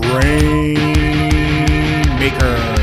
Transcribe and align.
Grain 0.00 0.74
Maker. 2.18 2.75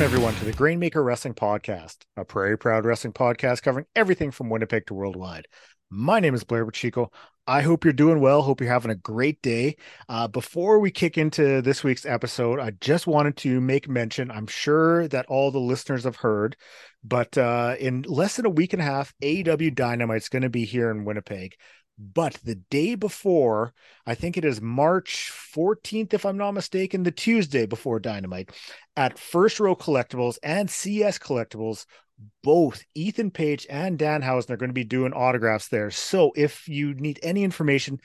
Welcome, 0.00 0.14
everyone, 0.14 0.34
to 0.36 0.44
the 0.46 0.52
Grainmaker 0.52 1.04
Wrestling 1.04 1.34
Podcast, 1.34 1.98
a 2.16 2.24
Prairie 2.24 2.56
Proud 2.56 2.86
Wrestling 2.86 3.12
podcast 3.12 3.60
covering 3.60 3.84
everything 3.94 4.30
from 4.30 4.48
Winnipeg 4.48 4.86
to 4.86 4.94
worldwide. 4.94 5.46
My 5.90 6.20
name 6.20 6.34
is 6.34 6.42
Blair 6.42 6.64
Pacheco. 6.64 7.10
I 7.46 7.60
hope 7.60 7.84
you're 7.84 7.92
doing 7.92 8.18
well. 8.18 8.40
Hope 8.40 8.62
you're 8.62 8.72
having 8.72 8.90
a 8.90 8.94
great 8.94 9.42
day. 9.42 9.76
Uh, 10.08 10.26
before 10.26 10.78
we 10.78 10.90
kick 10.90 11.18
into 11.18 11.60
this 11.60 11.84
week's 11.84 12.06
episode, 12.06 12.60
I 12.60 12.70
just 12.80 13.06
wanted 13.06 13.36
to 13.38 13.60
make 13.60 13.90
mention. 13.90 14.30
I'm 14.30 14.46
sure 14.46 15.06
that 15.08 15.26
all 15.26 15.50
the 15.50 15.58
listeners 15.58 16.04
have 16.04 16.16
heard, 16.16 16.56
but 17.04 17.36
uh, 17.36 17.76
in 17.78 18.00
less 18.08 18.36
than 18.36 18.46
a 18.46 18.50
week 18.50 18.72
and 18.72 18.80
a 18.80 18.86
half, 18.86 19.12
AEW 19.22 19.74
Dynamite's 19.74 20.30
going 20.30 20.44
to 20.44 20.48
be 20.48 20.64
here 20.64 20.90
in 20.90 21.04
Winnipeg. 21.04 21.56
But 22.00 22.38
the 22.44 22.54
day 22.54 22.94
before, 22.94 23.74
I 24.06 24.14
think 24.14 24.38
it 24.38 24.44
is 24.44 24.62
March 24.62 25.30
14th, 25.54 26.14
if 26.14 26.24
I'm 26.24 26.38
not 26.38 26.52
mistaken, 26.52 27.02
the 27.02 27.10
Tuesday 27.10 27.66
before 27.66 28.00
Dynamite, 28.00 28.52
at 28.96 29.18
First 29.18 29.60
Row 29.60 29.76
Collectibles 29.76 30.38
and 30.42 30.70
CS 30.70 31.18
Collectibles, 31.18 31.84
both 32.42 32.82
Ethan 32.94 33.30
Page 33.30 33.66
and 33.68 33.98
Danhausen 33.98 34.48
are 34.50 34.56
going 34.56 34.70
to 34.70 34.74
be 34.74 34.84
doing 34.84 35.12
autographs 35.12 35.68
there. 35.68 35.90
So 35.90 36.32
if 36.36 36.66
you 36.66 36.94
need 36.94 37.20
any 37.22 37.44
information, 37.44 37.98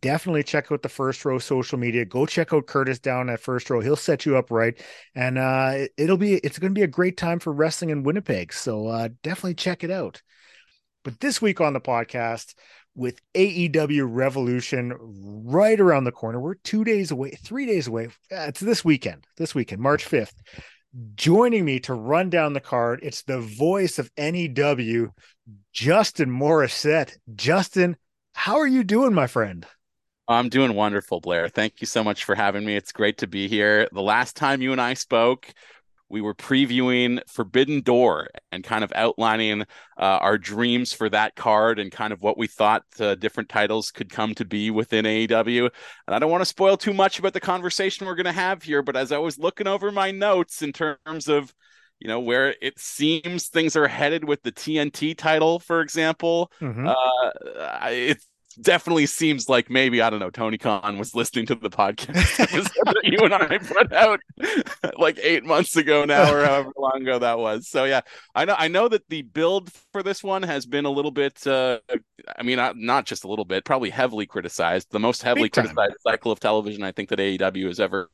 definitely 0.00 0.42
check 0.42 0.72
out 0.72 0.80
the 0.80 0.88
First 0.88 1.22
Row 1.26 1.38
social 1.38 1.78
media. 1.78 2.06
Go 2.06 2.24
check 2.24 2.54
out 2.54 2.66
Curtis 2.66 2.98
down 2.98 3.28
at 3.28 3.40
First 3.40 3.68
Row. 3.68 3.80
He'll 3.80 3.94
set 3.94 4.24
you 4.24 4.38
up 4.38 4.50
right, 4.50 4.80
and 5.14 5.36
uh, 5.36 5.86
it'll 5.98 6.16
be 6.16 6.34
it's 6.36 6.58
going 6.58 6.72
to 6.72 6.78
be 6.78 6.84
a 6.84 6.86
great 6.86 7.18
time 7.18 7.40
for 7.40 7.52
wrestling 7.52 7.90
in 7.90 8.04
Winnipeg. 8.04 8.54
So 8.54 8.86
uh, 8.86 9.08
definitely 9.22 9.54
check 9.54 9.84
it 9.84 9.90
out. 9.90 10.22
But 11.04 11.20
this 11.20 11.42
week 11.42 11.60
on 11.60 11.74
the 11.74 11.80
podcast, 11.82 12.54
with 12.94 13.20
AEW 13.34 14.06
Revolution 14.08 14.94
right 14.98 15.78
around 15.80 16.04
the 16.04 16.12
corner. 16.12 16.40
We're 16.40 16.54
two 16.54 16.84
days 16.84 17.10
away, 17.10 17.30
three 17.30 17.66
days 17.66 17.86
away. 17.86 18.06
Uh, 18.30 18.46
it's 18.48 18.60
this 18.60 18.84
weekend, 18.84 19.26
this 19.36 19.54
weekend, 19.54 19.80
March 19.80 20.08
5th. 20.08 20.34
Joining 21.16 21.64
me 21.64 21.80
to 21.80 21.94
run 21.94 22.30
down 22.30 22.52
the 22.52 22.60
card, 22.60 23.00
it's 23.02 23.22
the 23.22 23.40
voice 23.40 23.98
of 23.98 24.10
NEW, 24.16 25.10
Justin 25.72 26.30
Morissette. 26.30 27.16
Justin, 27.34 27.96
how 28.32 28.58
are 28.58 28.66
you 28.66 28.84
doing, 28.84 29.12
my 29.12 29.26
friend? 29.26 29.66
I'm 30.28 30.48
doing 30.48 30.74
wonderful, 30.74 31.20
Blair. 31.20 31.48
Thank 31.48 31.80
you 31.80 31.86
so 31.86 32.04
much 32.04 32.24
for 32.24 32.34
having 32.34 32.64
me. 32.64 32.76
It's 32.76 32.92
great 32.92 33.18
to 33.18 33.26
be 33.26 33.48
here. 33.48 33.88
The 33.92 34.00
last 34.02 34.36
time 34.36 34.62
you 34.62 34.72
and 34.72 34.80
I 34.80 34.94
spoke, 34.94 35.52
we 36.08 36.20
were 36.20 36.34
previewing 36.34 37.20
Forbidden 37.28 37.80
Door 37.80 38.28
and 38.52 38.62
kind 38.62 38.84
of 38.84 38.92
outlining 38.94 39.62
uh, 39.98 40.18
our 40.20 40.38
dreams 40.38 40.92
for 40.92 41.08
that 41.10 41.34
card 41.34 41.78
and 41.78 41.90
kind 41.90 42.12
of 42.12 42.20
what 42.20 42.38
we 42.38 42.46
thought 42.46 42.82
uh, 43.00 43.14
different 43.14 43.48
titles 43.48 43.90
could 43.90 44.10
come 44.10 44.34
to 44.34 44.44
be 44.44 44.70
within 44.70 45.04
AEW. 45.04 45.70
And 46.06 46.14
I 46.14 46.18
don't 46.18 46.30
want 46.30 46.42
to 46.42 46.46
spoil 46.46 46.76
too 46.76 46.94
much 46.94 47.18
about 47.18 47.32
the 47.32 47.40
conversation 47.40 48.06
we're 48.06 48.14
going 48.14 48.24
to 48.26 48.32
have 48.32 48.62
here, 48.62 48.82
but 48.82 48.96
as 48.96 49.12
I 49.12 49.18
was 49.18 49.38
looking 49.38 49.66
over 49.66 49.90
my 49.90 50.10
notes 50.10 50.62
in 50.62 50.72
terms 50.72 51.28
of 51.28 51.52
you 52.00 52.08
know 52.08 52.20
where 52.20 52.54
it 52.60 52.78
seems 52.78 53.48
things 53.48 53.76
are 53.76 53.88
headed 53.88 54.24
with 54.24 54.42
the 54.42 54.52
TNT 54.52 55.16
title, 55.16 55.58
for 55.58 55.80
example. 55.80 56.50
Mm-hmm. 56.60 56.88
Uh, 56.88 57.88
it's 57.90 58.26
definitely 58.60 59.06
seems 59.06 59.48
like 59.48 59.70
maybe 59.70 60.00
I 60.00 60.10
don't 60.10 60.20
know 60.20 60.30
Tony 60.30 60.58
Khan 60.58 60.98
was 60.98 61.14
listening 61.14 61.46
to 61.46 61.54
the 61.54 61.70
podcast 61.70 62.36
that 62.36 63.00
you 63.04 63.18
and 63.18 63.34
I 63.34 63.58
put 63.58 63.92
out 63.92 64.20
like 64.98 65.18
eight 65.22 65.44
months 65.44 65.76
ago 65.76 66.04
now 66.04 66.32
or 66.32 66.44
however 66.44 66.72
long 66.76 67.02
ago 67.02 67.18
that 67.18 67.38
was. 67.38 67.68
So 67.68 67.84
yeah, 67.84 68.00
I 68.34 68.44
know 68.44 68.54
I 68.58 68.68
know 68.68 68.88
that 68.88 69.08
the 69.08 69.22
build 69.22 69.70
for 69.92 70.02
this 70.02 70.22
one 70.22 70.42
has 70.42 70.66
been 70.66 70.84
a 70.84 70.90
little 70.90 71.10
bit. 71.10 71.46
Uh, 71.46 71.78
I 72.36 72.42
mean, 72.42 72.56
not, 72.56 72.76
not 72.76 73.06
just 73.06 73.24
a 73.24 73.28
little 73.28 73.44
bit, 73.44 73.64
probably 73.64 73.90
heavily 73.90 74.26
criticized. 74.26 74.88
The 74.90 75.00
most 75.00 75.22
heavily 75.22 75.48
criticized 75.48 75.96
cycle 76.06 76.32
of 76.32 76.40
television 76.40 76.82
I 76.82 76.92
think 76.92 77.10
that 77.10 77.18
AEW 77.18 77.66
has 77.66 77.80
ever 77.80 78.08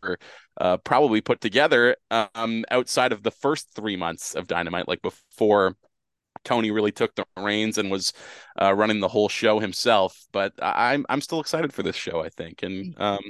uh, 0.61 0.77
probably 0.79 1.21
put 1.21 1.41
together 1.41 1.97
um, 2.11 2.65
outside 2.71 3.13
of 3.13 3.23
the 3.23 3.31
first 3.31 3.69
three 3.75 3.97
months 3.97 4.35
of 4.35 4.47
Dynamite, 4.47 4.89
like 4.89 5.03
before 5.03 5.77
Tony 6.45 6.71
really 6.71 6.93
took 6.93 7.15
the 7.15 7.25
reins 7.37 7.79
and 7.79 7.91
was 7.91 8.13
uh, 8.61 8.75
running 8.75 9.01
the 9.01 9.09
whole 9.09 9.29
show 9.29 9.61
himself. 9.61 10.27
But 10.33 10.53
I'm 10.61 11.07
I'm 11.09 11.21
still 11.21 11.41
excited 11.41 11.73
for 11.73 11.83
this 11.83 11.97
show. 11.97 12.23
I 12.23 12.29
think, 12.29 12.63
and 12.63 12.95
um, 12.99 13.21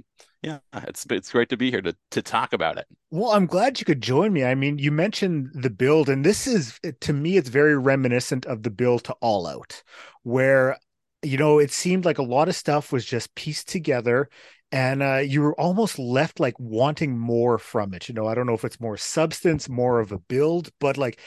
yeah, 0.43 0.59
it's 0.73 1.07
it's 1.11 1.33
great 1.33 1.49
to 1.51 1.57
be 1.57 1.71
here 1.71 1.83
to 1.83 1.95
to 2.13 2.23
talk 2.23 2.53
about 2.53 2.79
it. 2.79 2.87
Well, 3.11 3.33
I'm 3.33 3.47
glad 3.47 3.79
you 3.79 3.85
could 3.85 4.03
join 4.03 4.33
me. 4.33 4.45
I 4.45 4.55
mean, 4.55 4.79
you 4.79 4.93
mentioned 4.93 5.51
the 5.55 5.71
build, 5.71 6.09
and 6.09 6.25
this 6.25 6.47
is 6.47 6.79
to 7.01 7.13
me, 7.13 7.37
it's 7.37 7.49
very 7.49 7.77
reminiscent 7.77 8.47
of 8.47 8.63
the 8.63 8.71
build 8.71 9.05
to 9.05 9.13
All 9.21 9.47
Out, 9.47 9.83
where 10.23 10.79
you 11.23 11.37
know 11.37 11.59
it 11.59 11.71
seemed 11.71 12.05
like 12.05 12.19
a 12.19 12.23
lot 12.23 12.49
of 12.49 12.57
stuff 12.57 12.93
was 12.93 13.05
just 13.05 13.35
pieced 13.35 13.69
together 13.69 14.29
and 14.73 15.03
uh, 15.03 15.17
you 15.17 15.43
were 15.43 15.59
almost 15.61 15.99
left 15.99 16.39
like 16.39 16.59
wanting 16.59 17.19
more 17.19 17.59
from 17.59 17.93
it. 17.93 18.09
You 18.09 18.15
know, 18.15 18.27
I 18.27 18.35
don't 18.35 18.47
know 18.47 18.55
if 18.55 18.65
it's 18.65 18.81
more 18.81 18.97
substance, 18.97 19.69
more 19.69 19.99
of 20.01 20.13
a 20.13 20.19
build, 20.19 20.71
but 20.79 20.97
like 20.97 21.21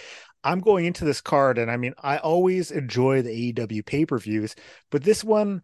I'm 0.43 0.59
going 0.59 0.85
into 0.85 1.05
this 1.05 1.21
card, 1.21 1.57
and 1.57 1.71
I 1.71 1.77
mean, 1.77 1.93
I 2.01 2.17
always 2.17 2.71
enjoy 2.71 3.21
the 3.21 3.53
AEW 3.53 3.85
pay 3.85 4.05
per 4.05 4.17
views, 4.19 4.55
but 4.91 5.03
this 5.03 5.23
one, 5.23 5.61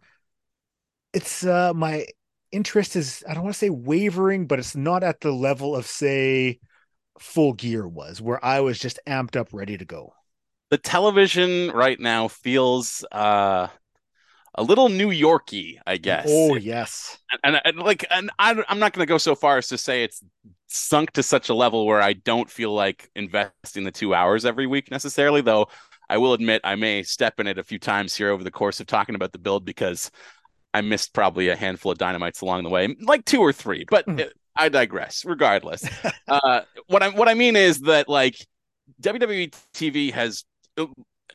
it's 1.12 1.44
uh, 1.44 1.72
my 1.74 2.06
interest 2.52 2.96
is 2.96 3.24
I 3.28 3.34
don't 3.34 3.44
want 3.44 3.54
to 3.54 3.58
say 3.58 3.70
wavering, 3.70 4.46
but 4.46 4.58
it's 4.58 4.76
not 4.76 5.02
at 5.02 5.20
the 5.20 5.32
level 5.32 5.76
of 5.76 5.86
say 5.86 6.60
full 7.18 7.52
gear 7.52 7.86
was, 7.86 8.20
where 8.22 8.42
I 8.44 8.60
was 8.60 8.78
just 8.78 8.98
amped 9.06 9.36
up, 9.36 9.48
ready 9.52 9.76
to 9.76 9.84
go. 9.84 10.12
The 10.70 10.78
television 10.78 11.70
right 11.72 11.98
now 11.98 12.28
feels 12.28 13.04
uh 13.10 13.68
a 14.54 14.62
little 14.62 14.88
New 14.88 15.10
Yorky, 15.10 15.80
I 15.86 15.96
guess. 15.96 16.26
Oh 16.28 16.56
yes, 16.56 17.18
and, 17.44 17.56
and, 17.56 17.62
and 17.64 17.78
like, 17.78 18.04
and 18.10 18.30
I, 18.38 18.62
I'm 18.68 18.78
not 18.78 18.92
going 18.92 19.06
to 19.06 19.10
go 19.10 19.18
so 19.18 19.34
far 19.34 19.58
as 19.58 19.68
to 19.68 19.78
say 19.78 20.04
it's 20.04 20.22
sunk 20.66 21.12
to 21.12 21.22
such 21.22 21.48
a 21.48 21.54
level 21.54 21.86
where 21.86 22.00
I 22.00 22.12
don't 22.12 22.50
feel 22.50 22.72
like 22.72 23.10
investing 23.14 23.84
the 23.84 23.90
two 23.90 24.14
hours 24.14 24.44
every 24.44 24.66
week 24.66 24.90
necessarily. 24.90 25.40
Though 25.40 25.68
I 26.08 26.18
will 26.18 26.32
admit 26.32 26.60
I 26.64 26.74
may 26.74 27.02
step 27.02 27.38
in 27.38 27.46
it 27.46 27.58
a 27.58 27.64
few 27.64 27.78
times 27.78 28.14
here 28.14 28.30
over 28.30 28.42
the 28.42 28.50
course 28.50 28.80
of 28.80 28.86
talking 28.86 29.14
about 29.14 29.32
the 29.32 29.38
build 29.38 29.64
because 29.64 30.10
I 30.74 30.80
missed 30.80 31.12
probably 31.12 31.48
a 31.48 31.56
handful 31.56 31.92
of 31.92 31.98
dynamites 31.98 32.40
along 32.40 32.64
the 32.64 32.70
way, 32.70 32.94
like 33.00 33.24
two 33.24 33.40
or 33.40 33.52
three. 33.52 33.84
But 33.88 34.06
mm. 34.06 34.28
I 34.56 34.68
digress. 34.68 35.24
Regardless, 35.24 35.88
uh, 36.28 36.62
what 36.86 37.02
I 37.02 37.10
what 37.10 37.28
I 37.28 37.34
mean 37.34 37.56
is 37.56 37.80
that 37.82 38.08
like 38.08 38.36
WWE 39.02 39.54
TV 39.74 40.12
has 40.12 40.44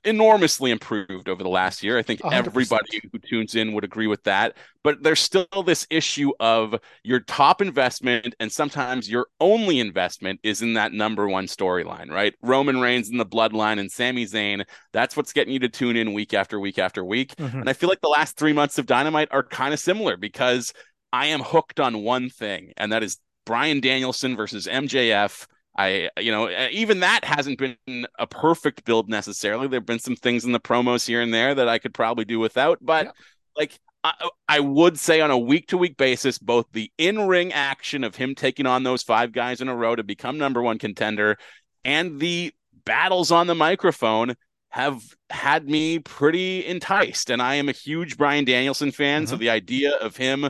enormously 0.06 0.72
improved 0.72 1.28
over 1.28 1.44
the 1.44 1.50
last 1.50 1.84
year. 1.84 1.98
I 1.98 2.02
think 2.02 2.22
100%. 2.22 2.34
everybody 2.34 3.02
who 3.12 3.20
tunes 3.20 3.56
in 3.56 3.74
would 3.74 3.84
agree 3.84 4.08
with 4.08 4.24
that. 4.24 4.56
But 4.84 5.02
there's 5.02 5.20
still 5.20 5.48
this 5.66 5.88
issue 5.90 6.32
of 6.40 6.76
your 7.04 7.20
top 7.22 7.62
investment 7.62 8.36
and 8.40 8.52
sometimes 8.52 9.10
your 9.10 9.28
only 9.40 9.80
investment 9.80 10.40
is 10.44 10.62
in 10.62 10.74
that 10.74 10.94
number 10.94 11.28
one 11.28 11.48
storyline, 11.48 12.12
right? 12.12 12.36
Roman 12.42 12.80
Reigns 12.80 13.10
and 13.10 13.20
the 13.20 13.26
bloodline 13.26 13.80
and 13.80 13.92
Sami 13.92 14.26
Zayn. 14.26 14.64
That's 14.94 15.18
what's 15.18 15.34
getting 15.34 15.54
you 15.54 15.60
to 15.60 15.70
tune 15.70 15.96
in 15.96 16.14
week 16.14 16.34
after 16.34 16.60
week 16.60 16.80
after 16.80 17.04
week. 17.04 17.36
Mm-hmm. 17.36 17.62
And 17.62 17.70
I 17.70 17.74
feel 17.74 17.90
like 17.90 18.02
the 18.02 18.10
last 18.10 18.38
three 18.38 18.54
months 18.54 18.78
of 18.78 18.86
Dynamite 18.86 19.30
are 19.32 19.44
kind 19.44 19.74
of 19.74 19.80
similar 19.80 20.18
because 20.18 20.74
I 21.12 21.28
am 21.28 21.42
hooked 21.42 21.80
on 21.80 22.04
one 22.04 22.30
thing, 22.30 22.74
and 22.76 22.92
that 22.92 23.02
is 23.02 23.18
Bryan 23.46 23.80
Danielson 23.80 24.36
versus 24.36 24.68
MJF 24.68 25.48
I, 25.78 26.10
you 26.18 26.32
know, 26.32 26.50
even 26.72 27.02
that 27.02 27.26
hasn't 27.26 27.60
been 27.60 28.08
a 28.18 28.28
perfect 28.28 28.86
build 28.86 29.10
necessarily. 29.10 29.68
There've 29.68 29.86
been 29.86 30.00
some 30.00 30.16
things 30.16 30.46
in 30.46 30.54
the 30.54 30.60
promos 30.60 31.06
here 31.06 31.22
and 31.22 31.34
there 31.34 31.54
that 31.54 31.68
I 31.68 31.80
could 31.80 31.94
probably 31.94 32.26
do 32.26 32.40
without, 32.40 32.80
but 32.82 33.08
yeah. 33.08 33.12
like 33.58 33.80
I, 34.04 34.30
I, 34.48 34.60
would 34.62 34.98
say 34.98 35.20
on 35.20 35.32
a 35.32 35.38
week 35.38 35.68
to 35.70 35.78
week 35.78 35.98
basis, 35.98 36.38
both 36.38 36.68
the 36.72 36.92
in 36.98 37.28
ring 37.28 37.52
action 37.52 38.04
of 38.04 38.16
him 38.16 38.36
taking 38.36 38.66
on 38.66 38.84
those 38.84 39.04
five 39.04 39.34
guys 39.34 39.60
in 39.60 39.68
a 39.68 39.76
row 39.76 39.96
to 39.96 40.04
become 40.04 40.38
number 40.38 40.62
one 40.62 40.78
contender 40.78 41.38
and 41.84 42.20
the 42.20 42.54
battles 42.86 43.32
on 43.32 43.48
the 43.48 43.56
microphone 43.56 44.36
have 44.70 45.02
had 45.30 45.70
me 45.70 46.00
pretty 46.00 46.66
enticed. 46.66 47.30
And 47.30 47.42
I 47.42 47.56
am 47.56 47.70
a 47.70 47.72
huge 47.72 48.18
Bryan 48.18 48.44
Danielson 48.44 48.92
fan. 48.92 49.24
Mm-hmm. 49.24 49.30
So 49.30 49.38
the 49.38 49.50
idea 49.50 49.96
of 49.96 50.18
him 50.18 50.50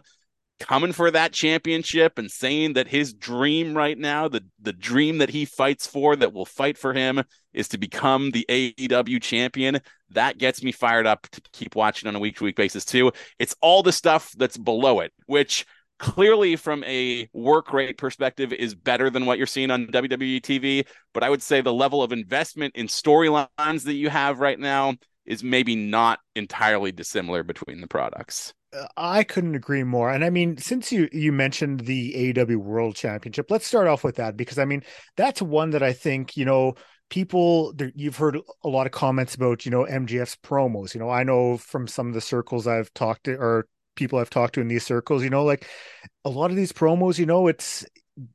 coming 0.60 0.92
for 0.92 1.12
that 1.12 1.34
championship 1.34 2.18
and 2.18 2.32
saying 2.32 2.74
that 2.74 2.88
his 2.88 3.14
dream 3.14 3.76
right 3.76 3.98
now, 3.98 4.28
the 4.28 4.44
the 4.62 4.74
dream 4.74 5.20
that 5.20 5.30
he 5.30 5.46
fights 5.46 5.88
for, 5.88 6.16
that 6.16 6.34
will 6.34 6.46
fight 6.46 6.78
for 6.78 6.94
him, 6.94 7.24
is 7.54 7.68
to 7.70 7.78
become 7.78 8.32
the 8.32 8.46
AEW 8.50 9.22
champion. 9.22 9.80
That 10.12 10.38
gets 10.38 10.64
me 10.64 10.72
fired 10.72 11.08
up 11.08 11.28
to 11.30 11.42
keep 11.52 11.76
watching 11.76 12.08
on 12.08 12.16
a 12.16 12.20
week 12.20 12.38
to 12.38 12.44
week 12.44 12.56
basis 12.56 12.86
too. 12.86 13.12
It's 13.40 13.56
all 13.62 13.84
the 13.84 13.92
stuff 13.92 14.32
that's 14.38 14.58
below 14.58 15.02
it, 15.02 15.12
which 15.26 15.66
clearly 15.98 16.56
from 16.56 16.84
a 16.84 17.30
work 17.34 17.72
rate 17.72 17.98
perspective 17.98 18.52
is 18.52 18.76
better 18.76 19.10
than 19.10 19.26
what 19.26 19.38
you're 19.38 19.48
seeing 19.48 19.72
on 19.72 19.88
WWE 19.88 20.42
TV. 20.42 20.86
But 21.14 21.24
I 21.24 21.30
would 21.30 21.42
say 21.42 21.62
the 21.62 21.74
level 21.74 22.04
of 22.04 22.12
investment 22.12 22.76
in 22.76 22.88
storylines 22.88 23.84
that 23.84 23.94
you 23.94 24.10
have 24.10 24.40
right 24.40 24.60
now 24.60 24.96
is 25.26 25.44
maybe 25.44 25.76
not 25.76 26.20
entirely 26.36 26.92
dissimilar 26.92 27.44
between 27.44 27.82
the 27.82 27.88
products 27.88 28.54
I 28.98 29.24
couldn't 29.24 29.56
agree 29.56 29.84
more. 29.84 30.12
And 30.12 30.24
I 30.24 30.30
mean, 30.30 30.58
since 30.58 30.92
you 30.92 31.10
you 31.12 31.32
mentioned 31.32 31.82
the 31.82 32.34
AEW 32.34 32.58
World 32.58 32.96
Championship, 32.96 33.50
let's 33.50 33.68
start 33.68 33.88
off 33.88 34.04
with 34.04 34.16
that 34.16 34.38
because 34.38 34.60
I 34.60 34.66
mean, 34.66 34.84
that's 35.16 35.42
one 35.42 35.72
that 35.72 35.84
I 35.84 35.94
think, 35.94 36.36
you 36.38 36.46
know, 36.46 36.76
people 37.10 37.74
you've 37.96 38.18
heard 38.18 38.38
a 38.64 38.70
lot 38.70 38.86
of 38.86 38.92
comments 38.92 39.36
about, 39.36 39.66
you 39.66 39.72
know, 39.72 39.86
MJF's 39.86 40.38
promos. 40.38 40.94
You 40.94 41.00
know, 41.00 41.10
I 41.10 41.24
know 41.24 41.58
from 41.58 41.88
some 41.88 42.08
of 42.08 42.14
the 42.14 42.22
circles 42.22 42.68
I've 42.68 42.94
talked 42.94 43.26
to 43.26 43.36
or 43.36 43.68
people 43.96 44.20
I've 44.20 44.30
talked 44.30 44.56
to 44.56 44.62
in 44.62 44.68
these 44.68 44.86
circles, 44.86 45.24
you 45.24 45.30
know, 45.30 45.44
like 45.44 45.68
a 46.26 46.30
lot 46.30 46.50
of 46.50 46.58
these 46.58 46.72
promos, 46.72 47.18
you 47.18 47.26
know, 47.26 47.48
it's 47.48 47.86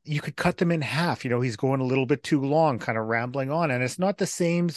you 0.03 0.21
could 0.21 0.35
cut 0.35 0.57
them 0.57 0.71
in 0.71 0.81
half. 0.81 1.23
You 1.23 1.31
know, 1.31 1.41
he's 1.41 1.55
going 1.57 1.81
a 1.81 1.85
little 1.85 2.05
bit 2.05 2.23
too 2.23 2.41
long, 2.41 2.79
kind 2.79 2.97
of 2.97 3.05
rambling 3.05 3.51
on, 3.51 3.71
and 3.71 3.83
it's 3.83 3.99
not 3.99 4.17
the 4.17 4.27
same 4.27 4.69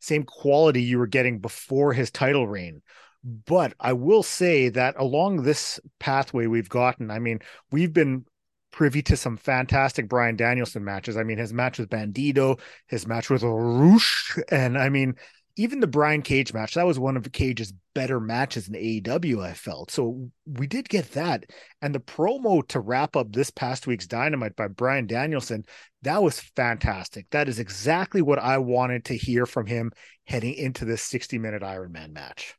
same 0.00 0.22
quality 0.24 0.82
you 0.82 0.98
were 0.98 1.06
getting 1.06 1.38
before 1.40 1.92
his 1.92 2.10
title 2.10 2.46
reign. 2.46 2.82
But 3.24 3.72
I 3.80 3.94
will 3.94 4.22
say 4.22 4.68
that 4.68 4.96
along 4.98 5.42
this 5.42 5.80
pathway 5.98 6.46
we've 6.46 6.68
gotten, 6.68 7.10
I 7.10 7.18
mean, 7.18 7.40
we've 7.70 7.92
been 7.92 8.26
privy 8.70 9.00
to 9.02 9.16
some 9.16 9.36
fantastic 9.36 10.08
Bryan 10.08 10.36
Danielson 10.36 10.84
matches. 10.84 11.16
I 11.16 11.22
mean, 11.22 11.38
his 11.38 11.52
match 11.52 11.78
with 11.78 11.88
Bandido, 11.88 12.60
his 12.88 13.06
match 13.06 13.30
with 13.30 13.42
Rush, 13.42 14.36
and 14.50 14.76
I 14.76 14.88
mean, 14.88 15.14
even 15.56 15.80
the 15.80 15.86
Brian 15.86 16.22
Cage 16.22 16.52
match, 16.52 16.74
that 16.74 16.86
was 16.86 16.98
one 16.98 17.16
of 17.16 17.30
Cage's 17.30 17.72
better 17.94 18.18
matches 18.18 18.66
in 18.66 18.74
AEW, 18.74 19.40
I 19.40 19.54
felt. 19.54 19.92
So 19.92 20.28
we 20.44 20.66
did 20.66 20.88
get 20.88 21.12
that. 21.12 21.44
And 21.80 21.94
the 21.94 22.00
promo 22.00 22.66
to 22.68 22.80
wrap 22.80 23.14
up 23.14 23.32
this 23.32 23.50
past 23.50 23.86
week's 23.86 24.08
Dynamite 24.08 24.56
by 24.56 24.66
Bryan 24.66 25.06
Danielson, 25.06 25.64
that 26.02 26.22
was 26.22 26.40
fantastic. 26.40 27.30
That 27.30 27.48
is 27.48 27.60
exactly 27.60 28.20
what 28.20 28.40
I 28.40 28.58
wanted 28.58 29.04
to 29.06 29.16
hear 29.16 29.46
from 29.46 29.66
him 29.66 29.92
heading 30.26 30.54
into 30.54 30.84
this 30.84 31.02
60 31.04 31.38
minute 31.38 31.62
Iron 31.62 31.92
Man 31.92 32.12
match. 32.12 32.56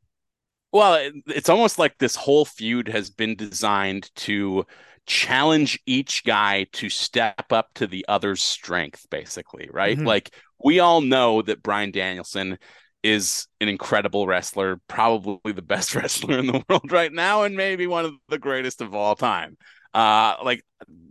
Well, 0.75 1.09
it's 1.27 1.47
almost 1.47 1.79
like 1.79 1.97
this 1.99 2.17
whole 2.17 2.43
feud 2.43 2.89
has 2.89 3.09
been 3.09 3.37
designed 3.37 4.13
to 4.15 4.65
challenge 5.05 5.79
each 5.85 6.25
guy 6.25 6.65
to 6.73 6.89
step 6.89 7.53
up 7.53 7.69
to 7.75 7.87
the 7.87 8.05
other's 8.09 8.43
strength, 8.43 9.07
basically, 9.09 9.69
right? 9.71 9.95
Mm-hmm. 9.95 10.05
Like 10.05 10.35
we 10.61 10.81
all 10.81 10.99
know 10.99 11.41
that 11.43 11.63
Bryan 11.63 11.91
Danielson 11.91 12.57
is 13.03 13.47
an 13.61 13.69
incredible 13.69 14.27
wrestler, 14.27 14.81
probably 14.89 15.53
the 15.53 15.61
best 15.61 15.95
wrestler 15.95 16.39
in 16.39 16.47
the 16.47 16.61
world 16.67 16.91
right 16.91 17.13
now, 17.13 17.43
and 17.43 17.55
maybe 17.55 17.87
one 17.87 18.03
of 18.03 18.11
the 18.27 18.37
greatest 18.37 18.81
of 18.81 18.93
all 18.93 19.15
time. 19.15 19.55
Uh, 19.93 20.35
like 20.43 20.61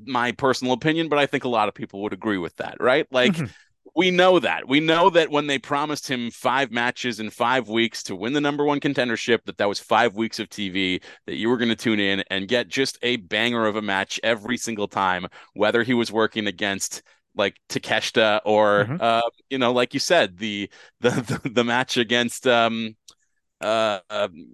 my 0.05 0.33
personal 0.33 0.75
opinion, 0.75 1.09
but 1.09 1.19
I 1.19 1.25
think 1.25 1.45
a 1.45 1.49
lot 1.49 1.69
of 1.69 1.75
people 1.75 2.03
would 2.03 2.13
agree 2.13 2.37
with 2.37 2.55
that, 2.57 2.77
right? 2.81 3.07
Like 3.11 3.33
mm-hmm 3.33 3.47
we 3.97 4.11
know 4.11 4.39
that. 4.41 4.67
We 4.67 4.81
know 4.81 5.09
that 5.11 5.31
when 5.31 5.47
they 5.47 5.59
promised 5.59 6.09
him 6.09 6.31
five 6.31 6.71
matches 6.73 7.21
in 7.21 7.31
five 7.31 7.69
weeks 7.69 8.03
to 8.05 8.17
win 8.17 8.33
the 8.33 8.41
number 8.41 8.65
one 8.65 8.81
contendership, 8.81 9.45
that 9.45 9.59
that 9.59 9.69
was 9.69 9.79
five 9.79 10.17
weeks 10.17 10.41
of 10.41 10.49
TV 10.49 11.03
that 11.27 11.37
you 11.37 11.49
were 11.49 11.57
going 11.57 11.69
to 11.69 11.77
tune 11.77 12.01
in 12.01 12.25
and 12.31 12.49
get 12.49 12.69
just 12.69 12.99
a 13.03 13.17
banger 13.17 13.67
of 13.67 13.77
a 13.77 13.83
match 13.83 14.19
every 14.23 14.57
single 14.57 14.89
time, 14.89 15.27
whether 15.55 15.83
he 15.83 15.95
was 15.95 16.11
working 16.11 16.47
against 16.47 17.03
like 17.37 17.57
Takeshita 17.69 18.41
or 18.45 18.85
mm-hmm. 18.85 18.97
uh, 19.01 19.23
you 19.51 19.59
know, 19.59 19.73
like 19.73 19.95
you 19.95 20.01
said, 20.01 20.39
the 20.39 20.71
the 21.01 21.11
the, 21.11 21.49
the 21.51 21.65
match 21.65 21.97
against 21.97 22.47
um 22.47 22.97
uh, 23.65 24.01
um, 24.11 24.47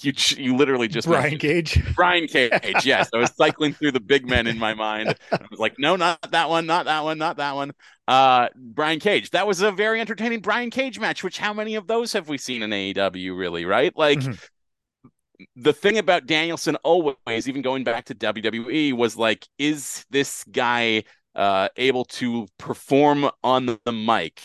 you 0.00 0.12
you 0.36 0.56
literally 0.56 0.88
just 0.88 1.06
Brian 1.06 1.38
Cage. 1.38 1.78
Brian 1.94 2.26
Cage. 2.26 2.52
Yes, 2.84 3.10
I 3.14 3.18
was 3.18 3.32
cycling 3.36 3.74
through 3.74 3.92
the 3.92 4.00
big 4.00 4.26
men 4.26 4.46
in 4.46 4.58
my 4.58 4.72
mind. 4.72 5.14
I 5.30 5.38
was 5.50 5.60
like, 5.60 5.78
no, 5.78 5.96
not 5.96 6.30
that 6.30 6.48
one, 6.48 6.66
not 6.66 6.86
that 6.86 7.02
one, 7.02 7.18
not 7.18 7.36
that 7.36 7.54
one. 7.54 7.72
Uh, 8.08 8.48
Brian 8.56 8.98
Cage. 8.98 9.30
That 9.30 9.46
was 9.46 9.60
a 9.60 9.70
very 9.70 10.00
entertaining 10.00 10.40
Brian 10.40 10.70
Cage 10.70 10.98
match. 10.98 11.22
Which 11.22 11.38
how 11.38 11.52
many 11.52 11.74
of 11.74 11.86
those 11.86 12.14
have 12.14 12.28
we 12.28 12.38
seen 12.38 12.62
in 12.62 12.70
AEW? 12.70 13.36
Really, 13.36 13.64
right? 13.64 13.96
Like. 13.96 14.20
Mm-hmm. 14.20 14.32
The 15.56 15.72
thing 15.72 15.96
about 15.96 16.26
Danielson 16.26 16.76
always, 16.84 17.48
even 17.48 17.62
going 17.62 17.82
back 17.82 18.04
to 18.06 18.14
WWE, 18.14 18.92
was 18.92 19.16
like, 19.16 19.48
is 19.58 20.04
this 20.10 20.44
guy 20.44 21.04
uh, 21.34 21.68
able 21.78 22.04
to 22.04 22.46
perform 22.58 23.30
on 23.42 23.78
the 23.86 23.92
mic 23.92 24.42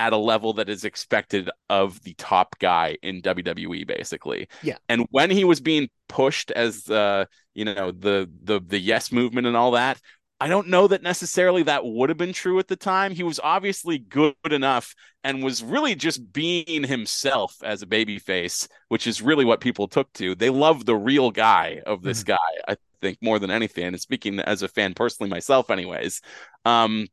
at 0.00 0.14
a 0.14 0.16
level 0.16 0.54
that 0.54 0.70
is 0.70 0.84
expected 0.84 1.50
of 1.68 2.02
the 2.04 2.14
top 2.14 2.58
guy 2.58 2.96
in 3.02 3.20
WWE 3.20 3.86
basically. 3.86 4.48
Yeah. 4.62 4.78
And 4.88 5.06
when 5.10 5.30
he 5.30 5.44
was 5.44 5.60
being 5.60 5.90
pushed 6.08 6.50
as 6.50 6.90
uh 6.90 7.26
you 7.54 7.66
know 7.66 7.92
the 7.92 8.28
the 8.42 8.60
the 8.66 8.78
yes 8.78 9.12
movement 9.12 9.46
and 9.46 9.56
all 9.56 9.72
that, 9.72 10.00
I 10.40 10.48
don't 10.48 10.68
know 10.68 10.88
that 10.88 11.02
necessarily 11.02 11.64
that 11.64 11.84
would 11.84 12.08
have 12.08 12.16
been 12.16 12.32
true 12.32 12.58
at 12.58 12.66
the 12.66 12.76
time. 12.76 13.14
He 13.14 13.22
was 13.22 13.38
obviously 13.44 13.98
good 13.98 14.34
enough 14.50 14.94
and 15.22 15.42
was 15.42 15.62
really 15.62 15.94
just 15.94 16.32
being 16.32 16.82
himself 16.82 17.56
as 17.62 17.82
a 17.82 17.86
babyface, 17.86 18.66
which 18.88 19.06
is 19.06 19.20
really 19.20 19.44
what 19.44 19.60
people 19.60 19.86
took 19.86 20.10
to. 20.14 20.34
They 20.34 20.48
love 20.48 20.86
the 20.86 20.96
real 20.96 21.30
guy 21.30 21.82
of 21.84 22.00
this 22.00 22.24
mm-hmm. 22.24 22.32
guy, 22.32 22.72
I 22.72 22.76
think, 23.02 23.18
more 23.20 23.38
than 23.38 23.50
anything. 23.50 23.84
And 23.84 24.00
speaking 24.00 24.40
as 24.40 24.62
a 24.62 24.68
fan 24.68 24.94
personally 24.94 25.28
myself, 25.28 25.68
anyways. 25.68 26.22
Um, 26.64 27.06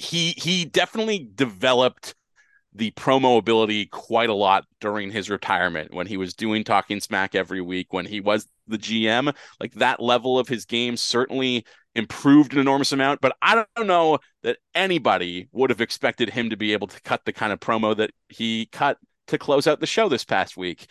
he 0.00 0.34
he 0.38 0.64
definitely 0.64 1.28
developed 1.34 2.14
the 2.72 2.90
promo 2.92 3.36
ability 3.36 3.86
quite 3.86 4.30
a 4.30 4.34
lot 4.34 4.64
during 4.80 5.10
his 5.10 5.28
retirement 5.28 5.92
when 5.92 6.06
he 6.06 6.16
was 6.16 6.34
doing 6.34 6.64
talking 6.64 7.00
smack 7.00 7.34
every 7.34 7.60
week 7.60 7.92
when 7.92 8.06
he 8.06 8.20
was 8.20 8.46
the 8.66 8.78
GM 8.78 9.34
like 9.58 9.74
that 9.74 10.00
level 10.00 10.38
of 10.38 10.48
his 10.48 10.64
game 10.64 10.96
certainly 10.96 11.66
improved 11.94 12.52
an 12.54 12.60
enormous 12.60 12.92
amount 12.92 13.20
but 13.20 13.36
I 13.42 13.56
don't 13.76 13.86
know 13.86 14.20
that 14.42 14.58
anybody 14.74 15.48
would 15.52 15.70
have 15.70 15.80
expected 15.80 16.30
him 16.30 16.48
to 16.50 16.56
be 16.56 16.72
able 16.72 16.86
to 16.86 17.00
cut 17.02 17.24
the 17.24 17.32
kind 17.32 17.52
of 17.52 17.60
promo 17.60 17.96
that 17.96 18.12
he 18.28 18.66
cut 18.72 18.98
to 19.26 19.36
close 19.36 19.66
out 19.66 19.80
the 19.80 19.86
show 19.86 20.08
this 20.08 20.24
past 20.24 20.56
week 20.56 20.86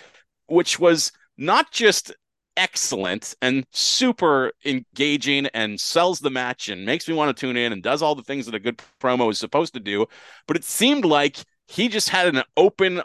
which 0.47 0.79
was 0.79 1.11
not 1.37 1.71
just 1.71 2.13
excellent 2.59 3.33
and 3.41 3.65
super 3.71 4.51
engaging 4.65 5.47
and 5.53 5.79
sells 5.79 6.19
the 6.19 6.29
match 6.29 6.67
and 6.67 6.85
makes 6.85 7.07
me 7.07 7.13
want 7.13 7.35
to 7.35 7.39
tune 7.39 7.55
in 7.55 7.71
and 7.71 7.81
does 7.81 8.01
all 8.01 8.15
the 8.15 8.21
things 8.21 8.45
that 8.45 8.53
a 8.53 8.59
good 8.59 8.81
promo 9.01 9.31
is 9.31 9.39
supposed 9.39 9.73
to 9.73 9.79
do. 9.79 10.05
But 10.45 10.57
it 10.57 10.65
seemed 10.65 11.05
like 11.05 11.37
he 11.67 11.87
just 11.87 12.09
had 12.09 12.27
an 12.27 12.43
open 12.57 13.01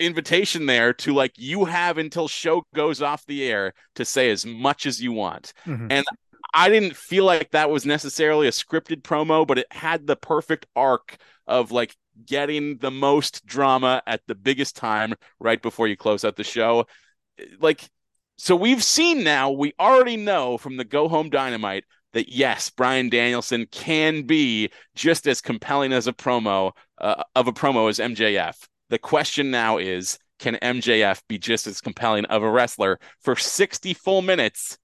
invitation 0.00 0.64
there 0.64 0.94
to 0.94 1.12
like 1.12 1.32
you 1.36 1.66
have 1.66 1.98
until 1.98 2.28
show 2.28 2.64
goes 2.74 3.02
off 3.02 3.26
the 3.26 3.44
air 3.44 3.74
to 3.94 4.06
say 4.06 4.30
as 4.30 4.46
much 4.46 4.86
as 4.86 5.02
you 5.02 5.12
want. 5.12 5.52
Mm-hmm. 5.66 5.88
And 5.90 6.06
I 6.54 6.70
didn't 6.70 6.96
feel 6.96 7.26
like 7.26 7.50
that 7.50 7.70
was 7.70 7.84
necessarily 7.84 8.48
a 8.48 8.52
scripted 8.52 9.02
promo, 9.02 9.46
but 9.46 9.58
it 9.58 9.70
had 9.70 10.06
the 10.06 10.16
perfect 10.16 10.64
arc 10.74 11.18
of 11.46 11.72
like 11.72 11.94
getting 12.24 12.78
the 12.78 12.90
most 12.90 13.44
drama 13.44 14.02
at 14.06 14.22
the 14.26 14.34
biggest 14.34 14.76
time 14.76 15.14
right 15.38 15.60
before 15.60 15.88
you 15.88 15.96
close 15.96 16.24
out 16.24 16.36
the 16.36 16.44
show. 16.44 16.86
Like 17.60 17.86
so 18.38 18.54
we've 18.54 18.84
seen 18.84 19.24
now, 19.24 19.50
we 19.50 19.72
already 19.80 20.16
know 20.16 20.58
from 20.58 20.76
the 20.76 20.84
Go 20.84 21.08
Home 21.08 21.28
Dynamite 21.28 21.84
that 22.12 22.28
yes, 22.28 22.70
Bryan 22.70 23.08
Danielson 23.08 23.66
can 23.66 24.22
be 24.22 24.70
just 24.94 25.26
as 25.26 25.40
compelling 25.40 25.92
as 25.92 26.06
a 26.06 26.12
promo 26.12 26.70
uh, 26.98 27.24
of 27.34 27.48
a 27.48 27.52
promo 27.52 27.90
as 27.90 27.98
MJF. 27.98 28.54
The 28.90 28.98
question 28.98 29.50
now 29.50 29.78
is, 29.78 30.18
can 30.38 30.54
MJF 30.62 31.20
be 31.28 31.36
just 31.36 31.66
as 31.66 31.80
compelling 31.80 32.26
of 32.26 32.44
a 32.44 32.50
wrestler 32.50 33.00
for 33.20 33.34
60 33.34 33.92
full 33.94 34.22
minutes 34.22 34.78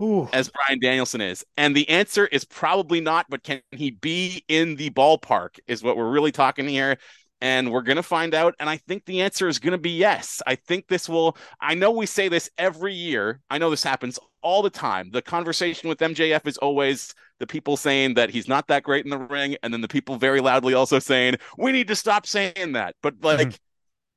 Ooh. 0.00 0.28
as 0.32 0.48
Bryan 0.48 0.78
Danielson 0.80 1.20
is? 1.20 1.44
And 1.56 1.74
the 1.74 1.88
answer 1.88 2.26
is 2.26 2.44
probably 2.44 3.00
not, 3.00 3.26
but 3.28 3.42
can 3.42 3.62
he 3.72 3.90
be 3.90 4.44
in 4.46 4.76
the 4.76 4.90
ballpark 4.90 5.58
is 5.66 5.82
what 5.82 5.96
we're 5.96 6.10
really 6.10 6.32
talking 6.32 6.68
here 6.68 6.98
and 7.40 7.70
we're 7.70 7.82
going 7.82 7.96
to 7.96 8.02
find 8.02 8.34
out 8.34 8.54
and 8.58 8.68
i 8.68 8.76
think 8.76 9.04
the 9.04 9.20
answer 9.20 9.48
is 9.48 9.58
going 9.58 9.72
to 9.72 9.78
be 9.78 9.90
yes. 9.90 10.42
I 10.46 10.54
think 10.54 10.88
this 10.88 11.08
will 11.08 11.36
i 11.60 11.74
know 11.74 11.90
we 11.90 12.06
say 12.06 12.28
this 12.28 12.50
every 12.58 12.94
year. 12.94 13.40
I 13.50 13.58
know 13.58 13.70
this 13.70 13.82
happens 13.82 14.18
all 14.42 14.62
the 14.62 14.70
time. 14.70 15.10
The 15.10 15.22
conversation 15.22 15.88
with 15.88 15.98
mjf 15.98 16.46
is 16.46 16.58
always 16.58 17.14
the 17.38 17.46
people 17.46 17.76
saying 17.76 18.14
that 18.14 18.30
he's 18.30 18.48
not 18.48 18.68
that 18.68 18.82
great 18.82 19.04
in 19.04 19.10
the 19.10 19.18
ring 19.18 19.56
and 19.62 19.72
then 19.72 19.80
the 19.80 19.88
people 19.88 20.16
very 20.16 20.40
loudly 20.40 20.74
also 20.74 20.98
saying 20.98 21.36
we 21.58 21.72
need 21.72 21.88
to 21.88 21.96
stop 21.96 22.26
saying 22.26 22.72
that. 22.72 22.94
But 23.02 23.22
like 23.22 23.48
mm-hmm. 23.48 23.56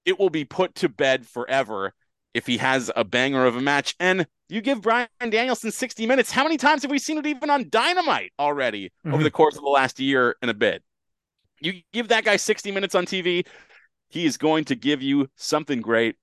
it 0.05 0.19
will 0.19 0.29
be 0.29 0.45
put 0.45 0.75
to 0.75 0.89
bed 0.89 1.27
forever 1.27 1.93
if 2.33 2.45
he 2.45 2.57
has 2.57 2.91
a 2.95 3.03
banger 3.03 3.45
of 3.45 3.55
a 3.55 3.61
match. 3.61 3.95
And 3.99 4.27
you 4.47 4.61
give 4.61 4.81
Bryan 4.81 5.07
Danielson 5.19 5.71
60 5.71 6.07
minutes. 6.07 6.31
How 6.31 6.43
many 6.43 6.57
times 6.57 6.81
have 6.83 6.91
we 6.91 6.99
seen 6.99 7.17
it 7.17 7.25
even 7.25 7.49
on 7.49 7.69
dynamite 7.69 8.31
already 8.39 8.85
mm-hmm. 9.05 9.13
over 9.13 9.23
the 9.23 9.31
course 9.31 9.55
of 9.55 9.63
the 9.63 9.69
last 9.69 9.99
year 9.99 10.35
and 10.41 10.49
a 10.49 10.53
bit 10.53 10.83
you 11.61 11.81
give 11.93 12.09
that 12.09 12.25
guy 12.25 12.37
60 12.37 12.71
minutes 12.71 12.95
on 12.95 13.05
TV, 13.05 13.45
he 14.09 14.25
is 14.25 14.37
going 14.37 14.65
to 14.65 14.75
give 14.75 15.01
you 15.01 15.29
something 15.35 15.81
great. 15.81 16.15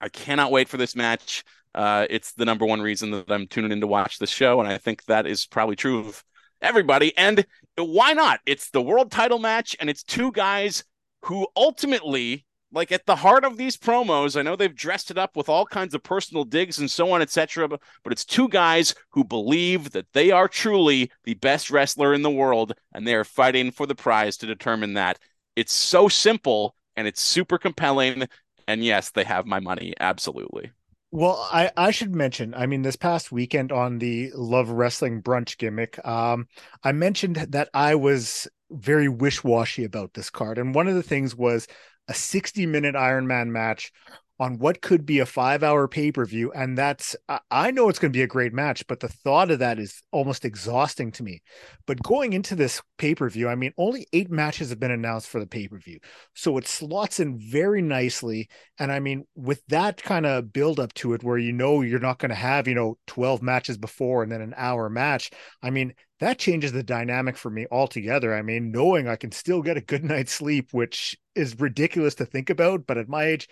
I 0.00 0.08
cannot 0.08 0.52
wait 0.52 0.68
for 0.68 0.76
this 0.76 0.94
match. 0.94 1.44
Uh, 1.74 2.06
it's 2.08 2.32
the 2.32 2.44
number 2.44 2.64
one 2.64 2.80
reason 2.80 3.10
that 3.10 3.30
I'm 3.30 3.46
tuning 3.46 3.72
in 3.72 3.80
to 3.80 3.86
watch 3.86 4.18
the 4.18 4.26
show, 4.26 4.60
and 4.60 4.68
I 4.68 4.78
think 4.78 5.04
that 5.04 5.26
is 5.26 5.46
probably 5.46 5.76
true 5.76 6.00
of 6.00 6.24
everybody. 6.62 7.16
And 7.16 7.44
why 7.76 8.12
not? 8.12 8.40
It's 8.46 8.70
the 8.70 8.82
world 8.82 9.10
title 9.10 9.38
match, 9.38 9.76
and 9.80 9.90
it's 9.90 10.02
two 10.02 10.32
guys 10.32 10.84
who 11.22 11.46
ultimately 11.56 12.44
like 12.72 12.92
at 12.92 13.06
the 13.06 13.16
heart 13.16 13.44
of 13.44 13.56
these 13.56 13.76
promos, 13.76 14.38
I 14.38 14.42
know 14.42 14.56
they've 14.56 14.74
dressed 14.74 15.10
it 15.10 15.18
up 15.18 15.36
with 15.36 15.48
all 15.48 15.64
kinds 15.64 15.94
of 15.94 16.02
personal 16.02 16.44
digs 16.44 16.78
and 16.78 16.90
so 16.90 17.12
on, 17.12 17.22
etc. 17.22 17.66
But, 17.68 17.80
but 18.02 18.12
it's 18.12 18.24
two 18.24 18.48
guys 18.48 18.94
who 19.10 19.24
believe 19.24 19.92
that 19.92 20.12
they 20.12 20.30
are 20.30 20.48
truly 20.48 21.10
the 21.24 21.34
best 21.34 21.70
wrestler 21.70 22.12
in 22.12 22.22
the 22.22 22.30
world, 22.30 22.74
and 22.92 23.06
they 23.06 23.14
are 23.14 23.24
fighting 23.24 23.70
for 23.70 23.86
the 23.86 23.94
prize 23.94 24.36
to 24.38 24.46
determine 24.46 24.94
that. 24.94 25.18
It's 25.56 25.72
so 25.72 26.08
simple 26.08 26.74
and 26.94 27.06
it's 27.06 27.22
super 27.22 27.58
compelling. 27.58 28.28
And 28.66 28.84
yes, 28.84 29.10
they 29.10 29.24
have 29.24 29.46
my 29.46 29.60
money. 29.60 29.94
Absolutely. 29.98 30.70
Well, 31.10 31.48
I, 31.50 31.70
I 31.74 31.90
should 31.90 32.14
mention, 32.14 32.52
I 32.54 32.66
mean, 32.66 32.82
this 32.82 32.96
past 32.96 33.32
weekend 33.32 33.72
on 33.72 33.98
the 33.98 34.30
Love 34.34 34.68
Wrestling 34.68 35.22
brunch 35.22 35.56
gimmick, 35.56 35.98
um, 36.06 36.48
I 36.84 36.92
mentioned 36.92 37.36
that 37.36 37.70
I 37.72 37.94
was 37.94 38.46
very 38.70 39.08
wish-washy 39.08 39.84
about 39.84 40.12
this 40.12 40.28
card. 40.28 40.58
And 40.58 40.74
one 40.74 40.86
of 40.86 40.94
the 40.94 41.02
things 41.02 41.34
was 41.34 41.66
a 42.08 42.14
60 42.14 42.66
minute 42.66 42.96
Iron 42.96 43.26
Man 43.26 43.52
match 43.52 43.92
on 44.40 44.58
what 44.58 44.80
could 44.80 45.04
be 45.04 45.18
a 45.18 45.26
five 45.26 45.62
hour 45.62 45.88
pay 45.88 46.12
per 46.12 46.24
view. 46.24 46.52
And 46.52 46.78
that's, 46.78 47.16
I 47.50 47.70
know 47.70 47.88
it's 47.88 47.98
going 47.98 48.12
to 48.12 48.16
be 48.16 48.22
a 48.22 48.28
great 48.28 48.52
match, 48.52 48.86
but 48.86 49.00
the 49.00 49.08
thought 49.08 49.50
of 49.50 49.58
that 49.58 49.78
is 49.78 50.02
almost 50.12 50.44
exhausting 50.44 51.10
to 51.12 51.22
me. 51.22 51.42
But 51.86 52.02
going 52.02 52.32
into 52.32 52.54
this 52.54 52.80
pay 52.98 53.14
per 53.14 53.28
view, 53.28 53.48
I 53.48 53.56
mean, 53.56 53.72
only 53.76 54.06
eight 54.12 54.30
matches 54.30 54.70
have 54.70 54.78
been 54.78 54.90
announced 54.90 55.28
for 55.28 55.40
the 55.40 55.46
pay 55.46 55.66
per 55.66 55.78
view. 55.78 55.98
So 56.34 56.56
it 56.56 56.68
slots 56.68 57.18
in 57.18 57.38
very 57.38 57.82
nicely. 57.82 58.48
And 58.78 58.92
I 58.92 59.00
mean, 59.00 59.24
with 59.34 59.62
that 59.68 60.02
kind 60.02 60.26
of 60.26 60.52
build 60.52 60.78
up 60.78 60.94
to 60.94 61.14
it, 61.14 61.24
where 61.24 61.38
you 61.38 61.52
know 61.52 61.80
you're 61.80 61.98
not 61.98 62.18
going 62.18 62.30
to 62.30 62.34
have, 62.36 62.68
you 62.68 62.74
know, 62.74 62.96
12 63.08 63.42
matches 63.42 63.76
before 63.76 64.22
and 64.22 64.30
then 64.30 64.40
an 64.40 64.54
hour 64.56 64.88
match, 64.88 65.30
I 65.62 65.70
mean, 65.70 65.94
that 66.20 66.38
changes 66.38 66.72
the 66.72 66.82
dynamic 66.82 67.36
for 67.36 67.50
me 67.50 67.66
altogether. 67.70 68.34
I 68.34 68.42
mean, 68.42 68.70
knowing 68.70 69.08
I 69.08 69.16
can 69.16 69.32
still 69.32 69.62
get 69.62 69.76
a 69.76 69.80
good 69.80 70.04
night's 70.08 70.32
sleep, 70.32 70.68
which 70.72 71.16
is 71.34 71.58
ridiculous 71.58 72.14
to 72.16 72.24
think 72.24 72.50
about, 72.50 72.86
but 72.86 72.98
at 72.98 73.08
my 73.08 73.24
age, 73.24 73.48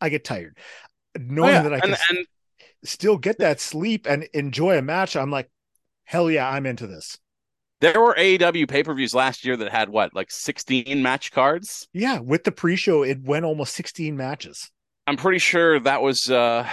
I 0.00 0.08
get 0.08 0.24
tired. 0.24 0.56
Knowing 1.18 1.50
oh, 1.50 1.52
yeah. 1.52 1.62
that 1.62 1.74
I 1.74 1.80
can 1.80 1.90
and, 1.90 1.98
and, 2.10 2.26
still 2.84 3.18
get 3.18 3.38
that 3.38 3.60
sleep 3.60 4.06
and 4.06 4.24
enjoy 4.34 4.78
a 4.78 4.82
match, 4.82 5.16
I'm 5.16 5.30
like, 5.30 5.50
hell 6.04 6.30
yeah, 6.30 6.48
I'm 6.48 6.66
into 6.66 6.86
this. 6.86 7.18
There 7.80 8.00
were 8.00 8.14
AEW 8.14 8.68
pay 8.68 8.82
per 8.82 8.94
views 8.94 9.14
last 9.14 9.44
year 9.44 9.56
that 9.56 9.70
had 9.70 9.88
what, 9.88 10.14
like 10.14 10.30
16 10.30 11.00
match 11.00 11.30
cards? 11.30 11.86
Yeah, 11.92 12.18
with 12.18 12.44
the 12.44 12.52
pre 12.52 12.76
show, 12.76 13.02
it 13.04 13.22
went 13.22 13.44
almost 13.44 13.74
16 13.74 14.16
matches. 14.16 14.70
I'm 15.06 15.16
pretty 15.16 15.38
sure 15.38 15.80
that 15.80 16.02
was 16.02 16.30
uh, 16.30 16.68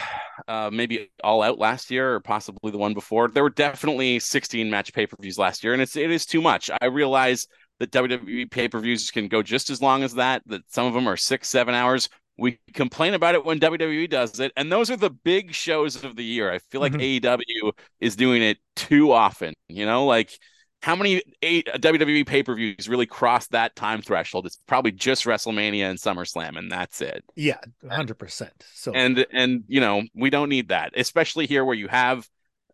uh, 0.48 0.70
maybe 0.74 1.10
all 1.24 1.42
out 1.42 1.58
last 1.58 1.90
year 1.90 2.16
or 2.16 2.20
possibly 2.20 2.72
the 2.72 2.78
one 2.78 2.94
before. 2.94 3.30
There 3.30 3.44
were 3.44 3.50
definitely 3.50 4.20
16 4.20 4.70
match 4.70 4.94
pay 4.94 5.08
per 5.08 5.16
views 5.20 5.38
last 5.38 5.64
year, 5.64 5.74
and 5.74 5.82
it's 5.82 5.96
it 5.96 6.12
is 6.12 6.26
too 6.26 6.42
much. 6.42 6.70
I 6.82 6.88
realize 6.88 7.48
that 7.80 7.92
WWE 7.92 8.50
pay 8.52 8.68
per 8.68 8.80
views 8.80 9.12
can 9.12 9.28
go 9.28 9.42
just 9.42 9.70
as 9.70 9.82
long 9.82 10.04
as 10.04 10.16
that. 10.16 10.42
That 10.48 10.62
some 10.68 10.86
of 10.86 10.94
them 10.94 11.08
are 11.08 11.16
six, 11.16 11.48
seven 11.48 11.76
hours. 11.76 12.10
We 12.38 12.60
complain 12.74 13.14
about 13.14 13.36
it 13.36 13.46
when 13.46 13.60
WWE 13.60 14.10
does 14.10 14.40
it, 14.40 14.52
and 14.58 14.72
those 14.72 14.92
are 14.92 14.98
the 14.98 15.10
big 15.10 15.54
shows 15.54 16.04
of 16.04 16.16
the 16.16 16.24
year. 16.24 16.52
I 16.52 16.60
feel 16.60 16.82
like 16.82 16.94
mm-hmm. 16.94 17.26
AEW 17.26 17.72
is 18.02 18.16
doing 18.16 18.42
it 18.42 18.58
too 18.76 19.12
often. 19.14 19.54
You 19.70 19.86
know, 19.86 20.06
like 20.06 20.38
how 20.82 20.96
many 20.96 21.24
eight 21.42 21.68
WWE 21.74 22.28
pay 22.28 22.44
per 22.44 22.54
views 22.54 22.88
really 22.88 23.06
cross 23.06 23.48
that 23.48 23.76
time 23.76 24.02
threshold? 24.02 24.46
It's 24.46 24.60
probably 24.68 24.92
just 24.92 25.26
WrestleMania 25.26 25.90
and 25.90 25.98
SummerSlam, 25.98 26.58
and 26.58 26.72
that's 26.72 27.02
it. 27.02 27.24
Yeah, 27.36 27.58
hundred 27.90 28.20
percent. 28.20 28.54
So 28.74 28.92
and 28.94 29.26
and 29.32 29.64
you 29.68 29.80
know 29.80 30.04
we 30.14 30.30
don't 30.30 30.50
need 30.50 30.70
that, 30.70 30.94
especially 30.96 31.48
here 31.48 31.66
where 31.66 31.76
you 31.76 31.88
have 31.88 32.28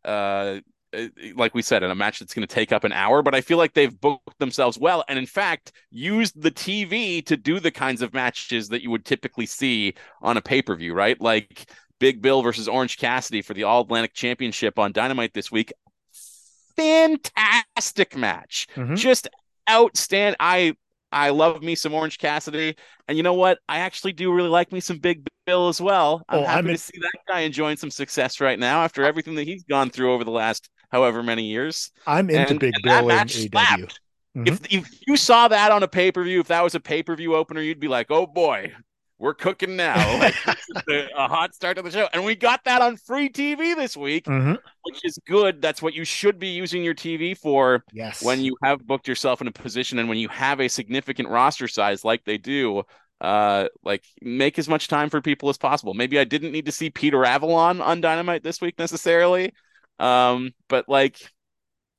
uh, 0.04 0.60
like 1.36 1.54
we 1.54 1.62
said, 1.62 1.84
in 1.84 1.92
a 1.92 1.96
match 1.96 2.20
that's 2.20 2.34
going 2.34 2.48
to 2.48 2.54
take 2.54 2.72
up 2.72 2.84
an 2.84 2.92
hour, 2.92 3.22
but 3.22 3.34
I 3.34 3.42
feel 3.42 3.58
like 3.58 3.74
they've 3.74 4.00
booked 4.00 4.40
themselves 4.40 4.78
well. 4.78 5.04
And 5.08 5.18
in 5.18 5.26
fact, 5.26 5.72
used 5.90 6.42
the 6.42 6.52
TV 6.52 7.26
to 7.26 7.38
do 7.38 7.60
the 7.60 7.72
kinds 7.72 8.02
of 8.02 8.14
matches 8.14 8.70
that 8.70 8.82
you 8.82 8.92
would 8.92 9.06
typically 9.06 9.46
see 9.46 9.94
on 10.22 10.38
a 10.38 10.42
pay 10.42 10.62
per 10.62 10.76
view, 10.76 10.94
right? 10.94 11.20
Like 11.20 11.70
Big 12.00 12.22
Bill 12.22 12.42
versus 12.42 12.68
Orange 12.68 12.98
Cassidy 12.98 13.42
for 13.42 13.54
the 13.54 13.64
All 13.64 13.82
Atlantic 13.82 14.14
Championship 14.14 14.80
on 14.80 14.92
Dynamite 14.92 15.34
this 15.34 15.52
week. 15.52 15.72
Fantastic 16.76 18.16
match. 18.16 18.68
Mm-hmm. 18.76 18.96
Just 18.96 19.28
outstanding. 19.70 20.36
I 20.40 20.76
I 21.14 21.30
love 21.30 21.62
me 21.62 21.76
some 21.76 21.94
Orange 21.94 22.18
Cassidy, 22.18 22.76
and 23.08 23.18
you 23.18 23.24
know 23.24 23.34
what? 23.34 23.60
I 23.68 23.80
actually 23.80 24.14
do 24.14 24.34
really 24.34 24.50
like 24.50 24.72
me 24.72 24.80
some 24.80 24.98
Big 24.98 25.28
Bill 25.46 25.68
as 25.68 25.82
well. 25.82 26.24
I'm 26.30 26.40
oh, 26.40 26.46
happy 26.46 26.60
I'm 26.60 26.68
in... 26.68 26.74
to 26.74 26.78
see 26.78 26.98
that 27.00 27.12
guy 27.28 27.42
enjoying 27.42 27.78
some 27.78 27.92
success 27.92 28.40
right 28.40 28.58
now 28.58 28.84
after 28.84 29.04
everything 29.04 29.36
that 29.36 29.48
he's 29.48 29.64
gone 29.64 29.90
through 29.90 30.14
over 30.14 30.24
the 30.24 30.32
last 30.32 30.70
however 30.92 31.24
many 31.24 31.46
years. 31.46 31.92
I'm 32.06 32.30
into 32.30 32.52
and, 32.52 32.60
Big 32.60 32.74
and 32.76 32.84
Bill 32.84 33.12
and 33.12 33.30
AW. 33.54 33.88
Mm-hmm. 34.38 34.48
If 34.48 34.74
if 34.74 35.00
you 35.08 35.18
saw 35.18 35.48
that 35.50 35.72
on 35.72 35.84
a 35.84 35.88
pay 35.88 36.12
per 36.12 36.24
view, 36.24 36.40
if 36.40 36.48
that 36.48 36.64
was 36.64 36.76
a 36.76 36.80
pay 36.80 37.04
per 37.04 37.16
view 37.16 37.36
opener, 37.36 37.62
you'd 37.62 37.80
be 37.80 37.90
like, 37.90 38.08
"Oh 38.10 38.26
boy, 38.26 38.72
we're 39.18 39.34
cooking 39.34 39.76
now." 39.76 40.32
Like, 40.74 41.10
a 41.18 41.28
hot 41.28 41.54
start 41.54 41.76
to 41.76 41.84
the 41.84 41.92
show, 41.92 42.08
and 42.14 42.24
we 42.24 42.34
got 42.34 42.64
that 42.64 42.82
on 42.82 42.96
free 42.96 43.30
TV 43.30 43.76
this 43.76 43.98
week, 43.98 44.24
mm-hmm. 44.24 44.54
which 44.84 45.04
is 45.04 45.20
good. 45.28 45.62
That's 45.62 45.82
what 45.82 45.94
you 45.94 46.06
should 46.06 46.40
be 46.40 46.48
using 46.48 46.82
your 46.82 46.96
TV 46.96 47.38
for. 47.38 47.84
Yes. 47.92 48.24
When 48.24 48.40
you 48.40 48.56
have 48.64 48.88
booked 48.88 49.06
yourself 49.06 49.42
in 49.42 49.48
a 49.48 49.52
position, 49.52 50.00
and 50.00 50.08
when 50.08 50.18
you 50.18 50.30
have 50.30 50.62
a 50.62 50.70
significant 50.70 51.28
roster 51.28 51.68
size 51.68 52.06
like 52.06 52.24
they 52.24 52.38
do, 52.38 52.84
uh 53.20 53.68
like 53.84 54.04
make 54.22 54.58
as 54.58 54.70
much 54.70 54.88
time 54.88 55.10
for 55.10 55.22
people 55.22 55.48
as 55.48 55.58
possible 55.58 55.94
maybe 55.94 56.18
i 56.18 56.24
didn't 56.24 56.52
need 56.52 56.66
to 56.66 56.72
see 56.72 56.90
peter 56.90 57.24
avalon 57.24 57.80
on 57.80 58.02
dynamite 58.02 58.42
this 58.42 58.60
week 58.60 58.80
necessarily 58.80 59.54
um, 60.02 60.52
but 60.68 60.90
like, 60.90 61.18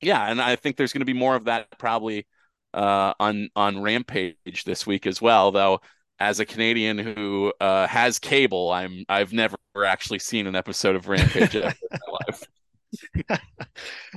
yeah, 0.00 0.28
and 0.28 0.42
I 0.42 0.56
think 0.56 0.76
there's 0.76 0.92
going 0.92 1.00
to 1.00 1.06
be 1.06 1.12
more 1.12 1.36
of 1.36 1.44
that 1.44 1.78
probably 1.78 2.26
uh, 2.74 3.14
on 3.20 3.48
on 3.54 3.80
Rampage 3.80 4.64
this 4.64 4.86
week 4.86 5.06
as 5.06 5.22
well. 5.22 5.52
Though, 5.52 5.80
as 6.18 6.40
a 6.40 6.44
Canadian 6.44 6.98
who 6.98 7.52
uh, 7.60 7.86
has 7.86 8.18
cable, 8.18 8.72
I'm 8.72 9.04
I've 9.08 9.32
never 9.32 9.56
actually 9.86 10.18
seen 10.18 10.46
an 10.46 10.56
episode 10.56 10.96
of 10.96 11.08
Rampage 11.08 11.54
in 11.54 11.62
my 11.62 11.74
life. 12.26 12.44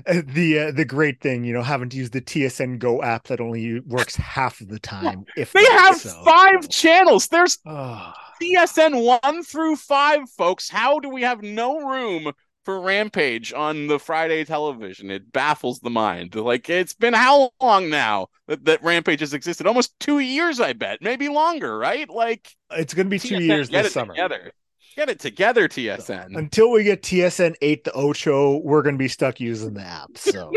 the 0.06 0.60
uh, 0.60 0.72
the 0.72 0.86
great 0.86 1.22
thing, 1.22 1.44
you 1.44 1.54
know, 1.54 1.62
having 1.62 1.90
to 1.90 1.98
use 1.98 2.10
the 2.10 2.22
TSN 2.22 2.80
Go 2.80 3.04
app 3.04 3.26
that 3.28 3.40
only 3.40 3.80
works 3.82 4.16
half 4.16 4.62
of 4.62 4.68
the 4.68 4.80
time. 4.80 5.26
If 5.38 5.54
they 5.54 5.64
have 5.64 5.98
so. 5.98 6.10
five 6.26 6.68
channels, 6.70 7.28
there's 7.28 7.60
oh. 7.68 8.14
TSN 8.42 9.06
one 9.06 9.44
through 9.44 9.76
five, 9.76 10.28
folks. 10.30 10.70
How 10.70 11.00
do 11.00 11.10
we 11.10 11.22
have 11.22 11.42
no 11.44 11.80
room 11.80 12.34
for 12.66 12.82
Rampage 12.82 13.54
on 13.54 13.88
the 13.88 14.00
Friday 14.00 14.44
television. 14.44 15.12
It 15.12 15.32
baffles 15.32 15.80
the 15.80 15.92
mind. 15.92 16.36
Like 16.36 16.70
it's 16.70 16.94
been 16.94 17.14
how 17.14 17.52
long 17.62 17.90
now 17.90 18.28
that, 18.48 18.66
that 18.66 18.84
Rampage 18.84 19.20
has 19.22 19.34
existed? 19.34 19.68
Almost 19.68 19.98
two 20.00 20.20
years, 20.20 20.60
I 20.60 20.74
bet, 20.74 21.02
maybe 21.02 21.30
longer, 21.30 21.78
right? 21.78 22.10
Like 22.10 22.52
it's 22.72 22.94
gonna 22.94 23.10
be 23.10 23.20
two 23.20 23.42
years 23.42 23.70
this 23.70 23.94
summer. 23.94 24.14
Together. 24.14 24.52
Get 24.96 25.10
it 25.10 25.20
together, 25.20 25.68
TSN. 25.68 26.38
Until 26.38 26.72
we 26.72 26.84
get 26.84 27.04
TSN 27.04 27.56
eight 27.62 27.84
the 27.84 27.92
Ocho, 27.94 28.58
we're 28.58 28.82
gonna 28.82 28.98
be 28.98 29.10
stuck 29.10 29.40
using 29.40 29.76
the 29.76 29.82
app. 29.82 30.18
So 30.18 30.52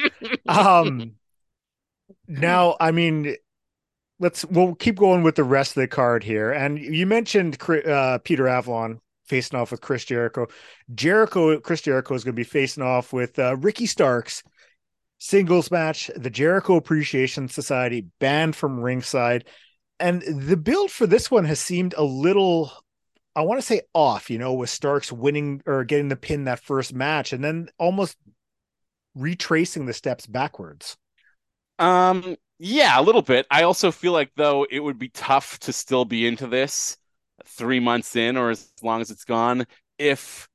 um 0.48 1.12
now 2.26 2.76
I 2.80 2.90
mean 2.90 3.36
let's 4.18 4.44
we'll 4.46 4.74
keep 4.76 4.96
going 4.96 5.22
with 5.22 5.34
the 5.34 5.44
rest 5.44 5.76
of 5.76 5.82
the 5.82 5.88
card 5.88 6.24
here. 6.24 6.52
And 6.52 6.78
you 6.78 7.06
mentioned 7.06 7.60
uh, 7.68 8.18
Peter 8.18 8.48
Avalon 8.48 9.00
facing 9.30 9.58
off 9.58 9.70
with 9.70 9.80
Chris 9.80 10.04
Jericho. 10.04 10.48
Jericho, 10.94 11.58
Chris 11.60 11.80
Jericho 11.80 12.14
is 12.14 12.24
going 12.24 12.34
to 12.34 12.40
be 12.40 12.44
facing 12.44 12.82
off 12.82 13.12
with 13.12 13.38
uh, 13.38 13.56
Ricky 13.56 13.86
Starks. 13.86 14.42
Singles 15.18 15.70
match, 15.70 16.10
the 16.16 16.30
Jericho 16.30 16.76
Appreciation 16.76 17.48
Society 17.48 18.06
banned 18.18 18.56
from 18.56 18.80
ringside. 18.80 19.46
And 19.98 20.22
the 20.22 20.56
build 20.56 20.90
for 20.90 21.06
this 21.06 21.30
one 21.30 21.44
has 21.44 21.60
seemed 21.60 21.94
a 21.96 22.02
little, 22.02 22.72
I 23.36 23.42
want 23.42 23.60
to 23.60 23.66
say 23.66 23.82
off, 23.94 24.30
you 24.30 24.38
know, 24.38 24.54
with 24.54 24.70
Starks 24.70 25.12
winning 25.12 25.62
or 25.66 25.84
getting 25.84 26.08
the 26.08 26.16
pin 26.16 26.44
that 26.44 26.60
first 26.60 26.94
match 26.94 27.32
and 27.32 27.44
then 27.44 27.68
almost 27.78 28.16
retracing 29.14 29.86
the 29.86 29.92
steps 29.92 30.26
backwards. 30.26 30.96
Um, 31.78 32.36
yeah, 32.58 32.98
a 32.98 33.02
little 33.02 33.22
bit. 33.22 33.46
I 33.50 33.62
also 33.62 33.90
feel 33.90 34.12
like 34.12 34.32
though 34.36 34.66
it 34.70 34.80
would 34.80 34.98
be 34.98 35.10
tough 35.10 35.58
to 35.60 35.72
still 35.72 36.04
be 36.04 36.26
into 36.26 36.46
this 36.46 36.96
three 37.46 37.80
months 37.80 38.16
in 38.16 38.36
or 38.36 38.50
as 38.50 38.72
long 38.82 39.00
as 39.00 39.10
it's 39.10 39.24
gone 39.24 39.66
if 39.98 40.48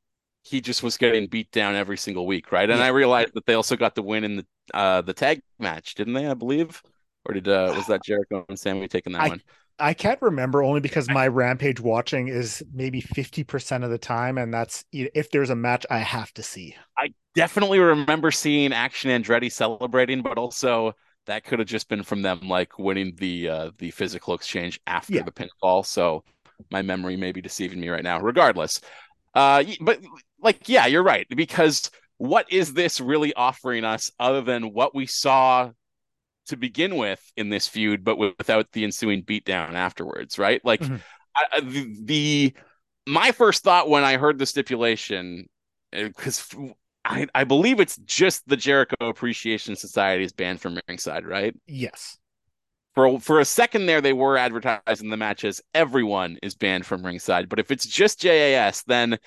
he 0.43 0.61
just 0.61 0.83
was 0.83 0.97
getting 0.97 1.27
beat 1.27 1.51
down 1.51 1.75
every 1.75 1.97
single 1.97 2.27
week, 2.27 2.51
right? 2.51 2.69
And. 2.69 2.81
I 2.81 2.89
realized 2.89 3.33
that 3.33 3.47
they 3.47 3.55
also 3.55 3.75
got 3.75 3.95
the 3.95 4.03
win 4.03 4.23
in 4.23 4.35
the 4.37 4.45
uh 4.73 5.01
the 5.01 5.13
tag 5.13 5.41
match, 5.59 5.95
didn't 5.95 6.13
they? 6.13 6.27
I 6.27 6.35
believe, 6.35 6.81
or 7.25 7.33
did 7.33 7.47
uh 7.47 7.73
was 7.75 7.87
that 7.87 8.03
Jericho 8.03 8.45
and 8.47 8.57
Sammy 8.57 8.87
taking 8.87 9.13
that 9.13 9.21
I, 9.23 9.27
one? 9.29 9.41
I 9.77 9.93
can't 9.93 10.21
remember 10.21 10.63
only 10.63 10.79
because 10.79 11.09
my 11.09 11.27
Rampage 11.27 11.81
watching 11.81 12.27
is 12.27 12.63
maybe 12.71 13.01
fifty 13.01 13.43
percent 13.43 13.83
of 13.83 13.89
the 13.89 13.97
time, 13.97 14.37
and 14.37 14.53
that's 14.53 14.85
if 14.91 15.31
there's 15.31 15.49
a 15.49 15.55
match 15.55 15.85
I 15.89 15.99
have 15.99 16.31
to 16.33 16.43
see. 16.43 16.75
I 16.97 17.09
definitely 17.33 17.79
remember 17.79 18.31
seeing 18.31 18.71
Action 18.71 19.09
Andretti 19.09 19.51
celebrating, 19.51 20.21
but 20.21 20.37
also 20.37 20.93
that 21.25 21.43
could 21.43 21.59
have 21.59 21.67
just 21.67 21.89
been 21.89 22.03
from 22.03 22.21
them 22.21 22.41
like 22.41 22.77
winning 22.77 23.15
the 23.17 23.49
uh 23.49 23.71
the 23.79 23.91
physical 23.91 24.35
exchange 24.35 24.79
after 24.85 25.13
yeah. 25.13 25.23
the 25.23 25.31
pinfall. 25.31 25.85
So 25.85 26.23
my 26.71 26.81
memory 26.81 27.17
may 27.17 27.31
be 27.31 27.41
deceiving 27.41 27.79
me 27.79 27.89
right 27.89 28.03
now. 28.03 28.19
Regardless, 28.19 28.81
uh, 29.33 29.63
but 29.81 29.99
like, 30.41 30.67
yeah, 30.69 30.85
you're 30.85 31.03
right 31.03 31.27
because 31.29 31.89
what 32.17 32.51
is 32.51 32.73
this 32.73 33.01
really 33.01 33.33
offering 33.33 33.83
us 33.83 34.09
other 34.19 34.41
than 34.41 34.73
what 34.73 34.95
we 34.95 35.05
saw 35.05 35.71
to 36.47 36.55
begin 36.55 36.95
with 36.95 37.21
in 37.35 37.49
this 37.49 37.67
feud, 37.67 38.03
but 38.03 38.17
without 38.17 38.71
the 38.71 38.83
ensuing 38.83 39.23
beatdown 39.23 39.73
afterwards, 39.73 40.39
right? 40.39 40.63
Like 40.63 40.79
mm-hmm. 40.79 40.97
I, 41.35 41.59
the, 41.59 41.95
the 42.03 42.53
my 43.07 43.31
first 43.31 43.63
thought 43.63 43.89
when 43.89 44.03
I 44.03 44.17
heard 44.17 44.39
the 44.39 44.45
stipulation, 44.45 45.47
because 45.91 46.47
uh, 46.57 46.67
I, 47.03 47.27
I 47.35 47.43
believe 47.43 47.79
it's 47.79 47.97
just 47.97 48.47
the 48.47 48.57
Jericho 48.57 48.95
Appreciation 49.01 49.75
Society 49.75 50.23
is 50.23 50.33
banned 50.33 50.61
from 50.61 50.79
ringside, 50.87 51.25
right? 51.25 51.55
Yes 51.67 52.17
for 52.95 53.19
for 53.19 53.39
a 53.39 53.45
second 53.45 53.85
there 53.85 54.01
they 54.01 54.13
were 54.13 54.37
advertising 54.37 55.09
the 55.09 55.17
match 55.17 55.43
as 55.43 55.61
everyone 55.73 56.37
is 56.41 56.55
banned 56.55 56.85
from 56.85 57.05
ringside 57.05 57.49
but 57.49 57.59
if 57.59 57.69
it's 57.69 57.85
just 57.85 58.19
JAS 58.21 58.83
then 58.87 59.19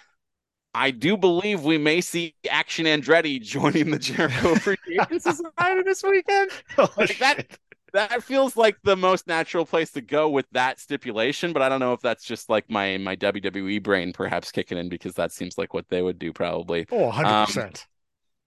I 0.74 0.90
do 0.90 1.16
believe 1.16 1.64
we 1.64 1.78
may 1.78 2.00
see 2.00 2.34
Action 2.48 2.86
Andretti 2.86 3.40
joining 3.42 3.90
the 3.90 3.98
Jericho 3.98 4.52
Appreciation 4.56 5.18
Society 5.18 5.82
this 5.82 6.02
weekend. 6.02 6.50
Oh, 6.76 6.88
like 6.96 7.18
that, 7.18 7.58
that 7.92 8.22
feels 8.22 8.56
like 8.56 8.76
the 8.84 8.96
most 8.96 9.26
natural 9.26 9.64
place 9.64 9.90
to 9.92 10.00
go 10.00 10.28
with 10.28 10.46
that 10.52 10.78
stipulation, 10.78 11.52
but 11.52 11.62
I 11.62 11.68
don't 11.68 11.80
know 11.80 11.94
if 11.94 12.00
that's 12.00 12.24
just 12.24 12.48
like 12.48 12.70
my 12.70 12.98
my 12.98 13.16
WWE 13.16 13.82
brain 13.82 14.12
perhaps 14.12 14.52
kicking 14.52 14.78
in 14.78 14.88
because 14.88 15.14
that 15.14 15.32
seems 15.32 15.58
like 15.58 15.74
what 15.74 15.88
they 15.88 16.02
would 16.02 16.18
do 16.18 16.32
probably. 16.32 16.86
Oh, 16.92 17.10
100%. 17.10 17.64
Um, 17.64 17.72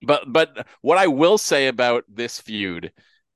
but 0.04 0.24
but 0.32 0.68
what 0.82 0.98
I 0.98 1.08
will 1.08 1.38
say 1.38 1.68
about 1.68 2.06
this 2.08 2.40
feud, 2.40 2.92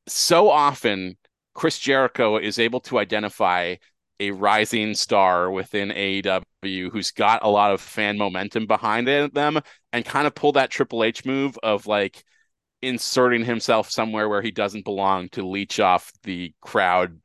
so 0.07 0.49
often 0.49 1.17
Chris 1.55 1.79
Jericho 1.79 2.37
is 2.37 2.59
able 2.59 2.81
to 2.81 2.99
identify 2.99 3.75
a 4.19 4.31
rising 4.31 4.93
star 4.93 5.49
within 5.49 5.89
AEW 5.89 6.91
who's 6.91 7.11
got 7.11 7.43
a 7.43 7.49
lot 7.49 7.71
of 7.71 7.81
fan 7.81 8.17
momentum 8.17 8.67
behind 8.67 9.07
them 9.07 9.59
and 9.91 10.05
kind 10.05 10.27
of 10.27 10.35
pull 10.35 10.53
that 10.53 10.69
Triple 10.69 11.03
H 11.03 11.25
move 11.25 11.57
of 11.63 11.87
like 11.87 12.23
inserting 12.81 13.43
himself 13.43 13.89
somewhere 13.89 14.29
where 14.29 14.41
he 14.41 14.51
doesn't 14.51 14.85
belong 14.85 15.29
to 15.29 15.47
leech 15.47 15.79
off 15.79 16.11
the 16.23 16.53
crowd 16.61 17.19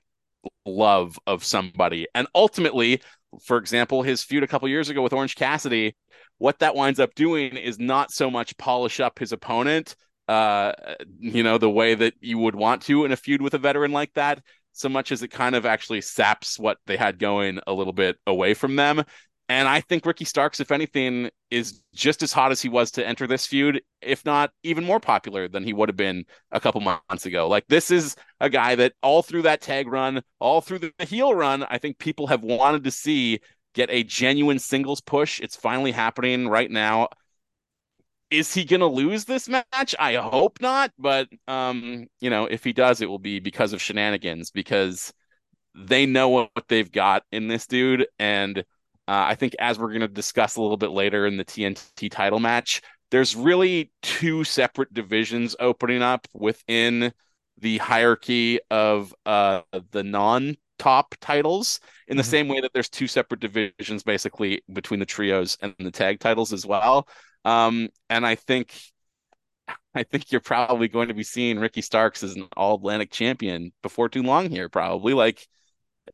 love 0.65 1.19
of 1.27 1.45
somebody. 1.45 2.07
And 2.15 2.27
ultimately, 2.35 3.03
for 3.45 3.57
example, 3.59 4.03
his 4.03 4.23
feud 4.23 4.43
a 4.43 4.49
couple 4.49 4.69
years 4.69 4.89
ago 4.89 5.03
with 5.03 5.13
Orange 5.13 5.37
Cassidy, 5.37 5.95
what 6.39 6.59
that 6.61 6.75
winds 6.75 6.99
up 6.99 7.15
doing 7.15 7.57
is 7.57 7.79
not 7.79 8.11
so 8.11 8.31
much 8.31 8.57
polish 8.57 9.01
up 9.01 9.19
his 9.19 9.33
opponent, 9.33 9.95
uh, 10.31 10.73
you 11.19 11.43
know, 11.43 11.59
the 11.59 11.69
way 11.69 11.95
that 11.97 12.15
you 12.21 12.39
would 12.39 12.55
want 12.55 12.83
to 12.83 13.05
in 13.05 13.11
a 13.11 13.17
feud 13.17 13.43
with 13.43 13.55
a 13.55 13.59
veteran 13.59 13.91
like 13.91 14.13
that, 14.15 14.41
so 14.73 14.89
much 14.89 15.11
as 15.11 15.23
it 15.25 15.29
kind 15.29 15.57
of 15.57 15.67
actually 15.67 16.01
saps 16.01 16.57
what 16.57 16.79
they 16.87 16.97
had 16.97 17.19
going 17.19 17.59
a 17.67 17.73
little 17.73 17.93
bit 17.93 18.17
away 18.29 18.55
from 18.55 18.77
them. 18.77 19.03
And 19.49 19.67
I 19.67 19.81
think 19.81 20.07
Ricky 20.07 20.25
Starks, 20.25 20.61
if 20.61 20.71
anything, 20.71 21.31
is 21.51 21.83
just 21.93 22.23
as 22.23 22.33
hot 22.33 22.53
as 22.53 22.63
he 22.63 22.69
was 22.69 22.93
to 22.93 23.05
enter 23.05 23.27
this 23.27 23.45
feud, 23.45 23.83
if 24.01 24.25
not 24.25 24.53
even 24.63 24.85
more 24.85 25.01
popular 25.01 25.49
than 25.49 25.65
he 25.65 25.73
would 25.73 25.89
have 25.89 25.97
been 25.97 26.25
a 26.53 26.61
couple 26.61 26.81
months 26.81 27.27
ago. 27.27 27.49
Like, 27.49 27.67
this 27.67 27.91
is 27.91 28.15
a 28.39 28.49
guy 28.49 28.77
that 28.77 28.93
all 29.03 29.23
through 29.23 29.43
that 29.43 29.61
tag 29.61 29.89
run, 29.89 30.23
all 30.39 30.61
through 30.61 30.79
the 30.79 30.93
heel 31.01 31.35
run, 31.35 31.65
I 31.69 31.79
think 31.79 31.99
people 31.99 32.29
have 32.29 32.45
wanted 32.45 32.85
to 32.85 32.93
see 32.93 33.41
get 33.75 33.91
a 33.91 34.05
genuine 34.05 34.61
singles 34.61 35.01
push. 35.01 35.41
It's 35.41 35.57
finally 35.57 35.91
happening 35.91 36.47
right 36.47 36.71
now. 36.71 37.09
Is 38.31 38.55
he 38.55 38.65
going 38.65 38.81
to 38.81 38.87
lose 38.87 39.25
this 39.25 39.49
match? 39.49 39.95
I 39.99 40.15
hope 40.15 40.61
not. 40.61 40.93
But, 40.99 41.29
um, 41.49 42.07
you 42.21 42.31
know, 42.31 42.47
if 42.47 42.65
he 42.65 42.73
does, 42.73 43.01
it 43.01 43.09
will 43.09 43.19
be 43.19 43.41
because 43.41 43.73
of 43.73 43.83
shenanigans, 43.83 44.51
because 44.51 45.13
they 45.75 46.07
know 46.07 46.29
what 46.29 46.51
they've 46.69 46.91
got 46.91 47.25
in 47.33 47.49
this 47.49 47.67
dude. 47.67 48.07
And, 48.19 48.59
uh, 48.59 48.63
I 49.09 49.35
think 49.35 49.55
as 49.59 49.79
we're 49.79 49.89
going 49.89 50.01
to 50.01 50.09
discuss 50.09 50.57
a 50.57 50.63
little 50.63 50.77
bit 50.77 50.91
later 50.91 51.27
in 51.27 51.37
the 51.37 51.45
TNT 51.45 52.11
title 52.11 52.39
match, 52.39 52.83
there's 53.11 53.35
really 53.35 53.91
two 54.03 54.45
separate 54.45 54.95
divisions 54.95 55.57
opening 55.59 56.03
up 56.03 56.29
within 56.33 57.13
the 57.59 57.79
hierarchy 57.79 58.61
of 58.71 59.15
uh, 59.27 59.63
the 59.91 60.03
non 60.03 60.57
top 60.79 61.15
titles 61.21 61.79
in 62.09 62.17
the 62.17 62.23
mm-hmm. 62.23 62.31
same 62.31 62.49
way 62.49 62.61
that 62.61 62.73
there's 62.73 62.89
two 62.89 63.07
separate 63.07 63.41
divisions 63.41 64.03
basically 64.03 64.63
between 64.73 64.99
the 64.99 65.07
trios 65.07 65.59
and 65.61 65.75
the 65.79 65.91
tag 65.91 66.21
titles 66.21 66.53
as 66.53 66.65
well. 66.65 67.07
Um, 67.45 67.89
and 68.09 68.27
I 68.27 68.35
think 68.35 68.75
I 69.95 70.03
think 70.05 70.31
you're 70.33 70.41
probably 70.41 70.89
going 70.89 71.09
to 71.09 71.15
be 71.15 71.23
seeing 71.23 71.59
Ricky 71.59 71.83
Starks 71.83 72.23
as 72.23 72.37
an 72.37 72.49
all 72.57 72.77
Atlantic 72.77 73.11
champion 73.11 73.73
before 73.83 74.09
too 74.09 74.23
long 74.23 74.51
here, 74.51 74.69
probably. 74.69 75.15
Like 75.15 75.47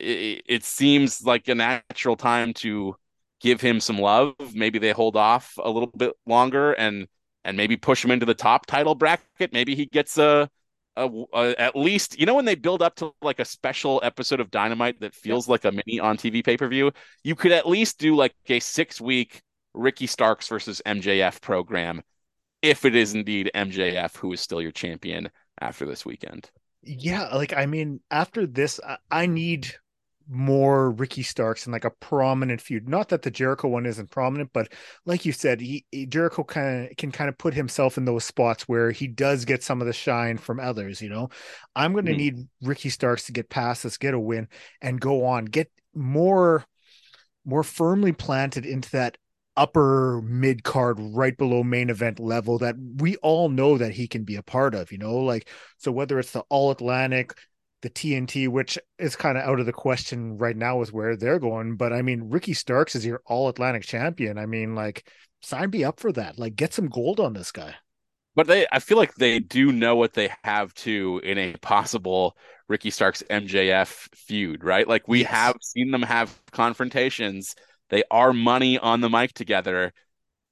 it, 0.01 0.43
it 0.47 0.65
seems 0.65 1.25
like 1.25 1.49
a 1.49 1.55
natural 1.55 2.17
time 2.17 2.55
to 2.55 2.97
give 3.41 3.61
him 3.61 3.81
some 3.81 3.99
love. 3.99 4.35
Maybe 4.55 4.79
they 4.79 4.93
hold 4.93 5.17
off 5.17 5.55
a 5.63 5.71
little 5.71 5.91
bit 5.97 6.13
longer 6.27 6.73
and 6.73 7.07
and 7.45 7.57
maybe 7.57 7.77
push 7.77 8.05
him 8.05 8.11
into 8.11 8.27
the 8.27 8.35
top 8.35 8.67
title 8.67 8.95
bracket. 8.95 9.53
Maybe 9.53 9.77
he 9.77 9.87
gets 9.87 10.19
a, 10.19 10.51
a, 10.97 11.09
a 11.33 11.61
at 11.61 11.77
least 11.77 12.19
you 12.19 12.27
know 12.27 12.35
when 12.35 12.45
they 12.45 12.55
build 12.55 12.83
up 12.83 12.97
to 12.97 13.13
like 13.23 13.41
a 13.41 13.45
special 13.45 14.01
episode 14.03 14.41
of 14.41 14.51
Dynamite 14.51 15.01
that 15.01 15.15
feels 15.15 15.49
like 15.49 15.65
a 15.65 15.73
mini 15.73 16.01
on 16.01 16.17
TV 16.17 16.45
pay 16.45 16.57
per 16.57 16.69
view. 16.69 16.93
You 17.25 17.35
could 17.37 17.53
at 17.53 17.69
least 17.69 17.99
do 17.99 18.17
like 18.17 18.35
a 18.49 18.61
six 18.61 19.01
week 19.01 19.43
Ricky 19.77 20.07
Starks 20.07 20.49
versus 20.49 20.83
MJF 20.87 21.41
program 21.41 22.03
if 22.63 22.85
it 22.85 22.97
is 22.97 23.15
indeed 23.15 23.51
MJF 23.55 24.17
who 24.17 24.33
is 24.33 24.41
still 24.41 24.61
your 24.61 24.73
champion 24.73 25.31
after 25.61 25.87
this 25.87 26.05
weekend. 26.05 26.51
Yeah, 26.83 27.35
like 27.35 27.53
I 27.53 27.67
mean, 27.67 28.01
after 28.11 28.47
this, 28.47 28.81
I, 28.87 28.97
I 29.11 29.27
need 29.27 29.73
more 30.29 30.91
Ricky 30.91 31.23
Starks 31.23 31.67
and 31.67 31.73
like 31.73 31.85
a 31.85 31.91
prominent 31.91 32.61
feud. 32.61 32.89
Not 32.89 33.09
that 33.11 33.23
the 33.23 33.31
Jericho 33.31 33.69
one 33.69 33.87
isn't 33.87 34.11
prominent, 34.11 34.51
but 34.53 34.73
like 35.05 35.25
you 35.25 35.33
said, 35.33 35.61
he, 35.61 35.85
he 35.91 36.07
Jericho 36.07 36.43
kind 36.45 36.89
of 36.89 36.97
can 36.97 37.13
kind 37.13 37.29
of 37.29 37.39
put 37.39 37.55
himself 37.55 37.97
in 37.97 38.05
those 38.05 38.25
spots 38.25 38.69
where 38.69 38.91
he 38.91 39.07
does 39.07 39.45
get 39.45 39.63
some 39.63 39.81
of 39.81 39.87
the 39.87 39.93
shine 39.93 40.39
from 40.39 40.61
others. 40.61 41.01
You 41.01 41.09
know, 41.09 41.29
I'm 41.75 41.93
going 41.93 42.07
to 42.07 42.13
mm-hmm. 42.13 42.19
need 42.19 42.49
Ricky 42.63 42.89
Starks 42.89 43.27
to 43.27 43.33
get 43.33 43.49
past 43.49 43.83
this, 43.83 43.99
get 43.99 44.15
a 44.15 44.21
win, 44.21 44.49
and 44.81 45.01
go 45.01 45.25
on, 45.25 45.45
get 45.45 45.71
more 45.95 46.65
more 47.45 47.63
firmly 47.63 48.13
planted 48.13 48.67
into 48.67 48.91
that 48.91 49.17
upper 49.57 50.21
mid 50.23 50.63
card 50.65 50.99
right 50.99 51.37
below 51.37 51.63
main 51.63 51.91
event 51.91 52.21
level 52.21 52.59
that 52.59 52.77
we 52.97 53.17
all 53.17 53.49
know 53.49 53.79
that 53.79 53.93
he 53.93 54.07
can 54.07 54.25
be 54.25 54.37
a 54.37 54.43
part 54.43 54.75
of 54.75 54.93
you 54.93 54.99
know 54.99 55.17
like 55.17 55.49
so 55.79 55.91
whether 55.91 56.19
it's 56.19 56.33
the 56.33 56.41
all 56.49 56.71
atlantic 56.71 57.35
the 57.83 57.91
TNT, 57.91 58.49
which 58.49 58.79
is 58.99 59.17
kind 59.17 59.39
of 59.39 59.45
out 59.45 59.61
of 59.61 59.67
the 59.67 59.73
question 59.73 60.39
right 60.39 60.57
now 60.57 60.79
with 60.79 60.93
where 60.93 61.17
they're 61.17 61.39
going. 61.39 61.77
But 61.77 61.93
I 61.93 62.03
mean, 62.03 62.31
Ricky 62.31 62.55
Starks 62.55 62.95
is 62.95 63.05
your 63.05 63.23
all 63.27 63.49
Atlantic 63.49 63.85
champion. 63.85 64.39
I 64.39 64.47
mean, 64.47 64.75
like, 64.75 65.09
sign 65.43 65.71
me 65.71 65.85
up 65.85 66.01
for 66.01 66.13
that. 66.13 66.39
Like, 66.39 66.57
get 66.57 66.73
some 66.73 66.89
gold 66.89 67.21
on 67.21 67.35
this 67.35 67.53
guy. 67.53 67.75
But 68.35 68.49
they, 68.49 68.67
I 68.71 68.81
feel 68.81 68.99
like 68.99 69.15
they 69.15 69.39
do 69.39 69.73
know 69.73 69.97
what 69.97 70.15
they 70.15 70.31
have 70.45 70.75
to 70.75 71.21
in 71.25 71.39
a 71.39 71.55
possible 71.59 72.37
Ricky 72.69 72.91
Starks 72.91 73.23
MJF 73.31 74.09
feud, 74.15 74.65
right? 74.65 74.87
Like, 74.87 75.07
we 75.07 75.21
yes. 75.21 75.31
have 75.31 75.57
seen 75.61 75.91
them 75.91 76.03
have 76.03 76.39
confrontations. 76.51 77.55
They 77.89 78.03
are 78.11 78.33
money 78.33 78.79
on 78.79 79.01
the 79.01 79.11
mic 79.11 79.33
together. 79.33 79.93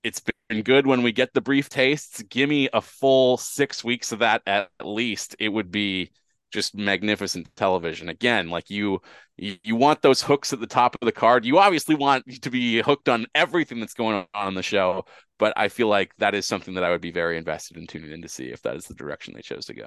It's 0.03 0.23
been 0.49 0.62
good 0.62 0.87
when 0.87 1.03
we 1.03 1.12
get 1.12 1.33
the 1.33 1.40
brief 1.40 1.68
tastes. 1.68 2.23
Give 2.23 2.49
me 2.49 2.68
a 2.73 2.81
full 2.81 3.37
six 3.37 3.83
weeks 3.83 4.12
of 4.12 4.20
that 4.20 4.42
at 4.47 4.68
least. 4.83 5.37
It 5.38 5.49
would 5.49 5.70
be 5.70 6.11
just 6.53 6.75
magnificent 6.77 7.49
television. 7.57 8.09
Again, 8.09 8.49
like 8.49 8.70
you, 8.70 9.01
you 9.37 9.75
want 9.75 10.03
those 10.03 10.23
hooks 10.23 10.53
at 10.53 10.61
the 10.61 10.68
top 10.68 10.97
of 11.01 11.05
the 11.05 11.12
card. 11.12 11.44
You 11.44 11.59
obviously 11.59 11.97
want 11.97 12.42
to 12.42 12.51
be 12.51 12.81
hooked 12.81 13.09
on 13.09 13.27
everything 13.35 13.81
that's 13.81 13.94
going 13.94 14.25
on 14.33 14.49
in 14.49 14.55
the 14.55 14.62
show, 14.62 15.05
but 15.38 15.53
I 15.57 15.68
feel 15.68 15.88
like 15.88 16.14
that 16.18 16.35
is 16.35 16.47
something 16.47 16.75
that 16.75 16.85
I 16.85 16.90
would 16.90 17.01
be 17.01 17.11
very 17.11 17.37
invested 17.37 17.77
in 17.77 17.88
tuning 17.88 18.12
in 18.12 18.23
to 18.23 18.29
see 18.29 18.47
if 18.47 18.62
that 18.62 18.77
is 18.77 18.87
the 18.87 18.94
direction 18.94 19.35
they 19.35 19.42
chose 19.42 19.66
to 19.66 19.75
go. 19.75 19.87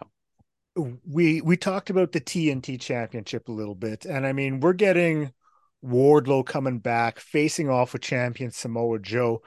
We 1.07 1.41
we 1.41 1.57
talked 1.57 1.89
about 1.89 2.12
the 2.12 2.21
TNT 2.21 2.79
championship 2.79 3.47
a 3.47 3.51
little 3.51 3.73
bit, 3.73 4.05
and 4.05 4.27
I 4.27 4.33
mean 4.33 4.60
we're 4.60 4.73
getting 4.73 5.33
Wardlow 5.88 6.45
coming 6.45 6.80
back, 6.80 7.19
facing 7.19 7.69
off 7.69 7.93
with 7.93 8.02
champion 8.02 8.52
Samoa 8.52 9.00
Joe. 9.00 9.41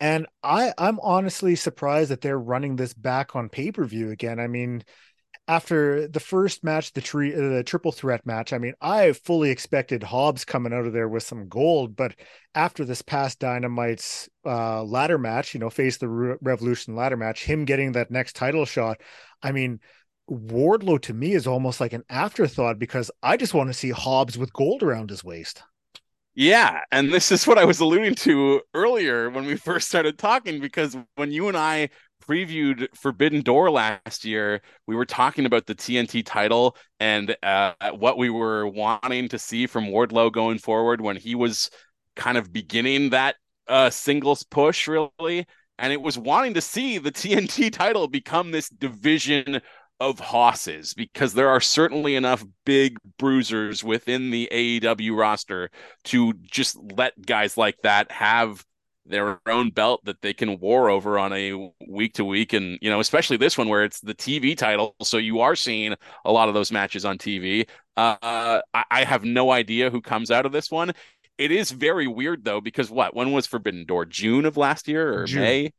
And 0.00 0.26
I, 0.42 0.72
I'm 0.76 0.98
honestly 1.00 1.54
surprised 1.54 2.10
that 2.10 2.20
they're 2.20 2.38
running 2.38 2.76
this 2.76 2.94
back 2.94 3.36
on 3.36 3.48
pay 3.48 3.72
per 3.72 3.84
view 3.84 4.10
again. 4.10 4.40
I 4.40 4.48
mean, 4.48 4.84
after 5.46 6.08
the 6.08 6.20
first 6.20 6.64
match, 6.64 6.92
the 6.92 7.00
tree, 7.00 7.30
the 7.30 7.62
triple 7.62 7.92
threat 7.92 8.24
match, 8.24 8.52
I 8.52 8.58
mean, 8.58 8.74
I 8.80 9.12
fully 9.12 9.50
expected 9.50 10.02
Hobbs 10.02 10.44
coming 10.44 10.72
out 10.72 10.86
of 10.86 10.92
there 10.92 11.08
with 11.08 11.22
some 11.22 11.48
gold, 11.48 11.96
but 11.96 12.14
after 12.54 12.84
this 12.84 13.02
past 13.02 13.40
Dynamite's 13.40 14.28
uh, 14.46 14.82
ladder 14.82 15.18
match, 15.18 15.54
you 15.54 15.60
know, 15.60 15.70
face 15.70 15.98
the 15.98 16.08
Re- 16.08 16.36
Revolution 16.40 16.96
ladder 16.96 17.16
match, 17.16 17.44
him 17.44 17.66
getting 17.66 17.92
that 17.92 18.10
next 18.10 18.36
title 18.36 18.64
shot, 18.64 19.00
I 19.42 19.52
mean, 19.52 19.80
Wardlow 20.30 21.00
to 21.02 21.14
me 21.14 21.32
is 21.32 21.46
almost 21.46 21.80
like 21.80 21.92
an 21.92 22.04
afterthought 22.08 22.78
because 22.78 23.10
I 23.22 23.36
just 23.36 23.52
want 23.52 23.68
to 23.68 23.74
see 23.74 23.90
Hobbs 23.90 24.38
with 24.38 24.52
gold 24.54 24.82
around 24.82 25.10
his 25.10 25.22
waist. 25.22 25.62
Yeah, 26.34 26.80
and 26.90 27.12
this 27.12 27.30
is 27.30 27.46
what 27.46 27.58
I 27.58 27.64
was 27.64 27.80
alluding 27.80 28.14
to 28.16 28.60
earlier 28.74 29.30
when 29.30 29.44
we 29.46 29.56
first 29.56 29.88
started 29.88 30.18
talking 30.18 30.60
because 30.60 30.96
when 31.16 31.30
you 31.30 31.48
and 31.48 31.56
I 31.56 31.90
previewed 32.28 32.88
Forbidden 32.96 33.42
Door 33.42 33.70
last 33.70 34.24
year, 34.24 34.62
we 34.86 34.96
were 34.96 35.04
talking 35.04 35.46
about 35.46 35.66
the 35.66 35.74
TNT 35.74 36.22
title 36.22 36.76
and 36.98 37.36
uh, 37.42 37.74
what 37.92 38.18
we 38.18 38.30
were 38.30 38.66
wanting 38.66 39.28
to 39.28 39.38
see 39.38 39.66
from 39.66 39.86
Wardlow 39.86 40.32
going 40.32 40.58
forward 40.58 41.00
when 41.00 41.16
he 41.16 41.34
was 41.34 41.70
kind 42.16 42.36
of 42.38 42.52
beginning 42.52 43.10
that 43.10 43.36
uh, 43.68 43.90
singles 43.90 44.42
push, 44.42 44.88
really. 44.88 45.46
And 45.78 45.92
it 45.92 46.00
was 46.00 46.16
wanting 46.18 46.54
to 46.54 46.60
see 46.60 46.98
the 46.98 47.12
TNT 47.12 47.70
title 47.70 48.08
become 48.08 48.50
this 48.50 48.68
division 48.70 49.60
of 50.00 50.18
hosses 50.18 50.94
because 50.94 51.34
there 51.34 51.48
are 51.48 51.60
certainly 51.60 52.16
enough 52.16 52.44
big 52.66 52.98
bruisers 53.18 53.84
within 53.84 54.30
the 54.30 54.48
AEW 54.50 55.16
roster 55.16 55.70
to 56.04 56.32
just 56.42 56.76
let 56.96 57.20
guys 57.24 57.56
like 57.56 57.76
that 57.82 58.10
have 58.10 58.64
their 59.06 59.38
own 59.46 59.70
belt 59.70 60.02
that 60.04 60.22
they 60.22 60.32
can 60.32 60.58
war 60.58 60.88
over 60.88 61.18
on 61.18 61.32
a 61.32 61.70
week 61.86 62.14
to 62.14 62.24
week 62.24 62.54
and 62.54 62.78
you 62.80 62.88
know 62.88 63.00
especially 63.00 63.36
this 63.36 63.58
one 63.58 63.68
where 63.68 63.84
it's 63.84 64.00
the 64.00 64.14
tv 64.14 64.56
title 64.56 64.96
so 65.02 65.18
you 65.18 65.40
are 65.40 65.54
seeing 65.54 65.94
a 66.24 66.32
lot 66.32 66.48
of 66.48 66.54
those 66.54 66.72
matches 66.72 67.04
on 67.04 67.18
tv 67.18 67.68
uh, 67.98 68.62
I, 68.72 68.84
I 68.90 69.04
have 69.04 69.22
no 69.22 69.50
idea 69.50 69.90
who 69.90 70.00
comes 70.00 70.30
out 70.30 70.46
of 70.46 70.52
this 70.52 70.70
one 70.70 70.94
it 71.38 71.50
is 71.50 71.70
very 71.70 72.06
weird 72.06 72.44
though 72.44 72.60
because 72.60 72.90
what 72.90 73.14
when 73.14 73.32
was 73.32 73.46
Forbidden 73.46 73.84
Door? 73.84 74.06
June 74.06 74.44
of 74.44 74.56
last 74.56 74.88
year 74.88 75.20
or 75.20 75.24
June. 75.24 75.42
May? 75.42 75.72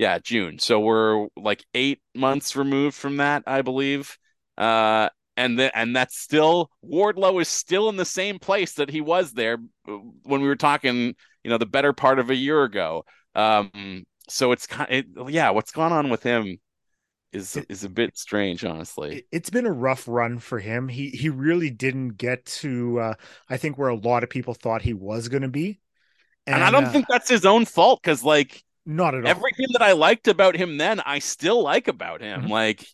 Yeah, 0.00 0.18
June. 0.18 0.58
So 0.58 0.80
we're 0.80 1.26
like 1.36 1.62
eight 1.74 2.00
months 2.14 2.56
removed 2.56 2.96
from 2.96 3.18
that, 3.18 3.42
I 3.46 3.60
believe. 3.60 4.16
Uh, 4.56 5.10
and 5.36 5.58
the, 5.58 5.76
and 5.76 5.94
that's 5.94 6.16
still 6.18 6.70
Wardlow 6.82 7.38
is 7.38 7.48
still 7.48 7.90
in 7.90 7.96
the 7.96 8.06
same 8.06 8.38
place 8.38 8.72
that 8.74 8.88
he 8.88 9.02
was 9.02 9.32
there 9.32 9.58
when 9.84 10.40
we 10.40 10.48
were 10.48 10.56
talking, 10.56 11.14
you 11.44 11.50
know, 11.50 11.58
the 11.58 11.66
better 11.66 11.92
part 11.92 12.18
of 12.18 12.30
a 12.30 12.34
year 12.34 12.64
ago. 12.64 13.04
Um, 13.34 14.04
so 14.26 14.52
it's 14.52 14.66
kind, 14.66 14.90
it, 14.90 15.06
yeah, 15.28 15.50
what's 15.50 15.70
gone 15.70 15.92
on 15.92 16.08
with 16.08 16.22
him 16.22 16.56
is 17.34 17.58
is 17.68 17.84
a 17.84 17.90
bit 17.90 18.16
strange, 18.16 18.64
honestly. 18.64 19.16
It- 19.16 19.26
It's 19.30 19.50
been 19.50 19.66
a 19.66 19.72
rough 19.72 20.08
run 20.08 20.38
for 20.38 20.60
him. 20.60 20.88
He 20.88 21.10
he 21.10 21.28
really 21.28 21.68
didn't 21.68 22.16
get 22.16 22.46
to 22.46 23.00
uh 23.00 23.14
I 23.50 23.58
think 23.58 23.76
where 23.76 23.90
a 23.90 23.94
lot 23.94 24.24
of 24.24 24.30
people 24.30 24.54
thought 24.54 24.80
he 24.80 24.94
was 24.94 25.28
going 25.28 25.42
to 25.42 25.48
be. 25.48 25.78
and, 26.46 26.64
I 26.64 26.70
don't 26.70 26.86
uh, 26.86 26.92
think 26.92 27.06
that's 27.06 27.28
his 27.28 27.44
own 27.44 27.66
fault 27.66 28.00
because 28.02 28.24
like 28.24 28.64
not 28.86 29.14
at 29.14 29.24
all. 29.26 29.30
everything 29.30 29.66
that 29.72 29.82
I 29.82 29.92
liked 29.92 30.28
about 30.28 30.56
him 30.56 30.78
then, 30.78 31.00
I 31.00 31.18
still 31.18 31.62
like 31.62 31.88
about 31.88 32.20
him. 32.22 32.44
Mhm. 32.44 32.48
Like, 32.48 32.86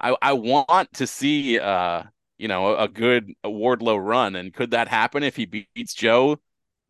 I 0.00 0.16
I 0.22 0.34
want 0.34 0.92
to 0.94 1.06
see 1.06 1.58
uh 1.60 2.04
you 2.38 2.48
know 2.48 2.68
a, 2.76 2.84
a 2.84 2.88
good 2.88 3.32
Wardlow 3.44 4.04
run, 4.04 4.36
and 4.36 4.54
could 4.54 4.72
that 4.72 4.88
happen 4.88 5.22
if 5.22 5.36
he 5.36 5.46
beats 5.46 5.94
Joe 5.94 6.38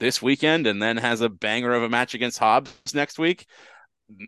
this 0.01 0.23
weekend 0.23 0.67
and 0.67 0.83
then 0.83 0.99
has 0.99 1.21
a 1.23 1.29
banger 1.31 1.75
of 1.75 1.83
a 1.85 1.89
match 1.89 2.15
against 2.15 2.39
Hobbs 2.39 2.73
next 2.95 3.19
week? 3.19 3.47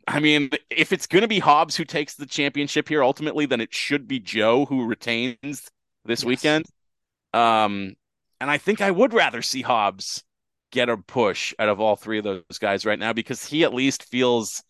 I 0.08 0.20
mean, 0.20 0.50
if 0.70 0.92
it's 0.92 1.06
going 1.06 1.22
to 1.22 1.28
be 1.28 1.38
Hobbs 1.38 1.76
who 1.76 1.84
takes 1.84 2.14
the 2.14 2.26
championship 2.26 2.88
here 2.88 3.02
ultimately, 3.04 3.46
then 3.46 3.60
it 3.60 3.72
should 3.74 4.08
be 4.08 4.18
Joe 4.18 4.64
who 4.66 4.86
retains 4.86 5.70
this 6.04 6.24
Yes. 6.24 6.24
weekend. 6.24 6.66
Um, 7.34 7.96
and 8.40 8.50
I 8.50 8.58
think 8.58 8.80
I 8.80 8.90
would 8.90 9.12
rather 9.14 9.42
see 9.42 9.62
Hobbs 9.62 10.24
get 10.70 10.88
a 10.88 10.96
push 10.96 11.54
out 11.58 11.68
of 11.68 11.80
all 11.80 11.96
three 11.96 12.18
of 12.18 12.24
those 12.24 12.58
guys 12.60 12.84
right 12.84 12.98
now 12.98 13.12
because 13.12 13.44
he 13.44 13.64
at 13.64 13.74
least 13.74 14.04
feels 14.04 14.62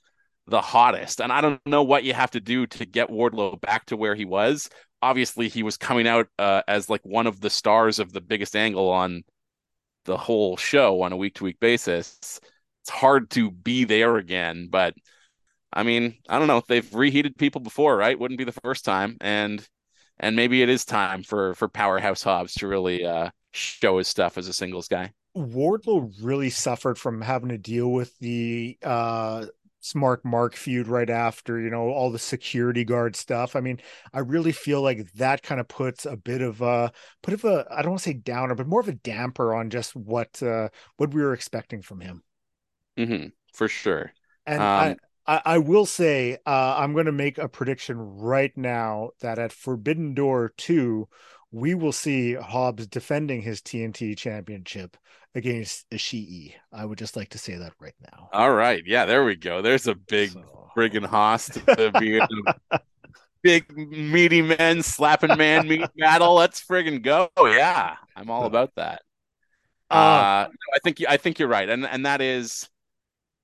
the 0.47 0.61
hottest. 0.61 1.21
And 1.21 1.33
I 1.33 1.41
don't 1.41 1.61
know 1.67 1.83
what 1.83 2.05
you 2.05 2.15
have 2.15 2.31
to 2.33 2.41
do 2.41 2.67
to 2.67 2.87
get 2.87 3.11
Wardlow 3.11 3.61
back 3.61 3.87
to 3.87 3.97
where 3.97 4.15
he 4.15 4.25
was. 4.25 4.69
Obviously, 5.03 5.49
he 5.49 5.63
was 5.63 5.77
coming 5.77 6.09
out 6.09 6.27
uh, 6.39 6.63
as 6.67 6.91
like 6.91 7.03
one 7.05 7.27
of 7.27 7.41
the 7.41 7.51
stars 7.51 7.99
of 7.99 8.13
the 8.13 8.21
biggest 8.21 8.57
angle 8.57 8.91
on 8.91 9.23
the 10.05 10.17
whole 10.17 10.57
show 10.57 11.03
on 11.03 11.13
a 11.13 11.17
week 11.17 11.35
to 11.35 11.45
week 11.45 11.61
basis. 11.61 12.19
It's 12.83 12.91
hard 12.91 13.31
to 13.31 13.51
be 13.51 13.85
there 13.85 14.17
again, 14.17 14.69
but 14.71 14.95
I 15.73 15.83
mean, 15.83 16.17
I 16.29 16.39
don't 16.39 16.49
know. 16.49 16.63
They've 16.67 16.95
reheated 16.95 17.37
people 17.37 17.61
before, 17.61 17.97
right? 17.97 18.19
Wouldn't 18.19 18.39
be 18.39 18.45
the 18.45 18.53
first 18.53 18.85
time, 18.85 19.19
and 19.21 19.67
and 20.19 20.35
maybe 20.35 20.63
it 20.63 20.69
is 20.69 20.85
time 20.85 21.23
for 21.23 21.55
for 21.55 21.69
Powerhouse 21.69 22.23
Hobbs 22.23 22.55
to 22.55 22.69
really 22.69 23.05
uh, 23.05 23.31
show 23.53 23.99
his 23.99 24.09
stuff 24.09 24.39
as 24.39 24.49
a 24.49 24.53
singles 24.53 24.89
guy. 24.89 25.13
Wardlow 25.37 26.13
really 26.23 26.51
suffered 26.51 26.99
from 26.99 27.21
having 27.23 27.51
to 27.51 27.59
deal 27.59 27.91
with 27.93 28.17
the 28.19 28.79
uh 28.83 29.47
Smart 29.81 30.25
Mark 30.25 30.57
feud 30.57 30.89
right 30.89 31.09
after, 31.09 31.61
you 31.61 31.71
know, 31.71 31.89
all 31.91 32.11
the 32.11 32.19
security 32.19 32.85
guard 32.85 33.15
stuff. 33.15 33.55
I 33.55 33.61
mean, 33.61 33.81
I 34.13 34.19
really 34.21 34.51
feel 34.53 34.83
like 34.83 35.13
that 35.15 35.43
kind 35.43 35.61
of 35.61 35.69
puts 35.69 36.05
a 36.05 36.17
bit 36.17 36.43
of 36.43 36.61
a 36.63 36.93
put 37.23 37.35
of 37.35 37.45
a 37.45 37.65
I 37.71 37.83
don't 37.83 37.93
want 37.93 38.03
to 38.03 38.11
say 38.11 38.15
downer, 38.15 38.55
but 38.57 38.67
more 38.67 38.81
of 38.81 38.89
a 38.89 38.93
damper 38.93 39.55
on 39.55 39.71
just 39.71 39.95
what 39.95 40.43
uh 40.43 40.69
what 40.97 41.15
we 41.15 41.23
were 41.23 41.33
expecting 41.35 41.83
from 41.83 42.01
him. 42.01 42.25
Mm-hmm, 42.97 43.29
for 43.53 43.69
sure. 43.69 44.13
And 44.47 44.65
Um, 44.65 44.69
I, 44.75 44.97
I 45.27 45.43
I 45.45 45.59
will 45.59 45.87
say 45.87 46.39
uh 46.47 46.75
I'm 46.79 46.95
gonna 46.95 47.13
make 47.13 47.39
a 47.39 47.49
prediction 47.49 47.99
right 47.99 48.57
now 48.57 49.11
that 49.21 49.39
at 49.39 49.53
Forbidden 49.53 50.15
Door 50.15 50.55
2, 50.57 51.09
we 51.53 51.75
will 51.75 51.93
see 51.93 52.35
Hobbs 52.35 52.87
defending 52.87 53.43
his 53.43 53.61
TNT 53.61 54.17
championship 54.17 54.97
against 55.35 55.89
Ishii. 55.91 56.55
I 56.73 56.85
would 56.85 56.99
just 56.99 57.17
like 57.17 57.31
to 57.31 57.39
say 57.39 57.57
that 57.57 57.73
right 57.81 57.95
now. 58.13 58.29
All 58.33 58.53
right, 58.53 58.83
yeah, 58.87 59.05
there 59.05 59.25
we 59.25 59.37
go. 59.37 59.63
There's 59.63 59.87
a 59.87 59.95
big 59.95 60.31
So- 60.33 60.71
friggin' 60.77 61.05
host 61.07 61.55
to 61.67 61.93
be 61.99 62.21
big 63.43 63.77
meaty 63.77 64.43
men 64.43 64.83
slapping 64.83 65.37
man 65.39 65.69
meat 65.69 65.89
battle. 65.97 66.35
Let's 66.35 66.63
friggin' 66.65 67.03
go. 67.03 67.31
Yeah, 67.39 67.97
I'm 68.17 68.31
all 68.31 68.47
about 68.47 68.75
that. 68.77 69.03
Uh, 69.91 69.95
Uh, 69.95 70.49
no, 70.51 70.75
I 70.75 70.79
think 70.85 71.03
I 71.09 71.17
think 71.17 71.39
you're 71.39 71.49
right, 71.49 71.69
and 71.69 71.87
and 71.87 72.05
that 72.05 72.21
is, 72.21 72.69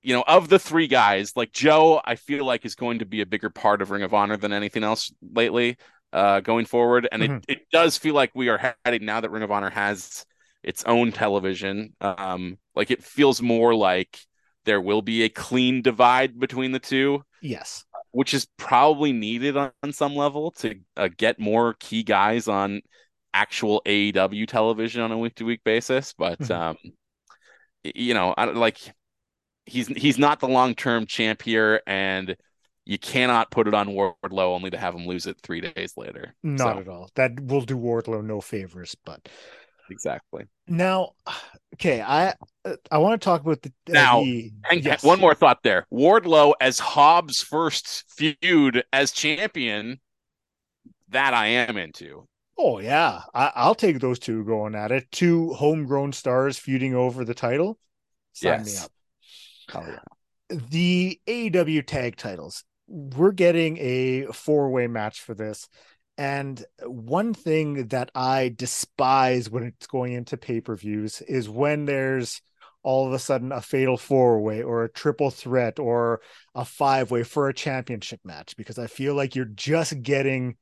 you 0.03 0.15
know, 0.15 0.25
of 0.27 0.49
the 0.49 0.59
three 0.59 0.87
guys, 0.89 1.33
like 1.37 1.53
Joe, 1.53 2.01
I 2.05 2.17
feel 2.17 2.45
like 2.45 2.65
is 2.67 2.75
going 2.75 2.99
to 2.99 3.07
be 3.07 3.23
a 3.23 3.27
bigger 3.27 3.49
part 3.51 3.81
of 3.81 3.91
Ring 3.91 4.03
of 4.03 4.13
Honor 4.13 4.37
than 4.37 4.53
anything 4.53 4.85
else 4.85 5.11
lately, 5.23 5.79
uh, 6.15 6.41
going 6.41 6.67
forward, 6.67 7.09
and 7.13 7.23
Mhm. 7.23 7.45
it 7.49 7.59
it 7.61 7.71
does 7.73 7.99
feel 7.99 8.15
like 8.15 8.33
we 8.35 8.49
are 8.51 8.77
heading 8.87 9.05
now 9.07 9.21
that 9.21 9.31
Ring 9.33 9.45
of 9.45 9.53
Honor 9.53 9.71
has 9.71 10.27
its 10.65 10.85
own 10.87 11.13
television. 11.13 11.95
Um, 12.01 12.59
like 12.77 12.91
it 12.93 13.05
feels 13.05 13.43
more 13.43 13.75
like 13.77 14.19
there 14.65 14.81
will 14.83 15.03
be 15.03 15.25
a 15.25 15.31
clean 15.31 15.83
divide 15.83 16.41
between 16.41 16.73
the 16.73 16.81
two 16.81 17.25
yes. 17.43 17.85
which 18.13 18.35
is 18.35 18.47
probably 18.57 19.13
needed 19.13 19.57
on, 19.57 19.73
on 19.83 19.93
some 19.93 20.17
level 20.17 20.53
to 20.53 20.77
uh, 20.97 21.09
get 21.17 21.39
more 21.41 21.75
key 21.81 22.03
guys 22.05 22.49
on 22.49 22.81
actual 23.35 23.83
AEW 23.87 24.47
television 24.47 25.03
on 25.03 25.13
a 25.13 25.19
week 25.19 25.35
to 25.37 25.45
week 25.45 25.63
basis. 25.65 26.15
But 26.17 26.41
Mhm. 26.41 26.51
um, 26.51 26.77
you 27.83 28.15
know, 28.15 28.35
I 28.37 28.47
like 28.47 28.79
he's 29.67 29.89
he's 29.89 30.19
not 30.19 30.41
the 30.41 30.49
long 30.49 30.75
term 30.75 31.07
champ 31.07 31.43
here, 31.43 31.83
and 31.87 32.37
you 32.87 32.99
cannot 32.99 33.51
put 33.51 33.67
it 33.67 33.75
on 33.75 33.89
Wardlow 33.89 34.55
only 34.55 34.71
to 34.71 34.79
have 34.79 34.95
him 34.95 35.07
lose 35.07 35.27
it 35.27 35.39
three 35.43 35.61
days 35.61 35.95
later. 35.97 36.35
Not 36.43 36.75
So, 36.77 36.81
at 36.81 36.89
all. 36.89 37.11
That 37.15 37.41
will 37.41 37.63
do 37.63 37.77
Wardlow 37.77 38.25
no 38.25 38.41
favors. 38.41 38.95
But 39.05 39.29
exactly. 39.91 40.45
now, 40.67 41.13
okay, 41.75 42.03
I 42.03 42.35
I 42.91 42.99
want 42.99 43.21
to 43.21 43.25
talk 43.25 43.41
about 43.41 43.63
the 43.63 43.71
uh, 43.89 43.93
Now, 43.93 44.21
the- 44.23 44.53
yes. 44.73 45.03
One 45.03 45.21
more 45.21 45.35
thought 45.35 45.63
there. 45.63 45.87
Wardlow 45.93 46.55
as 46.61 46.79
Hobbs' 46.79 47.41
first 47.41 48.05
feud 48.17 48.85
as 48.93 49.13
champion. 49.13 50.01
That 51.09 51.33
I 51.33 51.47
am 51.47 51.77
into. 51.77 52.27
Oh 52.59 52.81
yeah, 52.81 53.23
I, 53.33 53.53
I'll 53.55 53.75
take 53.75 54.01
those 54.01 54.19
two 54.19 54.45
going 54.45 54.75
at 54.75 54.91
it. 54.93 55.11
Two 55.13 55.53
homegrown 55.55 56.13
stars 56.13 56.59
feuding 56.59 56.95
over 56.95 57.25
the 57.25 57.35
title. 57.35 57.79
Sign 58.33 58.65
me 58.65 58.77
up. 58.77 58.91
Oh 59.75 59.85
yeah. 59.87 60.59
The 60.71 61.21
AEW 61.27 61.87
tag 61.87 62.17
titles. 62.17 62.65
We're 62.87 63.33
getting 63.33 63.79
a 63.79 64.27
four-way 64.33 64.87
match 64.87 65.21
for 65.21 65.35
this. 65.35 65.69
And 66.17 66.65
one 66.85 67.35
thing 67.35 67.89
that 67.89 68.11
I 68.15 68.55
despise 68.55 69.51
when 69.51 69.65
it's 69.65 69.87
going 69.87 70.13
into 70.13 70.37
pay-per-views 70.37 71.23
is 71.23 71.49
when 71.49 71.87
there's 71.87 72.41
all 72.85 73.07
of 73.07 73.13
a 73.13 73.19
sudden 73.19 73.51
a 73.51 73.61
fatal 73.61 73.97
four-way 73.97 74.63
or 74.63 74.85
a 74.85 74.93
triple 74.93 75.31
threat 75.31 75.79
or 75.79 76.21
a 76.55 76.65
five-way 76.65 77.23
for 77.23 77.49
a 77.49 77.55
championship 77.55 78.21
match 78.25 78.57
because 78.57 78.79
I 78.79 78.87
feel 78.87 79.15
like 79.15 79.35
you're 79.35 79.47
just 79.47 80.03
getting 80.03 80.57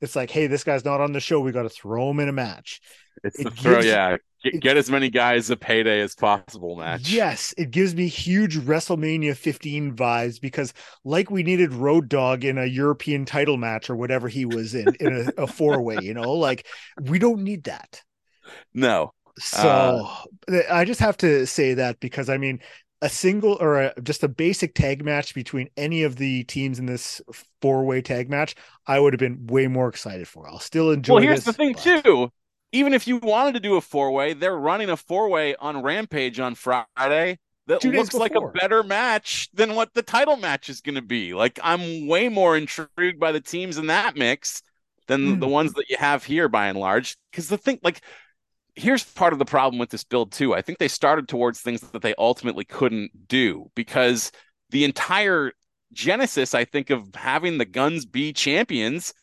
it's 0.00 0.16
like, 0.16 0.30
hey, 0.30 0.46
this 0.46 0.64
guy's 0.64 0.84
not 0.84 1.00
on 1.00 1.12
the 1.12 1.20
show. 1.20 1.40
We 1.40 1.52
got 1.52 1.62
to 1.62 1.68
throw 1.68 2.10
him 2.10 2.20
in 2.20 2.28
a 2.28 2.32
match. 2.32 2.80
It's 3.24 3.38
It 3.38 3.44
the 3.44 3.50
throw, 3.50 3.74
gives- 3.76 3.86
yeah. 3.86 4.10
Get, 4.44 4.54
it- 4.54 4.60
get 4.60 4.76
as 4.76 4.90
many 4.90 5.10
guys 5.10 5.48
a 5.50 5.56
payday 5.56 6.00
as 6.00 6.14
possible 6.14 6.76
match. 6.76 7.08
Yes, 7.10 7.54
it 7.56 7.70
gives 7.70 7.94
me 7.94 8.06
huge 8.06 8.58
WrestleMania 8.58 9.34
15 9.36 9.96
vibes 9.96 10.40
because, 10.40 10.72
like, 11.04 11.30
we 11.30 11.42
needed 11.42 11.72
Road 11.72 12.08
Dog 12.08 12.44
in 12.44 12.58
a 12.58 12.66
European 12.66 13.24
title 13.24 13.56
match 13.56 13.88
or 13.90 13.96
whatever 13.96 14.28
he 14.28 14.44
was 14.44 14.74
in, 14.74 14.86
in 15.00 15.30
a, 15.36 15.42
a 15.42 15.46
four 15.46 15.80
way, 15.82 15.98
you 16.02 16.14
know, 16.14 16.32
like, 16.32 16.66
we 17.00 17.18
don't 17.18 17.42
need 17.42 17.64
that. 17.64 18.02
No. 18.74 19.12
So 19.38 20.08
Uh, 20.50 20.60
I 20.70 20.84
just 20.84 21.00
have 21.00 21.16
to 21.18 21.46
say 21.46 21.74
that 21.74 21.98
because, 22.00 22.28
I 22.28 22.38
mean, 22.38 22.60
a 23.02 23.08
single 23.08 23.58
or 23.60 23.80
a, 23.82 24.00
just 24.02 24.22
a 24.22 24.28
basic 24.28 24.74
tag 24.74 25.04
match 25.04 25.34
between 25.34 25.68
any 25.76 26.02
of 26.02 26.16
the 26.16 26.44
teams 26.44 26.78
in 26.78 26.86
this 26.86 27.20
four 27.60 27.84
way 27.84 28.00
tag 28.00 28.30
match, 28.30 28.54
I 28.86 28.98
would 29.00 29.12
have 29.12 29.20
been 29.20 29.46
way 29.46 29.66
more 29.66 29.88
excited 29.88 30.26
for. 30.28 30.48
I'll 30.48 30.58
still 30.58 30.90
enjoy 30.90 31.14
Well, 31.14 31.22
here's 31.22 31.44
this, 31.44 31.44
the 31.44 31.52
thing 31.52 31.72
but- 31.74 32.02
too. 32.02 32.30
Even 32.72 32.92
if 32.92 33.06
you 33.06 33.18
wanted 33.18 33.54
to 33.54 33.60
do 33.60 33.76
a 33.76 33.80
four 33.80 34.10
way, 34.10 34.32
they're 34.34 34.56
running 34.58 34.90
a 34.90 34.96
four 34.96 35.28
way 35.28 35.54
on 35.56 35.82
Rampage 35.82 36.40
on 36.40 36.54
Friday 36.54 37.38
that 37.68 37.80
Two 37.80 37.92
looks 37.92 38.12
like 38.12 38.34
a 38.34 38.48
better 38.60 38.82
match 38.82 39.48
than 39.54 39.74
what 39.74 39.94
the 39.94 40.02
title 40.02 40.36
match 40.36 40.68
is 40.68 40.80
going 40.80 40.96
to 40.96 41.02
be. 41.02 41.32
Like 41.32 41.58
I'm 41.62 42.06
way 42.06 42.28
more 42.28 42.56
intrigued 42.56 43.18
by 43.20 43.32
the 43.32 43.40
teams 43.40 43.78
in 43.78 43.86
that 43.86 44.16
mix 44.16 44.62
than 45.06 45.36
Mm. 45.36 45.40
the 45.40 45.48
ones 45.48 45.72
that 45.74 45.88
you 45.88 45.96
have 45.98 46.24
here 46.24 46.48
by 46.48 46.66
and 46.66 46.78
large. 46.78 47.16
Because 47.30 47.48
the 47.48 47.56
thing, 47.56 47.78
like, 47.82 48.00
here's 48.76 49.04
part 49.04 49.32
of 49.32 49.38
the 49.38 49.44
problem 49.44 49.78
with 49.78 49.90
this 49.90 50.04
build 50.04 50.32
too. 50.32 50.54
I 50.54 50.62
think 50.62 50.78
they 50.78 50.88
started 50.88 51.28
towards 51.28 51.60
things 51.60 51.80
that 51.80 52.02
they 52.02 52.14
ultimately 52.18 52.64
couldn't 52.64 53.26
do 53.28 53.70
because 53.74 54.30
the 54.70 54.84
entire 54.84 55.52
genesis, 55.92 56.54
I 56.54 56.64
think, 56.64 56.90
of 56.90 57.14
having 57.14 57.58
the 57.58 57.64
guns 57.64 58.04
be 58.06 58.32
champions 58.32 59.14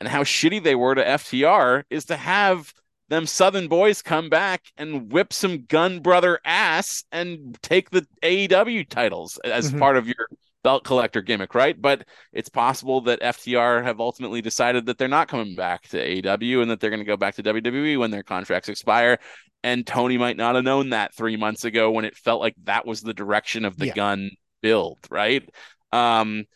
and 0.00 0.08
how 0.08 0.22
shitty 0.22 0.62
they 0.62 0.74
were 0.74 0.94
to 0.94 1.04
FTR 1.04 1.84
is 1.90 2.06
to 2.06 2.16
have 2.16 2.72
them 3.08 3.26
Southern 3.26 3.68
boys 3.68 4.00
come 4.00 4.30
back 4.30 4.62
and 4.78 5.12
whip 5.12 5.32
some 5.32 5.66
gun 5.66 6.00
brother 6.00 6.40
ass 6.44 7.04
and 7.12 7.58
take 7.62 7.90
the 7.90 8.06
AEW 8.22 8.88
titles 8.88 9.38
as 9.44 9.72
Mhm. 9.72 9.78
part 9.78 9.96
of 9.96 10.06
your 10.06 10.28
belt 10.64 10.82
collector 10.82 11.22
gimmick, 11.22 11.54
right? 11.54 11.80
But 11.80 12.08
it's 12.32 12.48
possible 12.48 13.02
that 13.02 13.20
FTR 13.20 13.84
have 13.84 14.00
ultimately 14.00 14.42
decided 14.42 14.86
that 14.86 14.98
they're 14.98 15.06
not 15.06 15.28
coming 15.28 15.54
back 15.54 15.86
to 15.88 15.98
AEW 15.98 16.62
and 16.62 16.70
that 16.70 16.80
they're 16.80 16.90
going 16.90 16.98
to 16.98 17.06
go 17.06 17.16
back 17.16 17.36
to 17.36 17.42
WWE 17.44 17.98
when 17.98 18.10
their 18.10 18.24
contracts 18.24 18.68
expire. 18.68 19.18
And 19.62 19.86
Tony 19.86 20.18
might 20.18 20.36
not 20.36 20.56
have 20.56 20.64
known 20.64 20.90
that 20.90 21.14
three 21.14 21.36
months 21.36 21.64
ago 21.64 21.92
when 21.92 22.04
it 22.04 22.16
felt 22.16 22.40
like 22.40 22.56
that 22.64 22.86
was 22.86 23.02
the 23.02 23.14
direction 23.14 23.64
of 23.64 23.76
the 23.76 23.86
yeah. 23.86 23.94
gun 23.94 24.30
build, 24.60 24.98
right? 25.10 25.48
Um, 25.92 26.46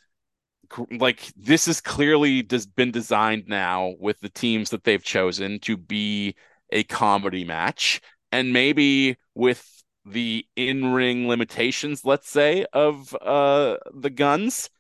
like 0.91 1.33
this 1.37 1.67
has 1.67 1.81
clearly 1.81 2.43
just 2.43 2.75
been 2.75 2.91
designed 2.91 3.45
now 3.47 3.95
with 4.01 4.19
the 4.21 4.29
teams 4.29 4.71
that 4.71 4.85
they've 4.85 5.03
chosen 5.03 5.61
to 5.61 5.77
be 5.77 6.35
a 6.71 6.83
comedy 6.83 7.45
match 7.45 8.01
and 8.33 8.53
maybe 8.53 9.17
with 9.35 9.78
the 10.13 10.45
in-ring 10.57 11.29
limitations 11.29 12.05
let's 12.05 12.29
say 12.29 12.65
of 12.73 13.15
uh 13.23 13.77
the 13.95 14.11
guns 14.11 14.71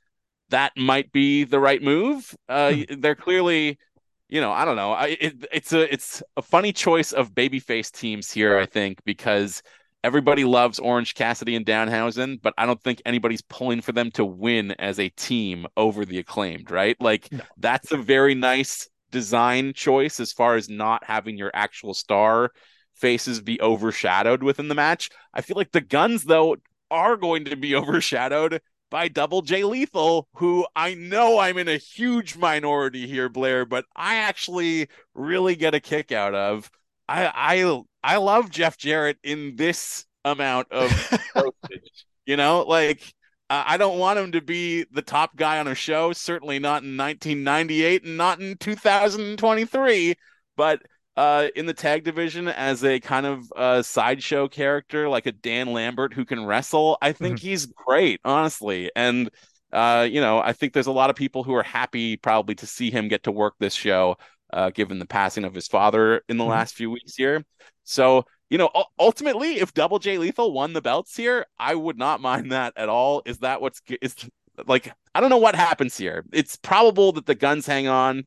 that 0.50 0.72
might 0.76 1.12
be 1.12 1.44
the 1.44 1.60
right 1.60 1.82
move 1.82 2.34
uh 2.48 2.72
hmm. 2.72 3.00
they're 3.00 3.14
clearly 3.14 3.78
you 4.28 4.40
know 4.40 4.52
i 4.52 4.64
don't 4.64 4.76
know 4.76 4.92
I, 4.92 5.16
it, 5.20 5.46
it's 5.52 5.72
a 5.72 5.92
it's 5.92 6.22
a 6.36 6.42
funny 6.42 6.72
choice 6.72 7.12
of 7.12 7.32
babyface 7.32 7.90
teams 7.90 8.30
here 8.30 8.58
i 8.58 8.66
think 8.66 9.02
because 9.04 9.62
everybody 10.04 10.44
loves 10.44 10.78
Orange 10.78 11.14
Cassidy 11.14 11.56
and 11.56 11.66
Danhausen, 11.66 12.40
but 12.40 12.54
I 12.56 12.66
don't 12.66 12.80
think 12.80 13.02
anybody's 13.04 13.42
pulling 13.42 13.80
for 13.80 13.92
them 13.92 14.10
to 14.12 14.24
win 14.24 14.72
as 14.78 14.98
a 14.98 15.08
team 15.08 15.66
over 15.76 16.04
the 16.04 16.18
acclaimed, 16.18 16.70
right? 16.70 16.96
Like 17.00 17.30
no. 17.32 17.40
that's 17.56 17.92
a 17.92 17.96
very 17.96 18.34
nice 18.34 18.88
design 19.10 19.72
choice 19.72 20.20
as 20.20 20.32
far 20.32 20.56
as 20.56 20.68
not 20.68 21.04
having 21.04 21.36
your 21.36 21.50
actual 21.54 21.94
star 21.94 22.52
faces 22.98 23.40
be 23.40 23.61
overshadowed 23.61 24.42
within 24.42 24.68
the 24.68 24.74
match. 24.74 25.11
I 25.32 25.40
feel 25.40 25.56
like 25.56 25.72
the 25.72 25.80
guns 25.80 26.24
though 26.24 26.56
are 26.90 27.16
going 27.16 27.44
to 27.46 27.56
be 27.56 27.74
overshadowed 27.74 28.61
by 28.90 29.08
Double 29.08 29.42
J 29.42 29.64
Lethal, 29.64 30.28
who 30.34 30.66
I 30.74 30.94
know 30.94 31.38
I'm 31.38 31.58
in 31.58 31.68
a 31.68 31.76
huge 31.76 32.37
minority 32.37 33.06
here, 33.06 33.28
Blair, 33.28 33.64
but 33.66 33.84
I 33.94 34.16
actually 34.16 34.88
really 35.14 35.56
get 35.56 35.74
a 35.74 35.80
kick 35.80 36.12
out 36.12 36.34
of. 36.34 36.70
I 37.08 37.30
I 37.34 37.82
I 38.02 38.16
love 38.16 38.50
Jeff 38.50 38.76
Jarrett 38.76 39.18
in 39.22 39.56
this 39.56 40.06
amount 40.24 40.70
of 40.70 41.18
you 42.26 42.37
know, 42.37 42.62
like 42.62 43.02
uh, 43.50 43.64
I 43.66 43.76
don't 43.78 43.98
want 43.98 44.18
him 44.18 44.32
to 44.32 44.42
be 44.42 44.84
the 44.90 45.02
top 45.02 45.34
guy 45.37 45.58
on 45.58 45.68
a 45.68 45.74
show. 45.74 46.12
Certainly 46.12 46.58
not 46.58 46.82
in 46.82 46.96
1998 46.96 48.04
and 48.04 48.16
not 48.16 48.40
in 48.40 48.56
2023. 48.58 50.14
But 50.56 50.82
uh, 51.18 51.48
in 51.57 51.66
the 51.66 51.74
tag 51.74 52.04
division, 52.04 52.46
as 52.46 52.85
a 52.85 53.00
kind 53.00 53.26
of 53.26 53.52
uh, 53.57 53.83
sideshow 53.83 54.46
character, 54.46 55.09
like 55.09 55.26
a 55.26 55.33
Dan 55.33 55.72
Lambert 55.72 56.14
who 56.14 56.24
can 56.24 56.46
wrestle, 56.46 56.96
I 57.02 57.11
think 57.11 57.38
mm-hmm. 57.38 57.48
he's 57.48 57.66
great, 57.66 58.20
honestly. 58.24 58.92
And 58.94 59.28
uh, 59.72 60.07
you 60.09 60.20
know, 60.20 60.38
I 60.38 60.52
think 60.52 60.72
there's 60.72 60.87
a 60.87 60.92
lot 60.92 61.11
of 61.11 61.16
people 61.16 61.42
who 61.42 61.54
are 61.54 61.64
happy 61.64 62.16
probably 62.16 62.54
to 62.54 62.68
see 62.68 62.92
him 62.92 63.09
get 63.09 63.24
to 63.24 63.33
work 63.33 63.54
this 63.59 63.74
show 63.74 64.16
uh, 64.52 64.70
given 64.70 65.00
the 65.00 65.07
passing 65.07 65.42
of 65.42 65.54
his 65.54 65.66
father 65.66 66.22
in 66.28 66.37
the 66.37 66.44
mm-hmm. 66.44 66.52
last 66.52 66.76
few 66.76 66.88
weeks 66.88 67.16
here. 67.16 67.44
So, 67.83 68.24
you 68.48 68.57
know, 68.57 68.70
ultimately, 69.00 69.59
if 69.59 69.74
Double 69.74 69.98
J 69.98 70.18
Lethal 70.18 70.52
won 70.52 70.72
the 70.72 70.81
belts 70.81 71.16
here, 71.16 71.46
I 71.59 71.74
would 71.74 71.98
not 71.98 72.20
mind 72.31 72.52
that 72.52 72.74
at 72.76 72.88
all. 72.88 73.22
Is 73.26 73.38
that 73.38 73.61
what's 73.61 73.83
is 74.00 74.14
like? 74.68 74.92
I 75.16 75.20
don't 75.20 75.31
know 75.31 75.38
what 75.38 75.57
happens 75.57 75.96
here. 75.96 76.24
It's 76.33 76.54
probable 76.54 77.11
that 77.14 77.26
the 77.26 77.35
guns 77.35 77.66
hang 77.66 77.88
on, 77.88 78.24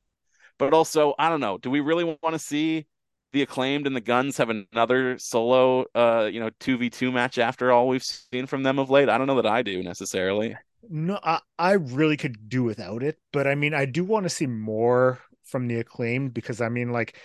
but 0.62 0.74
also 0.74 1.16
I 1.18 1.28
don't 1.30 1.40
know. 1.40 1.58
Do 1.58 1.70
we 1.72 1.80
really 1.80 2.04
want 2.04 2.34
to 2.34 2.40
see 2.40 2.86
the 3.34 3.42
acclaimed 3.42 3.88
and 3.88 3.96
the 3.96 4.02
guns 4.02 4.38
have 4.38 4.50
another 4.50 5.18
solo, 5.18 5.86
uh, 5.96 6.30
you 6.32 6.40
know, 6.40 6.52
two 6.60 6.78
v 6.78 6.90
two 6.90 7.12
match 7.12 7.38
after 7.38 7.72
all 7.72 7.88
we've 7.88 8.04
seen 8.04 8.46
from 8.46 8.64
them 8.64 8.80
of 8.80 8.90
late? 8.90 9.10
I 9.10 9.18
don't 9.18 9.28
know 9.28 9.42
that 9.42 9.48
I 9.48 9.64
do 9.64 9.82
necessarily. 9.84 10.56
No, 10.88 11.20
I, 11.24 11.40
I 11.58 11.74
really 11.74 12.18
could 12.18 12.50
do 12.50 12.64
without 12.64 13.04
it, 13.04 13.18
but 13.32 13.48
I 13.48 13.56
mean, 13.56 13.74
I 13.74 13.86
do 13.86 14.04
want 14.04 14.24
to 14.24 14.30
see 14.30 14.48
more 14.48 15.20
from 15.46 15.68
the 15.68 15.80
acclaimed 15.80 16.34
because 16.34 16.62
I 16.62 16.70
mean, 16.70 16.92
like 16.92 17.18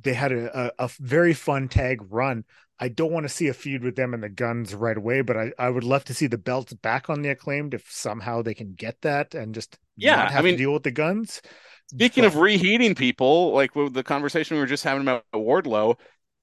they 0.00 0.14
had 0.14 0.32
a, 0.32 0.66
a, 0.80 0.84
a 0.84 0.90
very 0.98 1.34
fun 1.34 1.68
tag 1.68 2.00
run. 2.08 2.44
I 2.78 2.88
don't 2.88 3.12
want 3.12 3.24
to 3.24 3.28
see 3.28 3.48
a 3.48 3.54
feud 3.54 3.82
with 3.84 3.94
them 3.94 4.14
and 4.14 4.22
the 4.22 4.28
guns 4.28 4.74
right 4.74 4.96
away, 4.96 5.20
but 5.20 5.36
I, 5.36 5.52
I 5.58 5.68
would 5.68 5.84
love 5.84 6.04
to 6.04 6.14
see 6.14 6.28
the 6.28 6.38
belts 6.38 6.72
back 6.72 7.10
on 7.10 7.20
the 7.22 7.28
acclaimed 7.28 7.74
if 7.74 7.90
somehow 7.90 8.42
they 8.42 8.54
can 8.54 8.72
get 8.72 9.00
that 9.02 9.34
and 9.34 9.54
just 9.54 9.78
yeah, 9.96 10.30
have 10.30 10.40
I 10.40 10.42
mean, 10.42 10.54
to 10.54 10.58
deal 10.58 10.72
with 10.72 10.84
the 10.84 10.90
guns. 10.90 11.42
Speaking 11.92 12.24
of 12.24 12.36
reheating 12.36 12.94
people, 12.94 13.52
like 13.52 13.74
with 13.74 13.94
the 13.94 14.04
conversation 14.04 14.56
we 14.56 14.60
were 14.60 14.66
just 14.66 14.84
having 14.84 15.02
about 15.02 15.24
Wardlow, 15.34 15.96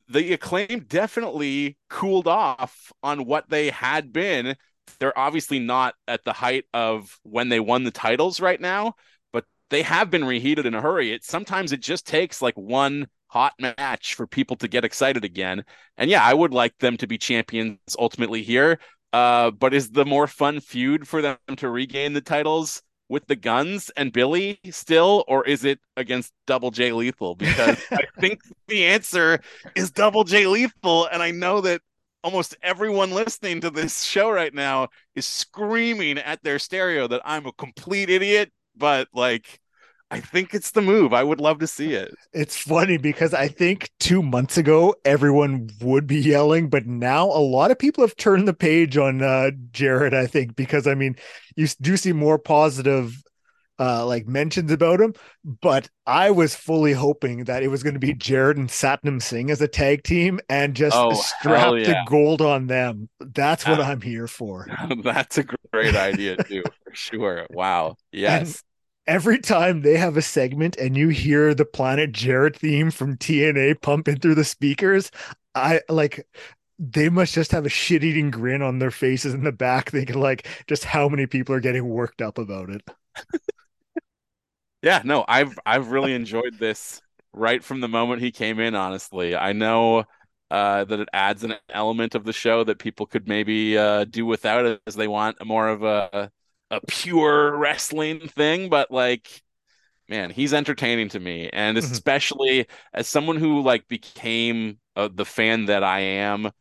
the 0.10 0.34
acclaim 0.34 0.86
definitely 0.88 1.78
cooled 1.90 2.28
off 2.28 2.92
on 3.02 3.26
what 3.26 3.50
they 3.50 3.70
had 3.70 4.12
been. 4.12 4.56
They're 5.00 5.18
obviously 5.18 5.60
not 5.60 5.96
at 6.08 6.26
the 6.26 6.34
height 6.34 6.66
of 6.74 7.18
when 7.24 7.48
they 7.48 7.62
won 7.62 7.86
the 7.86 7.92
titles 7.92 8.42
right 8.42 8.60
now, 8.60 8.96
but 9.32 9.46
they 9.70 9.84
have 9.84 10.10
been 10.10 10.26
reheated 10.26 10.66
in 10.66 10.74
a 10.74 10.82
hurry. 10.82 11.14
It 11.14 11.24
sometimes 11.24 11.72
it 11.72 11.82
just 11.82 12.06
takes 12.06 12.42
like 12.42 12.56
one 12.56 13.08
hot 13.28 13.54
match 13.60 14.16
for 14.16 14.28
people 14.28 14.58
to 14.58 14.68
get 14.68 14.84
excited 14.84 15.24
again. 15.24 15.64
And 15.98 16.10
yeah, 16.10 16.24
I 16.24 16.34
would 16.34 16.54
like 16.54 16.78
them 16.80 16.98
to 16.98 17.08
be 17.08 17.18
champions 17.18 17.80
ultimately 17.98 18.44
here. 18.44 18.80
Uh, 19.14 19.52
but 19.52 19.74
is 19.74 19.92
the 19.92 20.06
more 20.06 20.28
fun 20.28 20.60
feud 20.60 21.08
for 21.08 21.22
them 21.22 21.38
to 21.56 21.70
regain 21.70 22.12
the 22.12 22.22
titles 22.22 22.82
with 23.10 23.28
the 23.28 23.36
guns 23.36 23.89
and 23.96 24.12
Billy 24.12 24.60
still, 24.72 25.24
or 25.28 25.46
is 25.46 25.63
it 25.63 25.80
against 25.96 26.34
Double 26.46 26.72
J 26.72 26.91
Lethal? 26.91 27.36
Because 27.36 27.78
I 27.91 28.04
think 28.20 28.41
the 28.67 28.86
answer 28.86 29.39
is 29.76 29.91
Double 29.91 30.24
J 30.24 30.48
Lethal, 30.48 31.08
and 31.08 31.24
I 31.24 31.32
know 31.32 31.62
that 31.62 31.82
almost 32.24 32.58
everyone 32.62 33.12
listening 33.12 33.62
to 33.62 33.70
this 33.70 34.04
show 34.04 34.30
right 34.30 34.54
now 34.54 34.89
is 35.15 35.26
screaming 35.26 36.17
at 36.17 36.43
their 36.43 36.60
stereo 36.60 37.08
that 37.08 37.22
I'm 37.24 37.46
a 37.46 37.54
complete 37.54 38.10
idiot 38.10 38.52
but 38.78 39.08
like 39.13 39.60
I 40.10 40.22
think 40.22 40.54
it's 40.54 40.72
the 40.72 40.82
move. 40.82 41.13
I 41.13 41.24
would 41.24 41.41
love 41.41 41.60
to 41.60 41.67
see 41.67 41.93
it. 41.93 42.13
It's 42.32 42.56
funny 42.56 42.98
because 42.98 43.34
I 43.34 43.50
think 43.50 43.91
two 44.00 44.24
months 44.24 44.58
ago 44.58 44.96
everyone 45.04 45.70
would 45.82 46.08
be 46.08 46.20
yelling, 46.20 46.70
but 46.70 46.86
now 46.86 47.26
a 47.26 47.43
lot 47.43 47.72
of 47.72 47.80
people 47.80 48.06
have 48.06 48.15
turned 48.15 48.48
the 48.48 48.54
page 48.54 48.98
on 48.98 49.22
uh, 49.22 49.52
Jarrett. 49.72 50.13
I 50.13 50.26
think 50.26 50.56
because 50.56 50.88
I 50.88 50.96
mean, 50.96 51.17
you 51.56 51.67
do 51.82 51.98
see 51.98 52.13
more 52.13 52.39
positive 52.39 53.22
uh, 53.80 54.06
like 54.06 54.28
mentions 54.28 54.72
about 54.72 55.00
him, 55.00 55.13
but 55.43 55.89
I 56.06 56.32
was 56.32 56.56
fully 56.56 56.93
hoping 56.93 57.43
that 57.43 57.62
it 57.62 57.67
was 57.67 57.84
going 57.84 57.93
to 57.93 58.00
be 58.00 58.13
Jarrett 58.13 58.58
and 58.58 58.70
Satnam 58.70 59.22
Singh 59.22 59.52
as 59.52 59.62
a 59.62 59.67
tag 59.67 60.04
team 60.04 60.39
and 60.50 60.76
just 60.76 60.96
oh, 60.96 61.13
strap 61.13 61.74
yeah. 61.76 61.86
the 61.86 62.04
gold 62.08 62.41
on 62.41 62.67
them. 62.67 63.10
That's 63.20 63.67
what 63.67 63.80
I'm 63.80 64.02
here 64.02 64.28
for. 64.28 64.67
That's 65.04 65.38
a 65.38 65.43
great 65.43 65.96
idea 65.96 66.38
too, 66.43 66.63
for 66.84 66.93
sure. 66.93 67.48
Wow. 67.52 67.98
Yes. 68.12 68.63
Every 69.08 69.39
time 69.39 69.82
they 69.82 69.96
have 69.98 70.17
a 70.17 70.22
segment 70.22 70.76
and 70.76 70.98
you 70.98 71.08
hear 71.08 71.54
the 71.54 71.65
Planet 71.65 72.12
Jarrett 72.12 72.58
theme 72.58 72.91
from 72.91 73.15
TNA 73.15 73.82
pumping 73.82 74.20
through 74.20 74.36
the 74.36 74.43
speakers, 74.43 75.12
I 75.56 75.82
like 75.88 76.28
they 76.78 77.10
must 77.10 77.34
just 77.34 77.52
have 77.52 77.65
a 77.65 77.70
shit 77.70 78.04
eating 78.04 78.30
grin 78.30 78.62
on 78.62 78.80
their 78.80 78.91
faces 78.91 79.34
in 79.34 79.43
the 79.43 79.52
back, 79.52 79.91
thinking 79.91 80.20
like 80.20 80.48
just 80.67 80.84
how 80.84 81.08
many 81.08 81.26
people 81.26 81.56
are 81.56 81.60
getting 81.62 81.88
worked 81.88 82.22
up 82.22 82.38
about 82.38 82.70
it. 82.70 82.82
yeah, 84.82 85.02
no, 85.06 85.24
I've 85.28 85.58
I've 85.65 85.91
really 85.91 86.13
enjoyed 86.13 86.60
this 86.60 87.02
right 87.34 87.63
from 87.63 87.80
the 87.80 87.88
moment 87.88 88.22
he 88.22 88.32
came 88.32 88.60
in. 88.60 88.76
Honestly, 88.76 89.36
I 89.36 89.54
know 89.54 90.04
uh, 90.52 90.84
that 90.84 91.00
it 91.00 91.10
adds 91.13 91.43
an 91.43 91.56
element 91.70 92.15
of 92.15 92.26
the 92.26 92.34
show 92.34 92.63
that 92.63 92.80
people 92.80 93.06
could 93.06 93.28
maybe 93.28 93.78
uh, 93.78 94.04
do 94.06 94.26
without 94.26 94.80
as 94.86 94.96
they 94.96 95.08
want 95.08 95.43
more 95.46 95.70
of 95.70 95.84
a 95.84 96.32
a 96.71 96.82
pure 96.88 97.56
wrestling 97.56 98.27
thing, 98.27 98.69
but 98.69 98.91
like 98.91 99.41
man, 100.10 100.30
he's 100.30 100.53
entertaining 100.53 101.10
to 101.10 101.19
me, 101.19 101.49
and 101.51 101.77
mm-hmm. 101.77 101.91
especially 101.91 102.67
as 102.93 103.08
someone 103.08 103.38
who 103.38 103.62
like 103.62 103.88
became 103.88 104.80
uh, 104.95 105.10
the 105.13 105.25
fan 105.25 105.65
that 105.65 105.84
I 105.84 105.99
am 105.99 106.51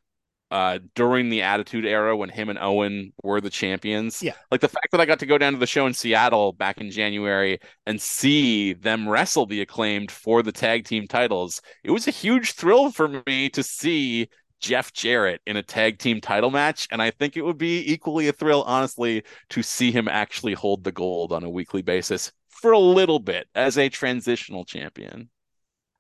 uh 0.52 0.78
during 0.94 1.28
the 1.28 1.42
attitude 1.42 1.84
era 1.84 2.16
when 2.16 2.28
him 2.28 2.48
and 2.48 2.58
Owen 2.60 3.12
were 3.24 3.40
the 3.40 3.50
champions. 3.50 4.22
Yeah. 4.22 4.34
Like 4.50 4.60
the 4.60 4.68
fact 4.68 4.92
that 4.92 5.00
I 5.00 5.04
got 5.04 5.18
to 5.18 5.26
go 5.26 5.38
down 5.38 5.54
to 5.54 5.58
the 5.58 5.66
show 5.66 5.86
in 5.86 5.94
Seattle 5.94 6.52
back 6.52 6.80
in 6.80 6.90
January 6.92 7.58
and 7.84 8.00
see 8.00 8.72
them 8.72 9.08
wrestle 9.08 9.46
the 9.46 9.60
acclaimed 9.60 10.12
for 10.12 10.44
the 10.44 10.52
tag 10.52 10.84
team 10.84 11.08
titles. 11.08 11.60
It 11.82 11.90
was 11.90 12.06
a 12.06 12.12
huge 12.12 12.52
thrill 12.52 12.92
for 12.92 13.22
me 13.26 13.48
to 13.50 13.62
see 13.62 14.28
Jeff 14.60 14.92
Jarrett 14.92 15.40
in 15.46 15.56
a 15.56 15.62
tag 15.62 15.98
team 15.98 16.20
title 16.20 16.50
match. 16.50 16.88
And 16.90 17.02
I 17.02 17.10
think 17.10 17.36
it 17.36 17.42
would 17.42 17.58
be 17.58 17.92
equally 17.92 18.28
a 18.28 18.32
thrill, 18.32 18.62
honestly, 18.62 19.22
to 19.50 19.62
see 19.62 19.90
him 19.90 20.08
actually 20.08 20.54
hold 20.54 20.84
the 20.84 20.92
gold 20.92 21.32
on 21.32 21.44
a 21.44 21.50
weekly 21.50 21.82
basis 21.82 22.32
for 22.48 22.72
a 22.72 22.78
little 22.78 23.18
bit 23.18 23.48
as 23.54 23.76
a 23.78 23.88
transitional 23.88 24.64
champion. 24.64 25.28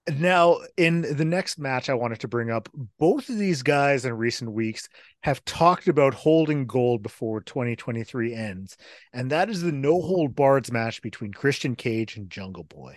Now, 0.08 0.58
in 0.76 1.00
the 1.00 1.24
next 1.24 1.58
match, 1.58 1.88
I 1.88 1.94
wanted 1.94 2.20
to 2.20 2.28
bring 2.28 2.48
up 2.48 2.68
both 2.98 3.28
of 3.28 3.38
these 3.38 3.62
guys 3.62 4.04
in 4.04 4.12
recent 4.12 4.52
weeks 4.52 4.88
have 5.22 5.44
talked 5.44 5.88
about 5.88 6.14
holding 6.14 6.66
gold 6.66 7.02
before 7.02 7.40
2023 7.40 8.32
ends, 8.32 8.76
and 9.12 9.32
that 9.32 9.50
is 9.50 9.62
the 9.62 9.72
no 9.72 10.00
hold 10.00 10.36
barred 10.36 10.70
match 10.72 11.02
between 11.02 11.32
Christian 11.32 11.74
Cage 11.74 12.16
and 12.16 12.30
Jungle 12.30 12.62
Boy. 12.62 12.96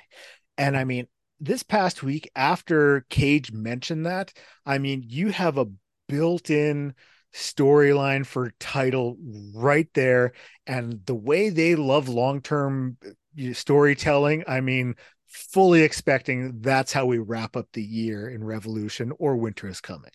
And 0.60 0.78
I 0.78 0.84
mean, 0.84 1.08
this 1.40 1.64
past 1.64 2.04
week, 2.04 2.30
after 2.36 3.06
Cage 3.10 3.52
mentioned 3.52 4.06
that, 4.06 4.34
I 4.66 4.78
mean, 4.78 5.04
you 5.08 5.30
have 5.30 5.58
a 5.58 5.68
built 6.08 6.50
in 6.50 6.94
storyline 7.34 8.26
for 8.26 8.52
title 8.60 9.18
right 9.54 9.88
there. 9.94 10.34
And 10.68 11.06
the 11.06 11.16
way 11.16 11.50
they 11.50 11.76
love 11.76 12.10
long 12.10 12.42
term 12.42 12.98
uh, 13.06 13.54
storytelling, 13.54 14.44
I 14.48 14.62
mean, 14.62 14.96
fully 15.28 15.84
expecting 15.84 16.60
that's 16.62 16.92
how 16.92 17.06
we 17.06 17.20
wrap 17.20 17.56
up 17.56 17.68
the 17.74 17.84
year 17.84 18.30
in 18.30 18.44
Revolution 18.44 19.14
or 19.20 19.38
Winter 19.38 19.68
is 19.68 19.80
Coming. 19.80 20.12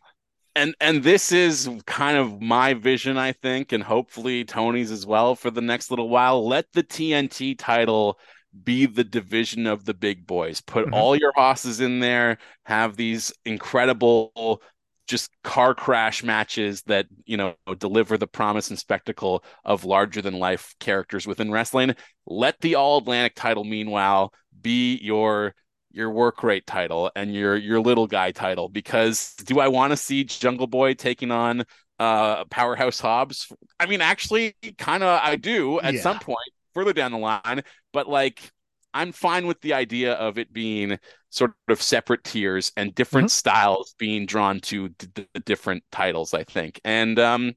And 0.56 0.74
and 0.80 1.02
this 1.02 1.32
is 1.32 1.68
kind 1.86 2.16
of 2.16 2.40
my 2.40 2.74
vision, 2.74 3.16
I 3.16 3.32
think, 3.32 3.72
and 3.72 3.82
hopefully 3.82 4.44
Tony's 4.44 4.92
as 4.92 5.04
well 5.04 5.34
for 5.34 5.50
the 5.50 5.60
next 5.60 5.90
little 5.90 6.08
while. 6.08 6.46
Let 6.46 6.66
the 6.72 6.84
TNT 6.84 7.56
title 7.58 8.20
be 8.62 8.86
the 8.86 9.04
division 9.04 9.66
of 9.66 9.84
the 9.84 9.94
big 9.94 10.26
boys. 10.26 10.60
Put 10.60 10.86
mm-hmm. 10.86 10.94
all 10.94 11.16
your 11.16 11.32
hosses 11.34 11.80
in 11.80 12.00
there, 12.00 12.38
have 12.64 12.96
these 12.96 13.32
incredible 13.44 14.62
just 15.06 15.30
car 15.42 15.74
crash 15.74 16.22
matches 16.22 16.82
that 16.82 17.06
you 17.26 17.36
know 17.36 17.54
deliver 17.78 18.16
the 18.16 18.26
promise 18.26 18.70
and 18.70 18.78
spectacle 18.78 19.44
of 19.64 19.84
larger 19.84 20.22
than 20.22 20.38
life 20.38 20.74
characters 20.80 21.26
within 21.26 21.50
wrestling 21.50 21.94
let 22.26 22.58
the 22.60 22.74
all 22.74 22.98
atlantic 22.98 23.34
title 23.34 23.64
meanwhile 23.64 24.32
be 24.62 24.96
your 25.02 25.54
your 25.90 26.10
work 26.10 26.42
rate 26.42 26.66
title 26.66 27.10
and 27.14 27.34
your 27.34 27.54
your 27.54 27.80
little 27.80 28.06
guy 28.06 28.30
title 28.30 28.68
because 28.68 29.34
do 29.44 29.60
i 29.60 29.68
want 29.68 29.90
to 29.90 29.96
see 29.96 30.24
jungle 30.24 30.66
boy 30.66 30.94
taking 30.94 31.30
on 31.30 31.64
uh 31.98 32.44
powerhouse 32.46 32.98
hobbs 32.98 33.52
i 33.78 33.86
mean 33.86 34.00
actually 34.00 34.56
kind 34.78 35.02
of 35.02 35.20
i 35.22 35.36
do 35.36 35.78
at 35.80 35.94
yeah. 35.94 36.00
some 36.00 36.18
point 36.18 36.38
further 36.74 36.92
down 36.92 37.12
the 37.12 37.18
line 37.18 37.62
but 37.92 38.08
like 38.08 38.52
I'm 38.94 39.10
fine 39.10 39.46
with 39.48 39.60
the 39.60 39.74
idea 39.74 40.12
of 40.14 40.38
it 40.38 40.52
being 40.52 40.98
sort 41.30 41.54
of 41.68 41.82
separate 41.82 42.22
tiers 42.22 42.70
and 42.76 42.94
different 42.94 43.26
mm-hmm. 43.26 43.50
styles 43.50 43.94
being 43.98 44.24
drawn 44.24 44.60
to 44.60 44.90
d- 44.90 45.26
the 45.34 45.40
different 45.40 45.82
titles. 45.90 46.32
I 46.32 46.44
think, 46.44 46.80
and 46.84 47.18
um, 47.18 47.52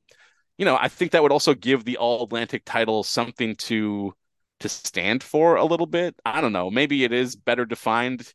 you 0.58 0.66
know, 0.66 0.78
I 0.80 0.88
think 0.88 1.12
that 1.12 1.22
would 1.22 1.32
also 1.32 1.54
give 1.54 1.86
the 1.86 1.98
All 1.98 2.24
Atlantic 2.24 2.64
title 2.66 3.04
something 3.04 3.56
to 3.56 4.14
to 4.62 4.70
stand 4.70 5.24
for 5.24 5.56
a 5.58 5.66
little 5.66 5.86
bit. 5.86 6.16
I 6.26 6.42
don't 6.42 6.54
know. 6.54 6.72
Maybe 6.72 7.04
it 7.04 7.14
is 7.14 7.36
better 7.36 7.66
defined 7.66 8.32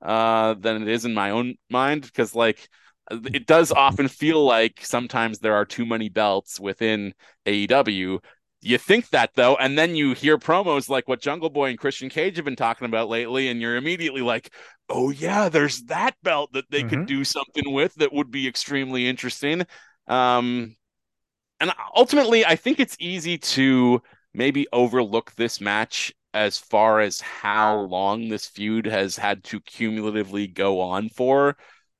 uh, 0.00 0.54
than 0.54 0.82
it 0.82 0.88
is 0.88 1.04
in 1.04 1.14
my 1.14 1.30
own 1.30 1.56
mind 1.70 2.02
because, 2.02 2.34
like, 2.34 2.68
it 3.10 3.46
does 3.46 3.72
often 3.72 4.06
feel 4.08 4.44
like 4.44 4.80
sometimes 4.84 5.40
there 5.40 5.54
are 5.56 5.64
too 5.64 5.84
many 5.84 6.08
belts 6.08 6.60
within 6.60 7.14
AEW 7.46 8.20
you 8.64 8.78
think 8.78 9.10
that 9.10 9.30
though, 9.34 9.56
and 9.56 9.78
then 9.78 9.94
you 9.94 10.14
hear 10.14 10.38
promos 10.38 10.88
like 10.88 11.08
what 11.08 11.20
Jungle 11.20 11.50
Boy 11.50 11.70
and 11.70 11.78
Christian 11.78 12.08
Cage 12.08 12.36
have 12.36 12.44
been 12.44 12.56
talking 12.56 12.86
about 12.86 13.08
lately, 13.08 13.48
and 13.48 13.60
you're 13.60 13.76
immediately 13.76 14.22
like, 14.22 14.52
oh 14.88 15.10
yeah, 15.10 15.48
there's 15.48 15.82
that 15.84 16.16
belt 16.22 16.52
that 16.52 16.70
they 16.70 16.80
mm-hmm. 16.80 16.88
could 16.88 17.06
do 17.06 17.24
something 17.24 17.72
with 17.72 17.94
that 17.96 18.12
would 18.12 18.30
be 18.30 18.48
extremely 18.48 19.06
interesting. 19.08 19.66
Um, 20.06 20.76
and 21.60 21.72
ultimately, 21.94 22.44
I 22.44 22.56
think 22.56 22.80
it's 22.80 22.96
easy 22.98 23.38
to 23.38 24.02
maybe 24.32 24.66
overlook 24.72 25.34
this 25.34 25.60
match 25.60 26.12
as 26.32 26.58
far 26.58 27.00
as 27.00 27.20
how 27.20 27.80
long 27.80 28.28
this 28.28 28.46
feud 28.46 28.86
has 28.86 29.16
had 29.16 29.44
to 29.44 29.60
cumulatively 29.60 30.48
go 30.48 30.80
on 30.80 31.08
for, 31.08 31.56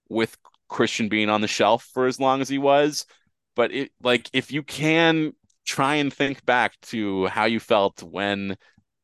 with 0.09 0.37
Christian 0.68 1.09
being 1.09 1.31
on 1.31 1.40
the 1.40 1.48
shelf 1.48 1.88
for 1.92 2.07
as 2.07 2.18
long 2.18 2.40
as 2.40 2.48
he 2.48 2.59
was. 2.59 3.07
But 3.55 3.72
it 3.72 3.92
like 4.03 4.29
if 4.33 4.50
you 4.50 4.62
can 4.62 5.35
try 5.64 5.96
and 5.96 6.12
think 6.12 6.44
back 6.44 6.74
to 6.83 7.27
how 7.27 7.44
you 7.44 7.61
felt 7.61 8.03
when 8.03 8.57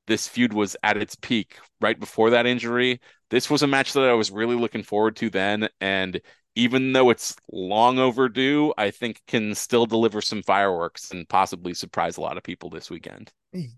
this 0.07 0.27
feud 0.29 0.53
was 0.53 0.77
at 0.83 0.97
its 0.97 1.15
peak 1.15 1.57
right 1.81 1.99
before 1.99 2.31
that 2.31 2.47
injury. 2.47 3.01
This 3.31 3.49
was 3.49 3.63
a 3.63 3.67
match 3.67 3.93
that 3.93 4.09
I 4.09 4.15
was 4.15 4.31
really 4.31 4.57
looking 4.57 4.83
forward 4.83 5.17
to 5.17 5.31
then. 5.31 5.69
And 5.81 6.21
even 6.57 6.93
though 6.93 7.11
it's 7.11 7.37
long 7.53 7.99
overdue, 7.99 8.75
I 8.77 8.91
think 8.91 9.23
can 9.27 9.55
still 9.55 9.87
deliver 9.87 10.21
some 10.21 10.43
fireworks 10.43 11.11
and 11.13 11.29
possibly 11.29 11.75
surprise 11.75 12.17
a 12.17 12.21
lot 12.21 12.37
of 12.37 12.43
people 12.43 12.71
this 12.71 12.91
weekend. 12.91 13.31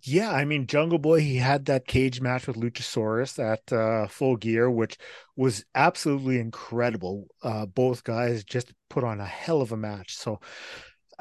Yeah, 0.03 0.31
I 0.31 0.45
mean 0.45 0.67
Jungle 0.67 0.99
Boy, 0.99 1.21
he 1.21 1.37
had 1.37 1.67
that 1.67 1.87
cage 1.87 2.21
match 2.21 2.47
with 2.47 2.57
Luchasaurus 2.57 3.39
at 3.39 3.73
uh, 3.73 4.07
Full 4.07 4.37
Gear, 4.37 4.71
which 4.71 4.99
was 5.37 5.65
absolutely 5.75 6.39
incredible. 6.39 7.27
Uh, 7.43 7.67
both 7.67 8.05
guys 8.05 8.45
just 8.45 8.73
put 8.91 9.05
on 9.05 9.21
a 9.21 9.27
hell 9.27 9.63
of 9.63 9.73
a 9.73 9.77
match. 9.77 10.15
So 10.17 10.41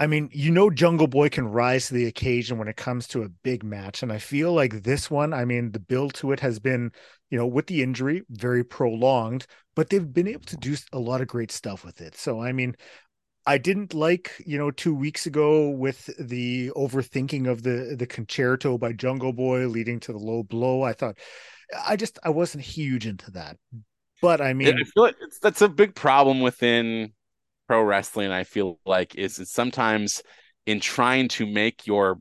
I 0.02 0.08
mean, 0.08 0.32
you 0.34 0.50
know, 0.50 0.72
Jungle 0.72 1.06
Boy 1.06 1.30
can 1.30 1.48
rise 1.48 1.88
to 1.88 1.94
the 1.94 2.08
occasion 2.08 2.58
when 2.58 2.68
it 2.68 2.76
comes 2.76 3.08
to 3.10 3.22
a 3.22 3.30
big 3.30 3.64
match. 3.64 4.02
And 4.02 4.12
I 4.12 4.18
feel 4.18 4.52
like 4.52 4.82
this 4.82 5.12
one, 5.12 5.32
I 5.32 5.46
mean, 5.46 5.74
the 5.74 5.80
build 5.80 6.16
to 6.16 6.32
it 6.32 6.40
has 6.40 6.58
been, 6.58 6.92
you 7.30 7.38
know, 7.38 7.46
with 7.46 7.68
the 7.68 7.84
injury, 7.84 8.24
very 8.32 8.64
prolonged, 8.64 9.46
but 9.76 9.92
they've 9.92 10.12
been 10.12 10.28
able 10.28 10.46
to 10.46 10.58
do 10.58 10.76
a 10.92 10.98
lot 10.98 11.22
of 11.22 11.28
great 11.28 11.52
stuff 11.52 11.86
with 11.86 12.02
it. 12.02 12.18
So, 12.18 12.42
I 12.42 12.52
mean, 12.52 12.76
I 13.46 13.60
didn't 13.60 13.94
like, 13.94 14.42
you 14.44 14.58
know, 14.58 14.72
two 14.72 14.96
weeks 14.96 15.28
ago 15.28 15.70
with 15.70 16.10
the 16.18 16.72
overthinking 16.76 17.48
of 17.48 17.62
the 17.62 17.96
the 17.96 18.08
Con-Chair-To 18.08 18.80
by 18.80 18.94
Jungle 18.94 19.34
Boy 19.34 19.68
leading 19.68 20.00
to 20.00 20.14
the 20.14 20.18
low 20.18 20.42
blow. 20.42 20.82
I 20.82 20.94
thought 20.94 21.20
I 21.88 21.96
just 21.96 22.18
I 22.24 22.30
wasn't 22.30 22.64
huge 22.64 23.06
into 23.06 23.30
that. 23.32 23.58
But 24.20 24.42
I 24.42 24.54
mean, 24.54 24.80
I 24.80 24.84
feel 24.84 25.04
like 25.04 25.16
that's 25.44 25.62
a 25.62 25.70
big 25.70 25.94
problem 25.94 26.42
within 26.42 27.14
pro 27.72 27.82
wrestling 27.82 28.32
i 28.32 28.44
feel 28.44 28.78
like 28.86 29.16
is 29.16 29.42
sometimes 29.50 30.22
in 30.66 30.82
trying 30.82 31.30
to 31.30 31.46
make 31.46 31.88
your 31.88 32.20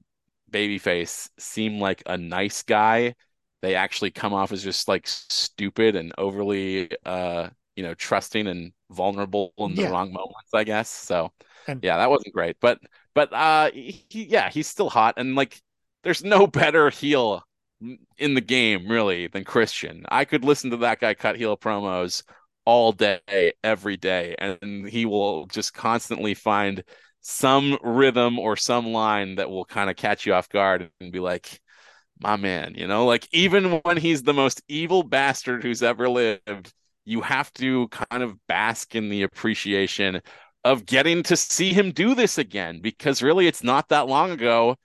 babyface 0.52 1.28
seem 1.40 1.80
like 1.80 2.04
a 2.06 2.16
nice 2.16 2.62
guy 2.62 3.12
they 3.60 3.74
actually 3.74 4.12
come 4.12 4.32
off 4.32 4.52
as 4.52 4.62
just 4.62 4.86
like 4.86 5.08
stupid 5.08 5.96
and 5.96 6.12
overly 6.16 6.88
uh 7.04 7.48
you 7.74 7.82
know 7.82 7.94
trusting 7.94 8.46
and 8.46 8.72
vulnerable 8.92 9.52
in 9.58 9.74
the 9.74 9.82
yeah. 9.82 9.90
wrong 9.90 10.12
moments 10.12 10.54
i 10.54 10.62
guess. 10.62 10.88
So 10.88 11.32
and, 11.66 11.82
yeah 11.82 11.96
that 11.96 12.10
wasn't 12.10 12.32
great. 12.34 12.56
But 12.60 12.78
but 13.12 13.32
uh 13.32 13.72
he, 13.72 14.04
yeah 14.10 14.50
he's 14.50 14.68
still 14.68 14.88
hot 14.88 15.14
and 15.16 15.34
like 15.34 15.60
there's 16.04 16.22
no 16.22 16.46
better 16.46 16.90
heel 16.90 17.42
in 18.18 18.34
the 18.34 18.40
game 18.40 18.86
really 18.86 19.26
than 19.26 19.42
christian. 19.42 20.04
I 20.10 20.26
could 20.26 20.44
listen 20.44 20.70
to 20.70 20.76
that 20.78 21.00
guy 21.00 21.14
cut 21.14 21.36
heel 21.36 21.56
promos 21.56 22.22
all 22.64 22.92
day, 22.92 23.52
every 23.64 23.96
day. 23.96 24.34
And 24.38 24.88
he 24.88 25.06
will 25.06 25.46
just 25.46 25.74
constantly 25.74 26.34
find 26.34 26.82
some 27.20 27.78
rhythm 27.82 28.38
or 28.38 28.56
some 28.56 28.88
line 28.88 29.36
that 29.36 29.50
will 29.50 29.64
kind 29.64 29.90
of 29.90 29.96
catch 29.96 30.26
you 30.26 30.34
off 30.34 30.48
guard 30.48 30.90
and 31.00 31.12
be 31.12 31.20
like, 31.20 31.60
my 32.20 32.36
man, 32.36 32.74
you 32.76 32.86
know, 32.86 33.06
like 33.06 33.26
even 33.32 33.80
when 33.82 33.96
he's 33.96 34.22
the 34.22 34.34
most 34.34 34.62
evil 34.68 35.02
bastard 35.02 35.62
who's 35.62 35.82
ever 35.82 36.08
lived, 36.08 36.72
you 37.04 37.22
have 37.22 37.52
to 37.54 37.88
kind 37.88 38.22
of 38.22 38.36
bask 38.46 38.94
in 38.94 39.08
the 39.08 39.22
appreciation 39.22 40.20
of 40.64 40.84
getting 40.84 41.22
to 41.24 41.36
see 41.36 41.72
him 41.72 41.90
do 41.92 42.14
this 42.14 42.36
again 42.38 42.80
because 42.82 43.22
really 43.22 43.46
it's 43.46 43.62
not 43.62 43.88
that 43.88 44.06
long 44.06 44.30
ago 44.30 44.76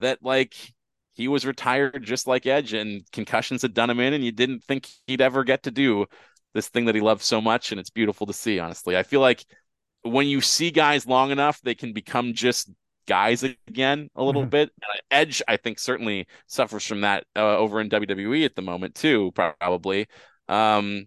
that 0.00 0.18
like 0.22 0.54
he 1.14 1.26
was 1.28 1.44
retired 1.44 2.04
just 2.04 2.26
like 2.26 2.46
Edge 2.46 2.72
and 2.72 3.02
concussions 3.10 3.62
had 3.62 3.74
done 3.74 3.90
him 3.90 3.98
in 3.98 4.12
and 4.12 4.24
you 4.24 4.30
didn't 4.30 4.62
think 4.62 4.88
he'd 5.06 5.20
ever 5.20 5.42
get 5.42 5.64
to 5.64 5.70
do 5.72 6.06
this 6.56 6.68
thing 6.68 6.86
that 6.86 6.94
he 6.94 7.00
loves 7.00 7.24
so 7.24 7.40
much, 7.40 7.70
and 7.70 7.78
it's 7.78 7.90
beautiful 7.90 8.26
to 8.26 8.32
see. 8.32 8.58
Honestly, 8.58 8.96
I 8.96 9.04
feel 9.04 9.20
like 9.20 9.44
when 10.02 10.26
you 10.26 10.40
see 10.40 10.70
guys 10.70 11.06
long 11.06 11.30
enough, 11.30 11.60
they 11.62 11.74
can 11.74 11.92
become 11.92 12.32
just 12.32 12.70
guys 13.06 13.42
again 13.42 14.10
a 14.16 14.24
little 14.24 14.42
mm-hmm. 14.42 14.50
bit. 14.50 14.70
And 14.82 15.00
Edge, 15.10 15.42
I 15.46 15.56
think, 15.56 15.78
certainly 15.78 16.26
suffers 16.46 16.84
from 16.84 17.02
that 17.02 17.24
uh, 17.36 17.56
over 17.56 17.80
in 17.80 17.88
WWE 17.88 18.44
at 18.44 18.54
the 18.54 18.62
moment 18.62 18.94
too, 18.94 19.32
probably. 19.32 20.08
Um, 20.48 21.06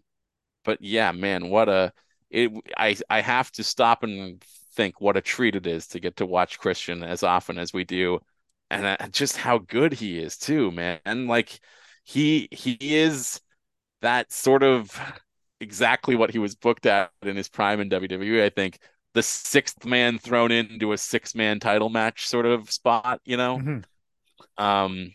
but 0.64 0.82
yeah, 0.82 1.12
man, 1.12 1.50
what 1.50 1.70
a 1.70 1.92
it. 2.30 2.52
I 2.78 2.96
I 3.10 3.22
have 3.22 3.52
to 3.54 3.64
stop 3.64 4.04
and 4.04 4.44
think 4.76 5.02
what 5.02 5.18
a 5.18 5.22
treat 5.22 5.56
it 5.56 5.68
is 5.68 5.88
to 5.88 6.00
get 6.00 6.18
to 6.18 6.26
watch 6.26 6.60
Christian 6.60 7.04
as 7.04 7.24
often 7.24 7.58
as 7.58 7.74
we 7.74 7.84
do, 7.84 8.20
and 8.70 8.86
uh, 8.86 9.08
just 9.10 9.38
how 9.38 9.58
good 9.60 9.94
he 9.94 10.20
is 10.20 10.38
too, 10.38 10.72
man. 10.72 11.00
And 11.06 11.28
like 11.28 11.60
he 12.04 12.48
he 12.52 12.78
is 12.82 13.42
that 14.02 14.32
sort 14.32 14.64
of 14.64 15.00
exactly 15.60 16.15
what 16.15 16.32
he 16.32 16.39
was 16.39 16.56
booked 16.56 16.86
at 16.86 17.12
in 17.22 17.36
his 17.36 17.50
prime 17.50 17.80
in 17.80 17.89
WWE. 17.89 18.43
I 18.43 18.50
think 18.50 18.80
the 19.13 19.24
sixth 19.24 19.86
man 19.86 20.17
thrown 20.17 20.52
into 20.52 20.93
a 20.93 20.98
six 20.98 21.36
man 21.36 21.60
title 21.60 21.89
match 21.89 22.28
sort 22.28 22.45
of 22.45 22.72
spot, 22.72 23.22
you 23.26 23.38
know. 23.38 23.58
Mm-hmm. 23.58 24.63
Um, 24.63 25.12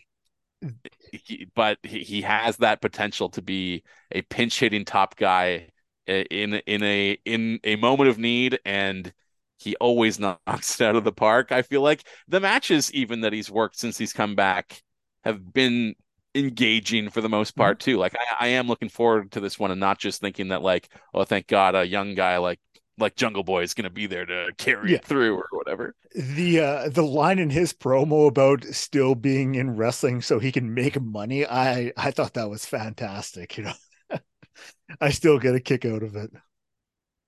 he, 1.11 1.47
but 1.55 1.77
he, 1.83 1.99
he 1.99 2.21
has 2.21 2.57
that 2.57 2.81
potential 2.81 3.29
to 3.29 3.41
be 3.41 3.83
a 4.11 4.21
pinch 4.23 4.59
hitting 4.59 4.85
top 4.85 5.15
guy 5.15 5.69
in 6.07 6.53
in 6.53 6.83
a 6.83 7.17
in 7.25 7.59
a 7.63 7.75
moment 7.77 8.09
of 8.09 8.17
need 8.17 8.59
and 8.65 9.11
he 9.57 9.75
always 9.77 10.19
knocks 10.47 10.79
it 10.79 10.85
out 10.85 10.95
of 10.95 11.03
the 11.03 11.11
park. 11.11 11.51
I 11.51 11.61
feel 11.61 11.81
like 11.81 12.03
the 12.27 12.39
matches 12.39 12.93
even 12.93 13.21
that 13.21 13.33
he's 13.33 13.51
worked 13.51 13.77
since 13.77 13.97
he's 13.97 14.13
come 14.13 14.35
back 14.35 14.81
have 15.23 15.53
been 15.53 15.95
engaging 16.35 17.09
for 17.09 17.21
the 17.21 17.29
most 17.29 17.51
mm-hmm. 17.51 17.61
part 17.61 17.79
too. 17.79 17.97
Like 17.97 18.15
I, 18.15 18.45
I 18.45 18.47
am 18.49 18.67
looking 18.67 18.89
forward 18.89 19.31
to 19.31 19.39
this 19.39 19.57
one 19.57 19.71
and 19.71 19.79
not 19.79 19.97
just 19.97 20.21
thinking 20.21 20.49
that 20.49 20.61
like, 20.61 20.89
oh, 21.13 21.23
thank 21.23 21.47
God, 21.47 21.75
a 21.75 21.87
young 21.87 22.13
guy 22.13 22.37
like 22.37 22.59
like 22.97 23.15
Jungle 23.15 23.43
Boy 23.43 23.61
is 23.63 23.73
going 23.73 23.83
to 23.83 23.89
be 23.89 24.07
there 24.07 24.25
to 24.25 24.51
carry 24.57 24.91
yeah. 24.91 24.97
it 24.97 25.05
through 25.05 25.35
or 25.35 25.47
whatever. 25.51 25.95
The 26.15 26.59
uh 26.59 26.89
the 26.89 27.03
line 27.03 27.39
in 27.39 27.49
his 27.49 27.73
promo 27.73 28.27
about 28.27 28.63
still 28.65 29.15
being 29.15 29.55
in 29.55 29.75
wrestling 29.75 30.21
so 30.21 30.39
he 30.39 30.51
can 30.51 30.73
make 30.73 30.99
money, 31.01 31.45
I 31.45 31.91
I 31.97 32.11
thought 32.11 32.33
that 32.33 32.49
was 32.49 32.65
fantastic, 32.65 33.57
you 33.57 33.65
know. 33.65 33.73
I 35.01 35.09
still 35.09 35.39
get 35.39 35.55
a 35.55 35.59
kick 35.59 35.85
out 35.85 36.03
of 36.03 36.15
it. 36.15 36.31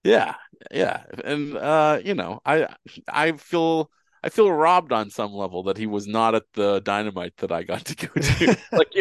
Yeah, 0.03 0.35
yeah, 0.71 1.03
and 1.25 1.57
uh, 1.57 1.99
you 2.03 2.13
know, 2.13 2.39
I 2.45 2.67
I 3.09 3.33
feel 3.33 3.91
I 4.24 4.30
feel 4.30 4.51
robbed 4.51 4.91
on 4.91 5.09
some 5.09 5.34
level 5.34 5.63
that 5.63 5.78
he 5.78 5.86
was 5.86 6.07
not 6.07 6.36
at 6.36 6.43
the 6.53 6.80
Dynamite 6.82 7.38
that 7.38 7.51
I 7.51 7.63
got 7.63 7.86
to 7.86 7.95
go 7.95 8.13
to. 8.13 8.57
like 8.72 8.93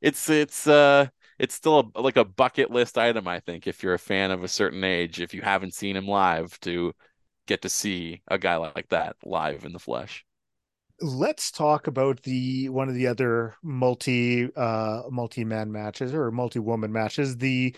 it's 0.00 0.28
it's 0.30 0.66
uh 0.66 1.08
it's 1.38 1.54
still 1.54 1.90
a, 1.94 2.00
like 2.00 2.16
a 2.16 2.24
bucket 2.24 2.70
list 2.70 2.98
item, 2.98 3.26
I 3.26 3.40
think, 3.40 3.66
if 3.66 3.82
you're 3.82 3.94
a 3.94 3.98
fan 3.98 4.30
of 4.30 4.44
a 4.44 4.48
certain 4.48 4.84
age, 4.84 5.20
if 5.20 5.32
you 5.32 5.40
haven't 5.40 5.74
seen 5.74 5.96
him 5.96 6.06
live, 6.06 6.58
to 6.60 6.92
get 7.46 7.62
to 7.62 7.68
see 7.68 8.22
a 8.28 8.38
guy 8.38 8.56
like 8.56 8.88
that 8.90 9.16
live 9.24 9.64
in 9.64 9.72
the 9.72 9.78
flesh. 9.78 10.24
Let's 11.00 11.50
talk 11.50 11.86
about 11.86 12.22
the 12.22 12.68
one 12.68 12.90
of 12.90 12.94
the 12.94 13.06
other 13.06 13.54
multi 13.62 14.54
uh 14.54 15.02
multi 15.10 15.44
man 15.44 15.72
matches 15.72 16.14
or 16.14 16.30
multi 16.30 16.58
woman 16.58 16.92
matches, 16.92 17.38
the 17.38 17.74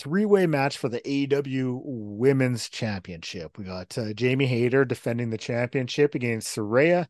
three 0.00 0.24
way 0.24 0.46
match 0.46 0.78
for 0.78 0.88
the 0.88 1.00
AEW 1.00 1.80
Women's 1.84 2.68
Championship. 2.68 3.58
We 3.58 3.64
got 3.64 3.96
uh, 3.98 4.14
Jamie 4.14 4.46
Hayter 4.46 4.84
defending 4.84 5.30
the 5.30 5.38
championship 5.38 6.14
against 6.14 6.56
Saraya 6.56 7.06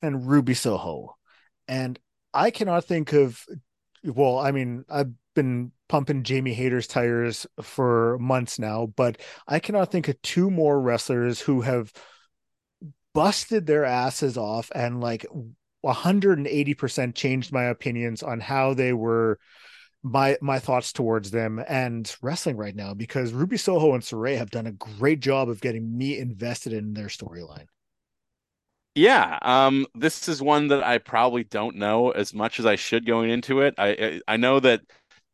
and 0.00 0.28
Ruby 0.28 0.54
Soho. 0.54 1.16
And 1.66 1.98
I 2.32 2.52
cannot 2.52 2.84
think 2.84 3.12
of, 3.12 3.44
well, 4.04 4.38
I 4.38 4.52
mean, 4.52 4.84
I've 4.88 5.10
been 5.34 5.72
pumping 5.88 6.22
Jamie 6.22 6.54
Hayter's 6.54 6.86
tires 6.86 7.46
for 7.60 8.16
months 8.18 8.58
now, 8.58 8.86
but 8.86 9.20
I 9.48 9.58
cannot 9.58 9.90
think 9.90 10.06
of 10.06 10.22
two 10.22 10.50
more 10.50 10.80
wrestlers 10.80 11.40
who 11.40 11.62
have 11.62 11.92
busted 13.12 13.66
their 13.66 13.84
asses 13.84 14.38
off 14.38 14.70
and 14.72 15.00
like 15.00 15.26
180% 15.84 17.14
changed 17.16 17.52
my 17.52 17.64
opinions 17.64 18.22
on 18.22 18.38
how 18.38 18.74
they 18.74 18.92
were 18.92 19.38
my 20.02 20.36
my 20.40 20.58
thoughts 20.58 20.92
towards 20.92 21.30
them 21.30 21.62
and 21.68 22.14
wrestling 22.22 22.56
right 22.56 22.74
now 22.74 22.94
because 22.94 23.32
Ruby 23.32 23.56
Soho 23.56 23.94
and 23.94 24.02
Saraya 24.02 24.38
have 24.38 24.50
done 24.50 24.66
a 24.66 24.72
great 24.72 25.20
job 25.20 25.48
of 25.48 25.60
getting 25.60 25.96
me 25.96 26.18
invested 26.18 26.72
in 26.72 26.94
their 26.94 27.08
storyline. 27.08 27.66
Yeah, 28.94 29.38
um, 29.42 29.86
this 29.94 30.28
is 30.28 30.42
one 30.42 30.68
that 30.68 30.82
I 30.82 30.98
probably 30.98 31.44
don't 31.44 31.76
know 31.76 32.10
as 32.10 32.34
much 32.34 32.58
as 32.58 32.66
I 32.66 32.76
should 32.76 33.06
going 33.06 33.30
into 33.30 33.60
it. 33.60 33.74
I 33.78 34.20
I 34.26 34.36
know 34.36 34.58
that 34.60 34.80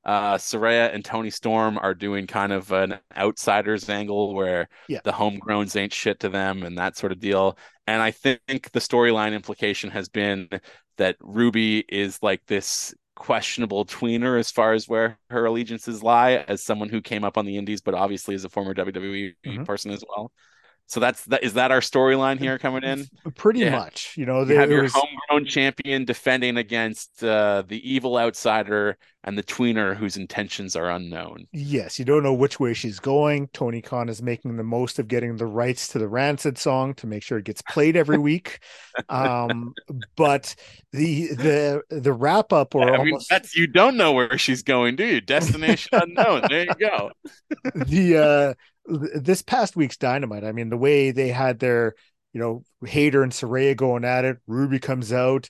uh, 0.05 0.37
Saraya 0.37 0.95
and 0.95 1.05
Toni 1.05 1.31
Storm 1.31 1.79
are 1.79 1.95
doing 1.95 2.27
kind 2.27 2.53
of 2.53 2.71
an 2.71 2.99
outsiders 3.17 3.89
angle 3.89 4.35
where 4.35 4.69
yeah. 4.89 5.01
the 5.03 5.11
homegrowns 5.11 5.75
ain't 5.75 5.93
shit 5.93 6.21
to 6.21 6.29
them 6.29 6.63
and 6.63 6.79
that 6.79 6.97
sort 6.97 7.11
of 7.11 7.19
deal. 7.19 7.59
And 7.89 8.01
I 8.01 8.13
think 8.13 8.71
the 8.73 8.79
storyline 8.79 9.33
implication 9.33 9.91
has 9.91 10.09
been 10.09 10.49
that 10.97 11.17
Ruby 11.21 11.85
is 11.89 12.23
like 12.23 12.41
this 12.47 12.95
questionable 13.17 13.85
tweener 13.85 14.39
as 14.39 14.51
far 14.51 14.75
as 14.75 14.89
where 14.89 15.19
her 15.31 15.47
allegiances 15.47 16.03
lie 16.03 16.45
as 16.49 16.63
someone 16.63 16.89
who 16.89 17.01
came 17.01 17.25
up 17.25 17.37
on 17.37 17.47
the 17.47 17.57
indies 17.57 17.81
but 17.81 17.95
obviously 17.95 18.35
is 18.35 18.45
a 18.45 18.49
former 18.49 18.75
WWE 18.75 19.35
mm-hmm. 19.45 19.65
person 19.65 19.91
as 19.91 20.05
well. 20.09 20.31
So 20.89 21.01
that's 21.01 21.25
that. 21.27 21.43
Is 21.43 21.55
that 21.55 21.73
our 21.73 21.81
storyline 21.81 22.39
here 22.39 22.59
coming 22.59 22.85
in? 22.85 23.07
Pretty 23.35 23.61
yeah. 23.61 23.71
much. 23.71 24.15
You 24.17 24.25
know, 24.25 24.43
you 24.45 24.57
have 24.57 24.71
your 24.71 24.83
was... 24.83 24.93
homegrown 24.95 25.47
champion 25.47 26.05
defending 26.05 26.57
against 26.57 27.25
uh, 27.25 27.65
the 27.67 27.79
evil 27.89 28.17
outsider 28.17 28.97
and 29.25 29.37
the 29.37 29.43
tweener 29.43 29.97
whose 29.97 30.17
intentions 30.17 30.77
are 30.77 30.89
unknown. 30.89 31.49
Yes, 31.53 31.99
you 31.99 32.05
don't 32.05 32.23
know 32.23 32.33
which 32.33 32.61
way 32.61 32.73
she's 32.73 33.01
going. 33.01 33.49
Tony 33.49 33.83
Khan 33.83 34.09
is 34.09 34.23
making 34.23 34.57
the 34.57 34.63
most 34.63 35.01
of 35.01 35.09
getting 35.09 35.37
the 35.37 35.47
rights 35.47 35.89
to 35.89 35.99
the 35.99 36.07
Rancid 36.07 36.57
song 36.57 36.95
to 36.95 37.09
make 37.09 37.25
sure 37.25 37.39
it 37.39 37.45
gets 37.45 37.63
played 37.63 37.97
every 37.97 38.19
week. 38.19 38.61
um, 39.09 39.75
but 40.17 40.55
the 40.93 41.29
the 41.35 41.83
the 41.91 42.13
wrap 42.13 42.53
up 42.53 42.77
or 42.77 42.83
I 42.83 42.99
mean, 42.99 43.01
almost 43.01 43.29
that's 43.29 43.57
you 43.57 43.67
don't 43.67 43.97
know 43.97 44.13
where 44.13 44.39
she's 44.39 44.63
going, 44.63 44.95
do 44.95 45.05
you? 45.05 45.21
Destination 45.21 45.91
unknown. 45.93 46.43
There 46.49 46.65
you 46.65 46.75
go. 46.79 47.11
the 47.75 48.17
uh 48.17 48.55
this 48.87 49.43
past 49.43 49.77
week's 49.77 49.97
Dynamite, 49.97 50.45
I 50.45 50.53
mean, 50.53 50.71
the 50.71 50.77
way 50.77 51.11
they 51.11 51.29
had 51.29 51.59
their, 51.59 51.95
you 52.33 52.41
know, 52.41 52.65
Hayter 52.87 53.23
and 53.23 53.33
Saraya 53.33 53.77
going 53.77 54.05
at 54.05 54.25
it, 54.25 54.39
Ruby 54.47 54.79
comes 54.79 55.13
out, 55.13 55.49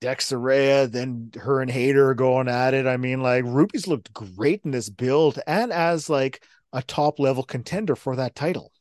Dex 0.00 0.30
Saraya, 0.30 0.90
then 0.90 1.30
her 1.36 1.60
and 1.60 1.70
Hayter 1.70 2.10
are 2.10 2.14
going 2.14 2.48
at 2.48 2.74
it. 2.74 2.86
I 2.86 2.96
mean, 2.96 3.20
like 3.20 3.44
Ruby's 3.44 3.86
looked 3.86 4.12
great 4.12 4.62
in 4.64 4.70
this 4.70 4.90
build 4.90 5.38
and 5.46 5.72
as 5.72 6.08
like 6.08 6.44
a 6.72 6.82
top 6.82 7.18
level 7.18 7.42
contender 7.42 7.96
for 7.96 8.16
that 8.16 8.34
title. 8.34 8.72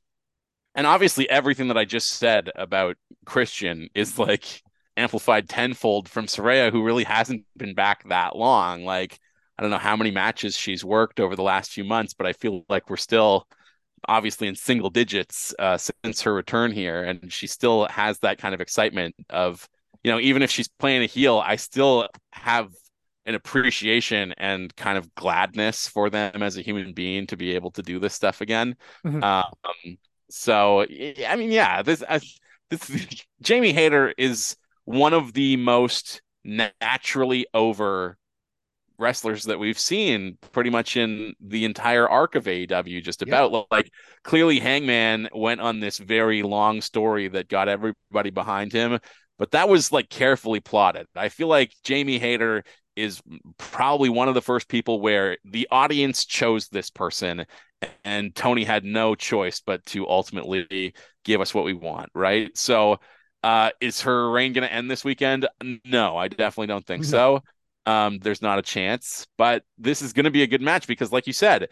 And 0.76 0.86
obviously, 0.86 1.28
everything 1.30 1.70
that 1.70 1.78
I 1.78 1.86
just 1.86 2.10
said 2.10 2.52
about 2.56 2.98
Christian 3.26 3.90
is 3.96 4.20
like 4.20 4.62
amplified 4.96 5.50
tenfold 5.50 6.08
from 6.08 6.28
Saraya, 6.28 6.72
who 6.72 6.84
really 6.84 7.04
hasn't 7.04 7.46
been 7.56 7.74
back 7.74 8.08
that 8.10 8.36
long. 8.36 8.84
Like, 8.84 9.18
I 9.58 9.64
don't 9.64 9.72
know 9.72 9.80
how 9.80 9.96
many 9.96 10.12
matches 10.12 10.56
she's 10.56 10.86
worked 10.86 11.20
over 11.20 11.36
the 11.36 11.44
last 11.44 11.72
few 11.72 11.84
months, 11.84 12.14
but 12.14 12.28
I 12.28 12.34
feel 12.34 12.64
like 12.70 12.92
we're 12.92 12.98
still 12.98 13.48
obviously 14.08 14.48
in 14.48 14.56
single 14.56 14.90
digits 14.90 15.54
uh, 15.60 15.78
since 15.78 16.22
her 16.22 16.34
return 16.34 16.72
here, 16.72 17.04
and 17.04 17.32
she 17.32 17.48
still 17.48 17.86
has 17.88 18.20
that 18.20 18.38
kind 18.38 18.54
of 18.54 18.62
excitement 18.62 19.16
of 19.30 19.68
you 20.04 20.12
know 20.12 20.20
even 20.20 20.42
if 20.42 20.52
she's 20.52 20.68
playing 20.68 21.04
a 21.04 21.08
heel, 21.08 21.42
I 21.44 21.56
still 21.56 22.08
have 22.32 22.72
an 23.26 23.36
appreciation 23.36 24.34
and 24.38 24.74
kind 24.76 24.98
of 24.98 25.14
gladness 25.14 25.88
for 25.88 26.10
them 26.10 26.42
as 26.42 26.58
a 26.58 26.62
human 26.62 26.94
being 26.94 27.28
to 27.28 27.36
be 27.36 27.56
able 27.56 27.72
to 27.72 27.82
do 27.82 28.00
this 28.00 28.14
stuff 28.14 28.40
again. 28.40 28.76
Mm-hmm. 29.06 29.22
Um, 29.22 29.98
so 30.30 30.82
I 30.82 31.36
mean, 31.36 31.52
yeah, 31.52 31.82
this 31.82 32.04
uh, 32.08 32.20
this 32.70 32.90
Jamie 33.42 33.74
Hayter 33.74 34.14
is 34.18 34.56
one 34.86 35.14
of 35.14 35.34
the 35.34 35.58
most 35.58 36.22
naturally 36.44 37.46
over 37.54 38.18
wrestlers 39.00 39.44
that 39.44 39.60
we've 39.60 39.80
seen 39.80 40.38
pretty 40.52 40.70
much 40.70 40.98
in 40.98 41.34
the 41.40 41.66
entire 41.66 42.08
arc 42.08 42.36
of 42.36 42.46
AEW, 42.46 43.04
just 43.04 43.22
about 43.22 43.52
yeah. 43.52 43.62
like 43.72 43.92
clearly 44.24 44.60
Hangman 44.60 45.30
went 45.34 45.62
on 45.62 45.80
this 45.80 45.98
very 45.98 46.44
long 46.44 46.82
story 46.82 47.28
that 47.28 47.50
got 47.50 47.70
everybody 47.70 48.30
behind 48.30 48.72
him, 48.72 49.00
but 49.38 49.52
that 49.52 49.70
was 49.70 49.92
like 49.92 50.10
carefully 50.10 50.60
plotted. 50.60 51.08
I 51.16 51.30
feel 51.30 51.48
like 51.48 51.74
Jamie 51.84 52.20
Hayter 52.20 52.64
is 52.96 53.22
probably 53.58 54.10
one 54.10 54.28
of 54.28 54.34
the 54.34 54.42
first 54.42 54.68
people 54.68 55.00
where 55.00 55.38
the 55.46 55.68
audience 55.70 56.26
chose 56.26 56.68
this 56.68 56.90
person 56.90 57.46
and 58.04 58.36
Tony 58.36 58.64
had 58.64 58.84
no 58.84 59.14
choice 59.14 59.62
but 59.64 59.86
to 59.88 60.08
ultimately 60.08 60.94
give 61.24 61.42
us 61.42 61.54
what 61.54 61.66
we 61.66 61.74
want, 61.74 62.10
right? 62.16 62.50
So 62.58 63.00
uh, 63.44 63.70
is 63.80 64.02
her 64.02 64.32
reign 64.32 64.54
going 64.54 64.68
to 64.68 64.74
end 64.74 64.90
this 64.90 65.06
weekend? 65.06 65.48
No, 65.86 66.18
I 66.18 66.28
definitely 66.28 66.68
don't 66.68 66.86
think 66.86 67.04
so. 67.06 67.42
Um, 67.88 68.20
there's 68.20 68.42
not 68.42 68.60
a 68.60 68.62
chance, 68.64 69.26
but 69.38 69.64
this 69.78 70.02
is 70.02 70.12
going 70.12 70.26
to 70.26 70.32
be 70.32 70.44
a 70.44 70.48
good 70.48 70.62
match 70.62 70.88
because, 70.88 71.12
like 71.12 71.26
you 71.26 71.32
said, 71.32 71.70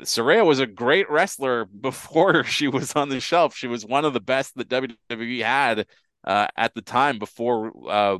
Saraya 0.00 0.44
was 0.44 0.58
a 0.58 0.66
great 0.66 1.10
wrestler 1.10 1.64
before 1.80 2.44
she 2.44 2.66
was 2.66 2.94
on 2.94 3.10
the 3.10 3.20
shelf. 3.20 3.54
She 3.54 3.66
was 3.66 3.84
one 3.84 4.04
of 4.06 4.14
the 4.14 4.20
best 4.20 4.56
that 4.56 4.68
WWE 4.68 5.40
had 5.40 5.86
uh, 6.24 6.46
at 6.56 6.74
the 6.74 6.82
time 6.82 7.18
before 7.18 7.72
uh, 7.88 8.18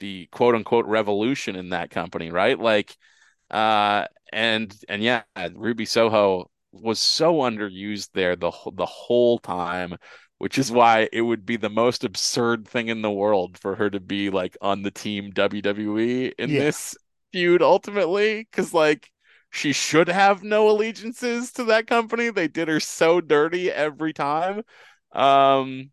the 0.00 0.28
quote 0.32 0.54
unquote 0.54 0.86
revolution 0.86 1.56
in 1.56 1.70
that 1.70 1.90
company, 1.90 2.30
right? 2.30 2.58
Like, 2.58 2.96
uh, 3.50 4.06
and 4.32 4.74
and 4.88 5.02
yeah, 5.02 5.22
Ruby 5.54 5.84
Soho 5.84 6.50
was 6.72 7.00
so 7.00 7.36
underused 7.36 8.10
there 8.14 8.36
the 8.36 8.52
the 8.72 8.86
whole 8.86 9.38
time 9.38 9.96
which 10.38 10.58
is 10.58 10.70
why 10.70 11.08
it 11.12 11.22
would 11.22 11.44
be 11.44 11.56
the 11.56 11.68
most 11.68 12.04
absurd 12.04 12.66
thing 12.66 12.88
in 12.88 13.02
the 13.02 13.10
world 13.10 13.58
for 13.58 13.74
her 13.74 13.90
to 13.90 14.00
be 14.00 14.30
like 14.30 14.56
on 14.60 14.82
the 14.82 14.90
team 14.90 15.32
WWE 15.32 16.32
in 16.38 16.50
yeah. 16.50 16.60
this 16.60 16.96
feud 17.32 17.62
ultimately 17.62 18.48
cuz 18.52 18.72
like 18.72 19.10
she 19.50 19.72
should 19.72 20.08
have 20.08 20.42
no 20.42 20.68
allegiances 20.68 21.52
to 21.52 21.64
that 21.64 21.86
company. 21.86 22.30
They 22.30 22.48
did 22.48 22.68
her 22.68 22.80
so 22.80 23.20
dirty 23.20 23.70
every 23.70 24.12
time. 24.12 24.62
Um 25.12 25.90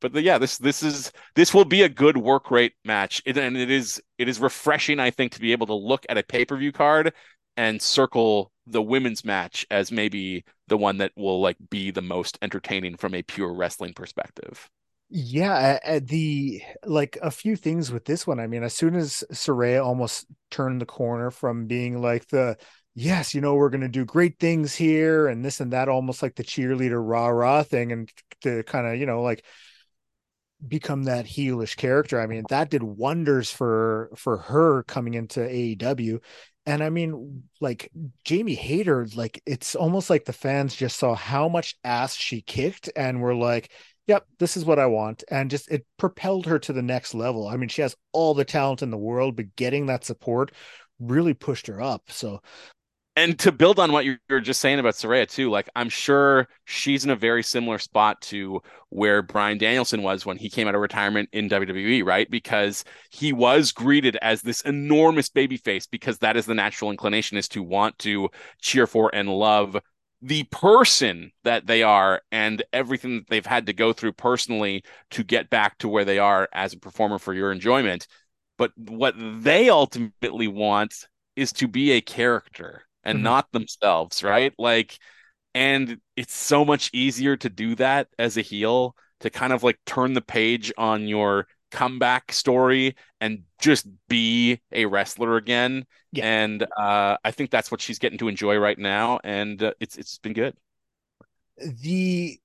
but 0.00 0.12
the, 0.12 0.22
yeah, 0.22 0.38
this 0.38 0.58
this 0.58 0.82
is 0.82 1.10
this 1.34 1.54
will 1.54 1.64
be 1.64 1.82
a 1.82 1.88
good 1.88 2.18
work 2.18 2.50
rate 2.50 2.74
match, 2.84 3.22
it, 3.24 3.38
and 3.38 3.56
it 3.56 3.70
is 3.70 4.00
it 4.18 4.28
is 4.28 4.38
refreshing, 4.38 5.00
I 5.00 5.10
think, 5.10 5.32
to 5.32 5.40
be 5.40 5.52
able 5.52 5.66
to 5.68 5.74
look 5.74 6.04
at 6.08 6.18
a 6.18 6.22
pay 6.22 6.44
per 6.44 6.56
view 6.56 6.70
card 6.70 7.14
and 7.56 7.80
circle 7.80 8.52
the 8.66 8.82
women's 8.82 9.24
match 9.24 9.66
as 9.70 9.92
maybe 9.92 10.44
the 10.68 10.76
one 10.76 10.98
that 10.98 11.12
will 11.16 11.40
like 11.40 11.56
be 11.70 11.90
the 11.90 12.02
most 12.02 12.38
entertaining 12.42 12.96
from 12.96 13.14
a 13.14 13.22
pure 13.22 13.52
wrestling 13.54 13.94
perspective. 13.94 14.68
Yeah, 15.08 16.00
the 16.00 16.60
like 16.84 17.16
a 17.22 17.30
few 17.30 17.54
things 17.54 17.92
with 17.92 18.04
this 18.04 18.26
one. 18.26 18.40
I 18.40 18.48
mean, 18.48 18.64
as 18.64 18.74
soon 18.74 18.96
as 18.96 19.22
Saraya 19.32 19.84
almost 19.84 20.26
turned 20.50 20.80
the 20.80 20.86
corner 20.86 21.30
from 21.30 21.66
being 21.66 22.02
like 22.02 22.26
the 22.26 22.56
yes, 22.94 23.32
you 23.32 23.40
know, 23.40 23.54
we're 23.54 23.70
going 23.70 23.82
to 23.82 23.88
do 23.88 24.04
great 24.04 24.40
things 24.40 24.74
here 24.74 25.28
and 25.28 25.44
this 25.44 25.60
and 25.60 25.72
that, 25.72 25.88
almost 25.88 26.22
like 26.22 26.34
the 26.34 26.42
cheerleader 26.42 27.00
rah 27.00 27.28
rah 27.28 27.62
thing, 27.62 27.92
and 27.92 28.10
to 28.40 28.64
kind 28.64 28.86
of 28.88 28.98
you 28.98 29.06
know 29.06 29.22
like 29.22 29.44
become 30.66 31.04
that 31.04 31.26
heelish 31.26 31.76
character. 31.76 32.20
I 32.20 32.26
mean, 32.26 32.44
that 32.48 32.70
did 32.70 32.82
wonders 32.82 33.50
for 33.50 34.10
for 34.16 34.38
her 34.38 34.82
coming 34.84 35.14
into 35.14 35.40
AEW. 35.40 36.20
And 36.66 36.82
I 36.82 36.90
mean, 36.90 37.44
like 37.60 37.90
Jamie 38.24 38.56
Hayter, 38.56 39.06
like 39.14 39.40
it's 39.46 39.76
almost 39.76 40.10
like 40.10 40.24
the 40.24 40.32
fans 40.32 40.74
just 40.74 40.98
saw 40.98 41.14
how 41.14 41.48
much 41.48 41.76
ass 41.84 42.14
she 42.14 42.42
kicked 42.42 42.90
and 42.96 43.20
were 43.20 43.36
like, 43.36 43.70
yep, 44.08 44.26
this 44.38 44.56
is 44.56 44.64
what 44.64 44.78
I 44.78 44.86
want. 44.86 45.22
And 45.30 45.50
just 45.50 45.70
it 45.70 45.86
propelled 45.96 46.46
her 46.46 46.58
to 46.58 46.72
the 46.72 46.82
next 46.82 47.14
level. 47.14 47.46
I 47.46 47.56
mean, 47.56 47.68
she 47.68 47.82
has 47.82 47.96
all 48.12 48.34
the 48.34 48.44
talent 48.44 48.82
in 48.82 48.90
the 48.90 48.96
world, 48.98 49.36
but 49.36 49.54
getting 49.56 49.86
that 49.86 50.04
support 50.04 50.52
really 50.98 51.34
pushed 51.34 51.68
her 51.68 51.80
up. 51.80 52.02
So 52.08 52.40
and 53.16 53.38
to 53.38 53.50
build 53.50 53.78
on 53.78 53.92
what 53.92 54.04
you 54.04 54.18
were 54.28 54.40
just 54.42 54.60
saying 54.60 54.78
about 54.78 54.94
Saraya 54.94 55.26
too, 55.26 55.50
like 55.50 55.70
I'm 55.74 55.88
sure 55.88 56.48
she's 56.66 57.02
in 57.02 57.10
a 57.10 57.16
very 57.16 57.42
similar 57.42 57.78
spot 57.78 58.20
to 58.22 58.60
where 58.90 59.22
Bryan 59.22 59.56
Danielson 59.56 60.02
was 60.02 60.26
when 60.26 60.36
he 60.36 60.50
came 60.50 60.68
out 60.68 60.74
of 60.74 60.82
retirement 60.82 61.30
in 61.32 61.48
WWE, 61.48 62.04
right? 62.04 62.30
Because 62.30 62.84
he 63.10 63.32
was 63.32 63.72
greeted 63.72 64.16
as 64.20 64.42
this 64.42 64.60
enormous 64.60 65.30
babyface 65.30 65.88
because 65.90 66.18
that 66.18 66.36
is 66.36 66.44
the 66.44 66.54
natural 66.54 66.90
inclination 66.90 67.38
is 67.38 67.48
to 67.48 67.62
want 67.62 67.98
to 68.00 68.28
cheer 68.60 68.86
for 68.86 69.10
and 69.14 69.30
love 69.30 69.78
the 70.20 70.44
person 70.44 71.30
that 71.44 71.66
they 71.66 71.82
are 71.82 72.20
and 72.30 72.62
everything 72.74 73.16
that 73.16 73.28
they've 73.28 73.46
had 73.46 73.66
to 73.66 73.72
go 73.72 73.94
through 73.94 74.12
personally 74.12 74.84
to 75.10 75.24
get 75.24 75.48
back 75.48 75.78
to 75.78 75.88
where 75.88 76.04
they 76.04 76.18
are 76.18 76.48
as 76.52 76.74
a 76.74 76.78
performer 76.78 77.18
for 77.18 77.32
your 77.32 77.50
enjoyment. 77.50 78.06
But 78.58 78.72
what 78.76 79.14
they 79.16 79.70
ultimately 79.70 80.48
want 80.48 81.06
is 81.34 81.52
to 81.54 81.68
be 81.68 81.92
a 81.92 82.00
character 82.00 82.82
and 83.06 83.18
mm-hmm. 83.18 83.24
not 83.24 83.50
themselves, 83.52 84.22
right? 84.22 84.52
Like, 84.58 84.98
and 85.54 85.98
it's 86.16 86.36
so 86.36 86.64
much 86.64 86.90
easier 86.92 87.36
to 87.38 87.48
do 87.48 87.74
that 87.76 88.08
as 88.18 88.36
a 88.36 88.42
heel 88.42 88.94
to 89.20 89.30
kind 89.30 89.54
of 89.54 89.62
like 89.62 89.78
turn 89.86 90.12
the 90.12 90.20
page 90.20 90.70
on 90.76 91.08
your 91.08 91.46
comeback 91.70 92.32
story 92.32 92.94
and 93.20 93.42
just 93.58 93.86
be 94.08 94.60
a 94.72 94.84
wrestler 94.84 95.36
again. 95.36 95.86
Yeah. 96.12 96.26
And 96.26 96.66
uh, 96.76 97.16
I 97.24 97.30
think 97.30 97.50
that's 97.50 97.70
what 97.70 97.80
she's 97.80 97.98
getting 97.98 98.18
to 98.18 98.28
enjoy 98.28 98.58
right 98.58 98.78
now, 98.78 99.20
and 99.24 99.62
uh, 99.62 99.72
it's 99.80 99.96
it's 99.96 100.18
been 100.18 100.34
good. 100.34 100.54
The 101.58 102.38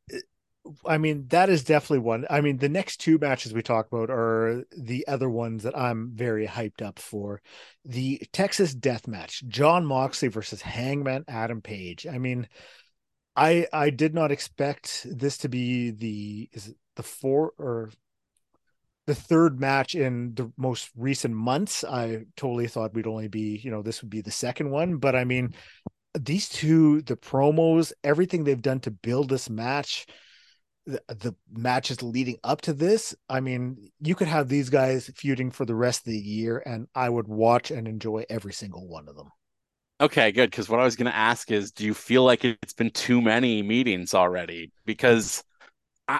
I 0.85 0.97
mean, 0.97 1.27
that 1.29 1.49
is 1.49 1.63
definitely 1.63 1.99
one. 1.99 2.25
I 2.29 2.41
mean, 2.41 2.57
the 2.57 2.69
next 2.69 2.97
two 2.97 3.17
matches 3.17 3.53
we 3.53 3.61
talk 3.61 3.87
about 3.91 4.09
are 4.09 4.63
the 4.77 5.07
other 5.07 5.29
ones 5.29 5.63
that 5.63 5.77
I'm 5.77 6.11
very 6.13 6.45
hyped 6.47 6.81
up 6.81 6.99
for. 6.99 7.41
The 7.83 8.21
Texas 8.31 8.73
Death 8.73 9.07
Match, 9.07 9.43
Jon 9.47 9.85
Moxley 9.85 10.27
versus 10.27 10.61
Hangman 10.61 11.25
Adam 11.27 11.61
Page. 11.61 12.05
I 12.05 12.19
mean, 12.19 12.47
I 13.35 13.67
I 13.73 13.89
did 13.89 14.13
not 14.13 14.31
expect 14.31 15.07
this 15.09 15.37
to 15.39 15.49
be 15.49 15.91
the 15.91 16.49
is 16.51 16.67
it 16.67 16.77
the 16.95 17.03
four 17.03 17.53
or 17.57 17.89
the 19.07 19.15
third 19.15 19.59
match 19.59 19.95
in 19.95 20.35
the 20.35 20.51
most 20.57 20.91
recent 20.95 21.33
months. 21.33 21.83
I 21.83 22.25
totally 22.37 22.67
thought 22.67 22.93
we'd 22.93 23.07
only 23.07 23.27
be, 23.27 23.59
you 23.63 23.71
know, 23.71 23.81
this 23.81 24.01
would 24.01 24.11
be 24.11 24.21
the 24.21 24.31
second 24.31 24.69
one, 24.69 24.97
but 24.97 25.15
I 25.15 25.23
mean, 25.23 25.53
these 26.19 26.49
two, 26.49 27.01
the 27.01 27.15
promos, 27.15 27.93
everything 28.03 28.43
they've 28.43 28.61
done 28.61 28.79
to 28.81 28.91
build 28.91 29.29
this 29.29 29.49
match 29.49 30.05
the, 30.85 31.01
the 31.07 31.35
matches 31.51 32.01
leading 32.01 32.37
up 32.43 32.61
to 32.61 32.73
this, 32.73 33.15
I 33.29 33.39
mean, 33.39 33.91
you 33.99 34.15
could 34.15 34.27
have 34.27 34.47
these 34.47 34.69
guys 34.69 35.11
feuding 35.15 35.51
for 35.51 35.65
the 35.65 35.75
rest 35.75 36.01
of 36.01 36.13
the 36.13 36.19
year, 36.19 36.61
and 36.65 36.87
I 36.95 37.09
would 37.09 37.27
watch 37.27 37.71
and 37.71 37.87
enjoy 37.87 38.25
every 38.29 38.53
single 38.53 38.87
one 38.87 39.07
of 39.07 39.15
them. 39.15 39.29
Okay, 39.99 40.31
good. 40.31 40.49
Because 40.49 40.67
what 40.67 40.79
I 40.79 40.83
was 40.83 40.95
going 40.95 41.11
to 41.11 41.15
ask 41.15 41.51
is, 41.51 41.71
do 41.71 41.85
you 41.85 41.93
feel 41.93 42.23
like 42.23 42.43
it's 42.43 42.73
been 42.73 42.89
too 42.89 43.21
many 43.21 43.61
meetings 43.61 44.15
already? 44.15 44.71
Because 44.85 45.43
I, 46.07 46.19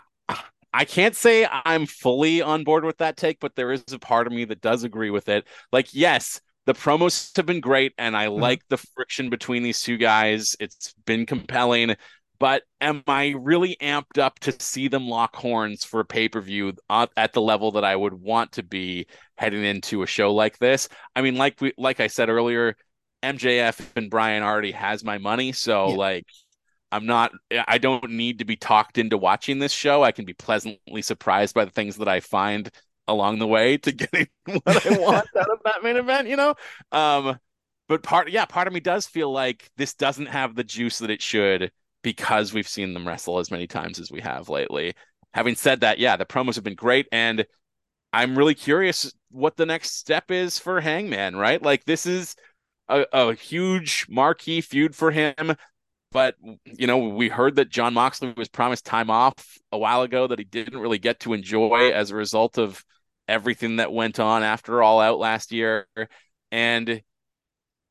I 0.71 0.85
can't 0.85 1.15
say 1.15 1.47
I'm 1.49 1.87
fully 1.87 2.43
on 2.43 2.63
board 2.63 2.85
with 2.85 2.99
that 2.99 3.17
take, 3.17 3.39
but 3.39 3.55
there 3.55 3.71
is 3.71 3.83
a 3.91 3.97
part 3.97 4.27
of 4.27 4.33
me 4.33 4.45
that 4.45 4.61
does 4.61 4.83
agree 4.83 5.09
with 5.09 5.29
it. 5.29 5.47
Like, 5.71 5.93
yes, 5.93 6.39
the 6.67 6.75
promos 6.75 7.35
have 7.35 7.47
been 7.47 7.59
great, 7.59 7.93
and 7.97 8.15
I 8.15 8.27
mm-hmm. 8.27 8.39
like 8.39 8.61
the 8.69 8.77
friction 8.77 9.31
between 9.31 9.63
these 9.63 9.81
two 9.81 9.97
guys. 9.97 10.55
It's 10.59 10.93
been 11.05 11.25
compelling 11.25 11.95
but 12.41 12.63
am 12.81 13.03
I 13.05 13.35
really 13.37 13.77
amped 13.79 14.17
up 14.17 14.39
to 14.39 14.59
see 14.59 14.87
them 14.87 15.07
lock 15.07 15.35
horns 15.35 15.83
for 15.83 15.99
a 15.99 16.05
pay 16.05 16.27
per 16.27 16.41
view 16.41 16.73
at 16.89 17.33
the 17.33 17.41
level 17.41 17.73
that 17.73 17.85
I 17.85 17.95
would 17.95 18.15
want 18.15 18.53
to 18.53 18.63
be 18.63 19.05
heading 19.37 19.63
into 19.63 20.01
a 20.01 20.07
show 20.07 20.33
like 20.33 20.57
this? 20.57 20.89
I 21.15 21.21
mean, 21.21 21.35
like 21.35 21.61
we, 21.61 21.71
like 21.77 21.99
I 21.99 22.07
said 22.07 22.29
earlier, 22.29 22.75
MJF 23.21 23.79
and 23.95 24.09
Bryan 24.09 24.41
already 24.41 24.71
has 24.71 25.03
my 25.03 25.19
money, 25.19 25.51
so 25.51 25.89
yeah. 25.89 25.95
like 25.95 26.25
I'm 26.91 27.05
not 27.05 27.31
I 27.67 27.77
don't 27.77 28.09
need 28.09 28.39
to 28.39 28.45
be 28.45 28.55
talked 28.55 28.97
into 28.97 29.19
watching 29.19 29.59
this 29.59 29.71
show. 29.71 30.01
I 30.01 30.11
can 30.11 30.25
be 30.25 30.33
pleasantly 30.33 31.03
surprised 31.03 31.53
by 31.53 31.65
the 31.65 31.71
things 31.71 31.97
that 31.97 32.07
I 32.07 32.21
find 32.21 32.71
along 33.07 33.37
the 33.37 33.47
way 33.47 33.77
to 33.77 33.91
getting 33.91 34.29
what 34.45 34.87
I 34.87 34.97
want 34.97 35.27
out 35.37 35.51
of 35.51 35.59
that 35.65 35.83
main 35.83 35.95
event, 35.95 36.27
you 36.27 36.37
know? 36.37 36.55
Um 36.91 37.37
but 37.87 38.01
part 38.01 38.31
yeah, 38.31 38.45
part 38.45 38.65
of 38.65 38.73
me 38.73 38.79
does 38.79 39.05
feel 39.05 39.31
like 39.31 39.69
this 39.77 39.93
doesn't 39.93 40.25
have 40.25 40.55
the 40.55 40.63
juice 40.63 40.97
that 40.97 41.11
it 41.11 41.21
should 41.21 41.71
because 42.03 42.53
we've 42.53 42.67
seen 42.67 42.93
them 42.93 43.07
wrestle 43.07 43.39
as 43.39 43.51
many 43.51 43.67
times 43.67 43.99
as 43.99 44.11
we 44.11 44.21
have 44.21 44.49
lately. 44.49 44.93
Having 45.33 45.55
said 45.55 45.81
that, 45.81 45.99
yeah, 45.99 46.17
the 46.17 46.25
promos 46.25 46.55
have 46.55 46.63
been 46.63 46.75
great, 46.75 47.07
and 47.11 47.45
I'm 48.13 48.37
really 48.37 48.55
curious 48.55 49.13
what 49.29 49.55
the 49.55 49.65
next 49.65 49.97
step 49.97 50.31
is 50.31 50.59
for 50.59 50.81
Hangman. 50.81 51.35
Right, 51.35 51.61
like 51.61 51.85
this 51.85 52.05
is 52.05 52.35
a, 52.89 53.05
a 53.13 53.33
huge 53.33 54.05
marquee 54.09 54.61
feud 54.61 54.95
for 54.95 55.11
him. 55.11 55.55
But 56.11 56.35
you 56.65 56.87
know, 56.87 56.97
we 56.97 57.29
heard 57.29 57.55
that 57.55 57.69
Jon 57.69 57.93
Moxley 57.93 58.33
was 58.35 58.49
promised 58.49 58.85
time 58.85 59.09
off 59.09 59.57
a 59.71 59.77
while 59.77 60.01
ago 60.01 60.27
that 60.27 60.39
he 60.39 60.45
didn't 60.45 60.79
really 60.79 60.99
get 60.99 61.21
to 61.21 61.33
enjoy 61.33 61.91
as 61.93 62.11
a 62.11 62.15
result 62.15 62.57
of 62.57 62.83
everything 63.27 63.77
that 63.77 63.93
went 63.93 64.19
on 64.19 64.43
after 64.43 64.83
All 64.83 64.99
Out 64.99 65.19
last 65.19 65.53
year, 65.53 65.87
and 66.51 67.01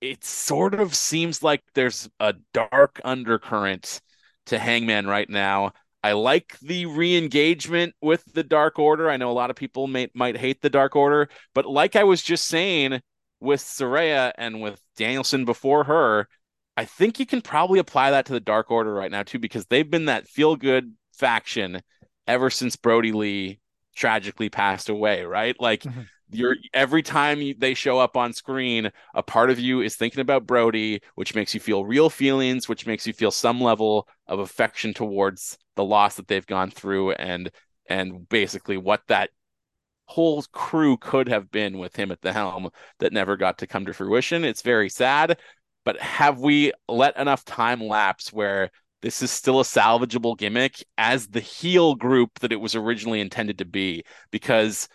it 0.01 0.25
sort 0.25 0.75
of 0.75 0.95
seems 0.95 1.43
like 1.43 1.63
there's 1.75 2.09
a 2.21 2.35
dark 2.53 3.01
undercurrent 3.05 4.01
to 4.47 4.59
Hangman 4.59 5.07
right 5.07 5.29
now. 5.29 5.73
I 6.03 6.13
like 6.13 6.59
the 6.61 6.87
re-engagement 6.87 7.95
with 8.01 8.25
the 8.33 8.43
Dark 8.43 8.79
Order. 8.79 9.11
I 9.11 9.19
know 9.19 9.31
a 9.31 9.33
lot 9.33 9.51
of 9.51 9.57
people 9.57 9.87
may, 9.87 10.09
might 10.15 10.37
hate 10.37 10.63
the 10.63 10.71
Dark 10.71 10.97
Order, 10.97 11.29
but 11.55 11.67
like 11.67 11.95
I 11.97 12.05
was 12.05 12.23
just 12.23 12.47
saying 12.47 13.03
with 13.41 13.61
Saraya 13.61 14.33
and 14.39 14.63
with 14.63 14.81
Danielson 14.97 15.45
before 15.45 15.85
her, 15.85 16.27
I 16.77 16.87
think 16.87 17.21
you 17.21 17.27
can 17.27 17.43
probably 17.43 17.79
apply 17.79 18.13
that 18.13 18.27
to 18.27 18.33
the 18.33 18.41
Dark 18.41 18.71
Order 18.71 18.95
right 18.95 19.11
now 19.11 19.23
too, 19.23 19.39
because 19.39 19.67
they've 19.67 19.91
been 19.91 20.07
that 20.07 20.29
feel-good 20.29 20.95
faction 21.13 21.83
ever 22.27 22.49
since 22.49 22.77
Brodie 22.77 23.13
Lee 23.13 23.61
tragically 23.95 24.49
passed 24.49 24.89
away, 24.89 25.25
right? 25.25 25.55
Like 25.61 25.83
mm-hmm 25.83 26.01
you're 26.33 26.57
every 26.75 27.03
time 27.03 27.41
you, 27.41 27.55
they 27.57 27.75
show 27.75 27.99
up 27.99 28.17
on 28.17 28.33
screen, 28.33 28.91
a 29.15 29.23
part 29.23 29.51
of 29.51 29.59
you 29.59 29.81
is 29.81 29.97
thinking 29.97 30.21
about 30.21 30.47
Brodie, 30.47 31.01
which 31.15 31.35
makes 31.35 31.55
you 31.55 31.61
feel 31.61 31.85
real 31.85 32.11
feelings, 32.11 32.69
which 32.69 32.87
makes 32.87 33.07
you 33.07 33.13
feel 33.13 33.31
some 33.31 33.61
level 33.61 34.09
of 34.27 34.39
affection 34.39 34.95
towards 34.95 35.59
the 35.77 35.85
loss 35.85 36.17
that 36.17 36.29
they've 36.29 36.47
gone 36.47 36.71
through, 36.71 37.13
and 37.13 37.51
and 37.89 38.29
basically 38.29 38.77
what 38.77 39.03
that 39.09 39.31
whole 40.07 40.43
crew 40.53 40.97
could 40.97 41.29
have 41.29 41.51
been 41.51 41.79
with 41.79 41.95
him 41.97 42.11
at 42.11 42.21
the 42.21 42.33
helm 42.33 42.69
that 42.99 43.13
never 43.13 43.37
got 43.37 43.59
to 43.59 43.67
come 43.67 43.87
to 43.87 43.93
fruition. 43.93 44.45
It's 44.45 44.63
very 44.63 44.89
sad, 44.89 45.39
but 45.85 46.01
have 46.01 46.41
we 46.41 46.73
let 46.89 47.17
enough 47.17 47.45
time 47.45 47.81
lapse 47.81 48.33
where 48.33 48.71
this 49.03 49.23
is 49.23 49.31
still 49.31 49.61
a 49.61 49.65
salvageable 49.65 50.37
gimmick 50.37 50.85
as 50.99 51.29
the 51.29 51.41
heel 51.41 51.95
group 51.95 52.41
that 52.41 52.53
it 52.53 52.61
was 52.61 52.75
originally 52.75 53.21
intended 53.21 53.59
to 53.59 53.65
be? 53.65 54.05
Because 54.31 54.89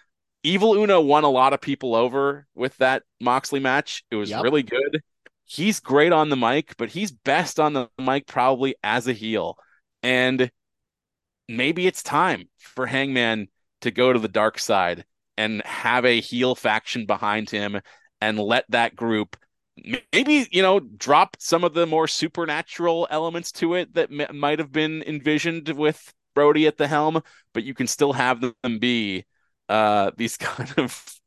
Evil 0.45 0.75
Uno 0.75 1.01
won 1.01 1.23
a 1.23 1.29
lot 1.29 1.53
of 1.53 1.61
people 1.61 1.95
over 1.95 2.45
with 2.53 2.77
that 2.77 3.01
Moxley 3.19 3.59
match. 3.59 4.03
It 4.11 4.15
was 4.15 4.29
yep. 4.29 4.43
really 4.43 4.61
good. 4.61 5.01
He's 5.43 5.79
great 5.79 6.11
on 6.11 6.29
the 6.29 6.35
mic, 6.35 6.77
but 6.77 6.89
he's 6.89 7.11
best 7.11 7.59
on 7.59 7.73
the 7.73 7.89
mic 7.97 8.27
probably 8.27 8.75
as 8.83 9.07
a 9.07 9.13
heel. 9.13 9.57
And 10.03 10.51
maybe 11.49 11.87
it's 11.87 12.03
time 12.03 12.47
for 12.59 12.85
Hangman 12.85 13.47
to 13.81 13.89
go 13.89 14.13
to 14.13 14.19
the 14.19 14.27
dark 14.27 14.59
side 14.59 15.05
and 15.35 15.63
have 15.65 16.05
a 16.05 16.21
heel 16.21 16.53
faction 16.53 17.07
behind 17.07 17.49
him 17.49 17.81
and 18.21 18.39
let 18.39 18.65
that 18.69 18.95
group 18.95 19.35
maybe 20.13 20.47
you 20.51 20.61
know 20.61 20.79
drop 20.79 21.35
some 21.37 21.65
of 21.65 21.73
the 21.73 21.85
more 21.85 22.07
supernatural 22.07 23.05
elements 23.09 23.51
to 23.51 23.73
it 23.73 23.93
that 23.93 24.09
m- 24.09 24.37
might 24.37 24.57
have 24.57 24.71
been 24.71 25.03
envisioned 25.03 25.67
with 25.67 26.13
Brodie 26.33 26.65
at 26.65 26.77
the 26.77 26.87
helm 26.87 27.21
but 27.53 27.63
you 27.63 27.73
can 27.73 27.85
still 27.85 28.13
have 28.13 28.39
them 28.39 28.79
be 28.79 29.25
uh, 29.69 30.11
these 30.17 30.37
kind 30.37 30.73
of 30.77 31.19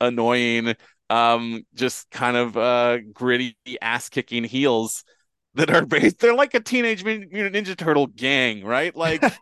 annoying, 0.00 0.74
um, 1.10 1.64
just 1.74 2.10
kind 2.10 2.36
of 2.36 2.56
uh, 2.56 2.98
gritty 3.12 3.56
ass 3.80 4.08
kicking 4.08 4.44
heels 4.44 5.04
that 5.54 5.70
are 5.70 5.84
based. 5.86 6.18
They're 6.20 6.34
like 6.34 6.54
a 6.54 6.60
teenage 6.60 7.04
mutant 7.04 7.32
ninja 7.32 7.76
turtle 7.76 8.06
gang, 8.06 8.64
right? 8.64 8.94
Like. 8.94 9.22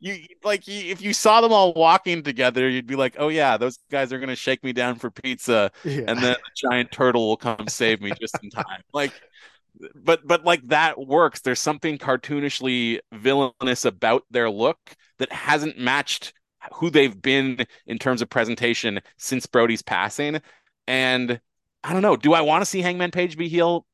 you 0.00 0.26
like 0.44 0.62
if 0.66 1.02
you 1.02 1.12
saw 1.12 1.40
them 1.40 1.52
all 1.52 1.72
walking 1.74 2.22
together, 2.22 2.68
you'd 2.68 2.86
be 2.86 2.96
like, 2.96 3.16
"Oh 3.18 3.28
yeah, 3.28 3.56
those 3.56 3.78
guys 3.90 4.12
are 4.12 4.18
gonna 4.18 4.36
shake 4.36 4.62
me 4.62 4.72
down 4.72 4.96
for 4.96 5.10
pizza," 5.10 5.70
yeah. 5.84 6.02
and 6.06 6.18
then 6.18 6.34
a 6.34 6.68
giant 6.68 6.92
turtle 6.92 7.28
will 7.28 7.36
come 7.36 7.68
save 7.68 8.00
me 8.00 8.12
just 8.20 8.36
in 8.42 8.50
time. 8.50 8.82
Like, 8.92 9.12
but 9.94 10.26
but 10.26 10.44
like 10.44 10.66
that 10.68 10.98
works. 10.98 11.40
There's 11.40 11.60
something 11.60 11.98
cartoonishly 11.98 13.00
villainous 13.12 13.84
about 13.84 14.24
their 14.30 14.50
look 14.50 14.78
that 15.18 15.32
hasn't 15.32 15.78
matched 15.78 16.32
who 16.74 16.90
they've 16.90 17.20
been 17.20 17.64
in 17.86 17.98
terms 17.98 18.22
of 18.22 18.28
presentation 18.28 19.00
since 19.16 19.46
Brodie's 19.46 19.82
passing. 19.82 20.40
And 20.86 21.40
I 21.84 21.92
don't 21.92 22.02
know, 22.02 22.16
do 22.16 22.34
I 22.34 22.40
want 22.40 22.62
to 22.62 22.66
see 22.66 22.82
Hangman 22.82 23.10
Page 23.10 23.36
be 23.36 23.48
heel? 23.48 23.86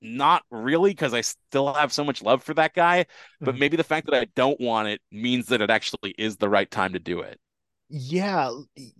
Not 0.00 0.42
really, 0.50 0.90
because 0.90 1.14
I 1.14 1.22
still 1.22 1.72
have 1.72 1.92
so 1.92 2.04
much 2.04 2.22
love 2.22 2.42
for 2.42 2.54
that 2.54 2.74
guy. 2.74 3.06
But 3.40 3.52
mm-hmm. 3.52 3.60
maybe 3.60 3.76
the 3.76 3.84
fact 3.84 4.06
that 4.06 4.20
I 4.20 4.26
don't 4.36 4.60
want 4.60 4.88
it 4.88 5.00
means 5.10 5.46
that 5.46 5.62
it 5.62 5.70
actually 5.70 6.14
is 6.18 6.36
the 6.36 6.48
right 6.48 6.70
time 6.70 6.92
to 6.92 6.98
do 6.98 7.20
it. 7.20 7.40
Yeah, 7.88 8.50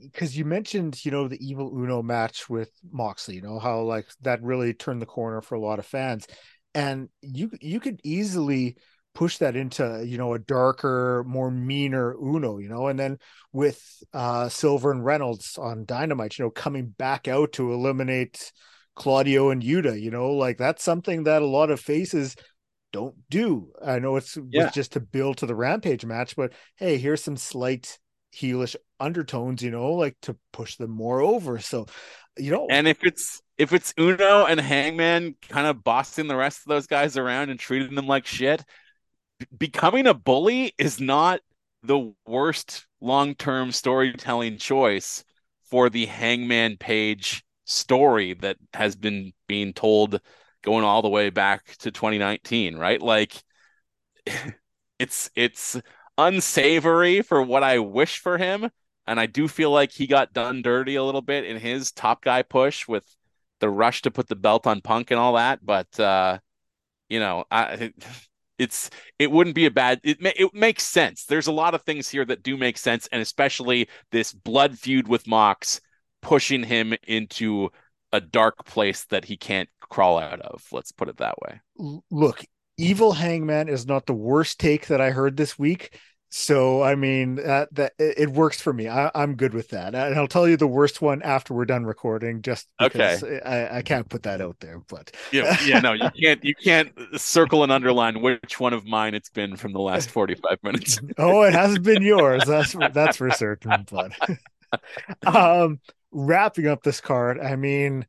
because 0.01 0.37
you 0.37 0.45
mentioned, 0.45 1.05
you 1.05 1.11
know, 1.11 1.27
the 1.27 1.45
Evil 1.45 1.73
Uno 1.75 2.03
match 2.03 2.49
with 2.51 2.71
Moxley, 2.93 3.37
you 3.37 3.43
know, 3.43 3.59
how 3.59 3.81
like 3.81 4.07
that 4.23 4.43
really 4.43 4.75
turned 4.75 5.01
the 5.01 5.07
corner 5.07 5.41
for 5.41 5.55
a 5.55 5.61
lot 5.61 5.79
of 5.79 5.87
fans. 5.87 6.27
And 6.75 7.09
you 7.23 7.51
you 7.61 7.81
could 7.81 8.01
easily 8.05 8.77
push 9.15 9.39
that 9.39 9.57
into, 9.57 10.05
you 10.07 10.19
know, 10.19 10.35
a 10.35 10.39
darker, 10.39 11.25
more 11.27 11.51
meaner 11.51 12.15
Uno, 12.15 12.59
you 12.59 12.69
know, 12.69 12.89
and 12.89 12.99
then 12.99 13.19
with 13.53 13.83
uh 14.13 14.49
Silver 14.49 14.91
and 14.93 15.05
Reynolds 15.05 15.57
on 15.59 15.87
Dynamite, 15.87 16.39
you 16.39 16.45
know, 16.45 16.51
coming 16.51 16.87
back 16.87 17.27
out 17.27 17.53
to 17.53 17.73
eliminate 17.73 18.53
Claudio 18.97 19.51
and 19.51 19.63
Yuta, 19.63 20.01
you 20.01 20.11
know, 20.11 20.33
like 20.33 20.59
that's 20.59 20.85
something 20.85 21.25
that 21.25 21.43
a 21.43 21.47
lot 21.47 21.71
of 21.71 21.81
faces 21.81 22.37
don't 22.93 23.17
do. 23.31 23.73
I 23.85 23.99
know 23.99 24.17
it's 24.17 24.37
yeah. 24.51 24.71
just 24.71 24.93
to 24.93 25.01
build 25.01 25.39
to 25.39 25.47
the 25.47 25.55
Rampage 25.57 26.05
match, 26.05 26.37
but 26.37 26.53
hey, 26.77 26.99
here's 26.99 27.23
some 27.25 27.37
slight 27.37 27.99
heelish 28.35 28.77
undertones, 29.01 29.63
you 29.63 29.71
know, 29.71 29.93
like 29.93 30.17
to 30.23 30.37
push 30.53 30.77
them 30.77 30.91
more 30.91 31.21
over. 31.21 31.59
So, 31.59 31.87
you 32.37 32.51
know, 32.51 32.67
and 32.71 32.89
if 32.89 32.99
it's 33.03 33.41
if 33.59 33.73
it's 33.73 33.95
Uno 33.99 34.47
and 34.47 34.61
Hangman 34.61 35.37
kind 35.49 35.67
of 35.67 35.85
bossing 35.85 36.27
the 36.27 36.37
rest 36.37 36.61
of 36.61 36.69
those 36.69 36.87
guys 36.87 37.17
around 37.17 37.51
and 37.51 37.59
treating 37.59 37.95
them 37.95 38.07
like 38.07 38.27
shit, 38.27 38.65
b- 39.39 39.47
becoming 39.57 40.07
a 40.07 40.15
bully 40.15 40.73
is 40.79 41.01
not 41.01 41.41
the 41.83 42.13
worst 42.27 42.87
long-term 43.01 43.71
storytelling 43.71 44.59
choice 44.59 45.25
for 45.65 45.91
the 45.91 46.07
Hangman 46.07 46.77
Page 46.79 47.45
story 47.67 48.35
that 48.35 48.57
has 48.73 48.97
been 48.97 49.33
being 49.47 49.73
told 49.73 50.21
going 50.63 50.85
all 50.85 51.03
the 51.03 51.09
way 51.09 51.31
back 51.31 51.77
to 51.79 51.91
2019, 51.91 52.77
right? 52.77 53.01
Like 53.01 53.35
it's 54.99 55.31
it's 55.37 55.81
unsavory 56.19 57.23
for 57.23 57.43
what 57.43 57.63
I 57.63 57.79
wish 57.79 58.19
for 58.19 58.39
him. 58.39 58.71
And 59.07 59.21
I 59.21 59.27
do 59.27 59.49
feel 59.49 59.71
like 59.71 59.93
he 59.93 60.07
got 60.07 60.33
done 60.33 60.63
dirty 60.63 60.95
a 60.95 61.05
little 61.05 61.23
bit 61.23 61.45
in 61.45 61.59
his 61.59 61.93
top 61.93 62.23
guy 62.23 62.43
push 62.43 62.89
with 62.89 63.05
the 63.61 63.69
rush 63.69 64.03
to 64.03 64.11
put 64.11 64.29
the 64.29 64.37
belt 64.37 64.67
on 64.67 64.81
Punk 64.81 65.11
and 65.11 65.21
all 65.21 65.35
that. 65.35 65.65
But 65.65 65.99
uh, 66.01 66.39
you 67.09 67.21
know, 67.21 67.45
I 67.51 67.93
it's 68.59 68.89
it 69.19 69.31
wouldn't 69.31 69.57
be 69.57 69.67
a 69.67 69.71
bad 69.71 70.01
it 70.05 70.19
it 70.21 70.55
makes 70.55 70.85
sense. 70.85 71.25
There's 71.27 71.49
a 71.49 71.53
lot 71.53 71.75
of 71.75 71.83
things 71.83 72.09
here 72.09 72.25
that 72.25 72.43
do 72.43 72.57
make 72.57 72.79
sense, 72.79 73.09
and 73.13 73.21
especially 73.21 73.89
this 74.11 74.33
blood 74.33 74.79
feud 74.79 75.09
with 75.09 75.27
Mox 75.27 75.81
pushing 76.23 76.63
him 76.63 76.95
into 77.07 77.71
a 78.13 78.21
dark 78.21 78.65
place 78.65 79.05
that 79.07 79.25
he 79.25 79.37
can't 79.37 79.69
crawl 79.81 80.19
out 80.19 80.41
of. 80.41 80.65
Let's 80.73 80.93
put 80.93 81.09
it 81.09 81.19
that 81.19 81.37
way. 81.43 81.61
Look, 82.11 82.45
evil 82.77 83.13
hangman 83.13 83.69
is 83.69 83.87
not 83.87 84.07
the 84.07 84.15
worst 84.15 84.59
take 84.59 84.89
that 84.89 85.01
I 85.01 85.11
heard 85.11 85.37
this 85.37 85.59
week. 85.59 85.99
So 86.37 86.83
I 86.83 86.97
mean 86.97 87.39
uh, 87.39 87.67
that 87.71 87.93
it 87.97 88.29
works 88.29 88.61
for 88.61 88.73
me. 88.73 88.89
I, 88.89 89.09
am 89.15 89.37
good 89.37 89.55
with 89.55 89.69
that, 89.69 89.95
and 89.95 90.17
I'll 90.17 90.27
tell 90.27 90.49
you 90.49 90.57
the 90.57 90.67
worst 90.67 91.01
one 91.01 91.23
after 91.23 91.55
we're 91.55 91.65
done 91.65 91.85
recording. 91.85 92.43
Just 92.43 92.67
because 92.77 93.23
okay. 93.23 93.41
I, 93.41 93.77
I 93.79 93.83
can't 93.83 94.09
put 94.09 94.25
that 94.25 94.41
out 94.41 94.57
there, 94.59 94.81
but 94.89 95.15
yeah, 95.31 95.57
yeah, 95.65 95.79
no, 95.79 95.93
you 95.93 96.11
can't. 96.21 96.45
You 96.45 96.57
can't 96.57 96.93
circle 97.15 97.63
and 97.63 97.71
underline 97.71 98.21
which 98.21 98.59
one 98.59 98.73
of 98.73 98.85
mine 98.85 99.15
it's 99.15 99.31
been 99.31 99.55
from 99.55 99.73
the 99.73 99.79
last 99.79 100.11
45 100.11 100.59
minutes. 100.65 100.99
oh, 101.19 101.43
it 101.43 101.55
hasn't 101.55 101.85
been 101.85 102.03
yours. 102.03 102.43
That's 102.45 102.75
that's 102.93 103.19
for 103.19 103.31
certain. 103.31 103.87
But 103.89 104.11
um, 105.33 105.79
wrapping 106.11 106.67
up 106.67 106.83
this 106.83 107.01
card, 107.01 107.39
I 107.39 107.55
mean, 107.55 108.07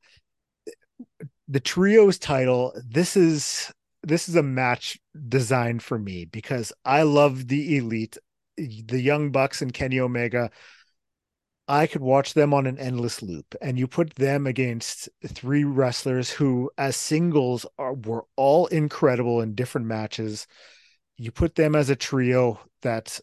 the 1.48 1.60
trios 1.60 2.18
title. 2.18 2.74
This 2.84 3.16
is 3.16 3.72
this 4.06 4.30
is 4.30 4.36
a 4.36 4.44
match 4.44 5.00
designed 5.28 5.82
for 5.82 5.98
me 5.98 6.26
because 6.26 6.72
I 6.86 7.02
love 7.02 7.48
the 7.48 7.78
elite, 7.78 8.18
the 8.56 9.02
Young 9.02 9.32
Bucks 9.32 9.62
and 9.62 9.74
Kenny 9.74 10.00
Omega. 10.00 10.52
I 11.68 11.88
could 11.88 12.02
watch 12.04 12.36
them 12.36 12.54
on 12.54 12.68
an 12.68 12.78
endless 12.78 13.24
loop, 13.24 13.56
and 13.60 13.80
you 13.80 13.88
put 13.88 14.14
them 14.14 14.46
against 14.46 15.10
three 15.26 15.64
wrestlers 15.64 16.30
who, 16.30 16.70
as 16.78 16.96
singles, 16.96 17.66
are 17.80 17.96
were 17.96 18.26
all 18.36 18.68
incredible 18.68 19.42
in 19.42 19.56
different 19.56 19.88
matches. 19.88 20.46
You 21.18 21.32
put 21.32 21.56
them 21.56 21.76
as 21.76 21.90
a 21.90 21.96
trio 21.96 22.60
that 22.84 23.20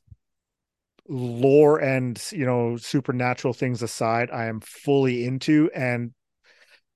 lore 1.09 1.79
and 1.79 2.21
you 2.33 2.45
know 2.45 2.77
supernatural 2.77 3.55
things 3.55 3.83
aside, 3.83 4.31
I 4.33 4.47
am 4.47 4.59
fully 4.59 5.25
into, 5.25 5.71
and 5.73 6.13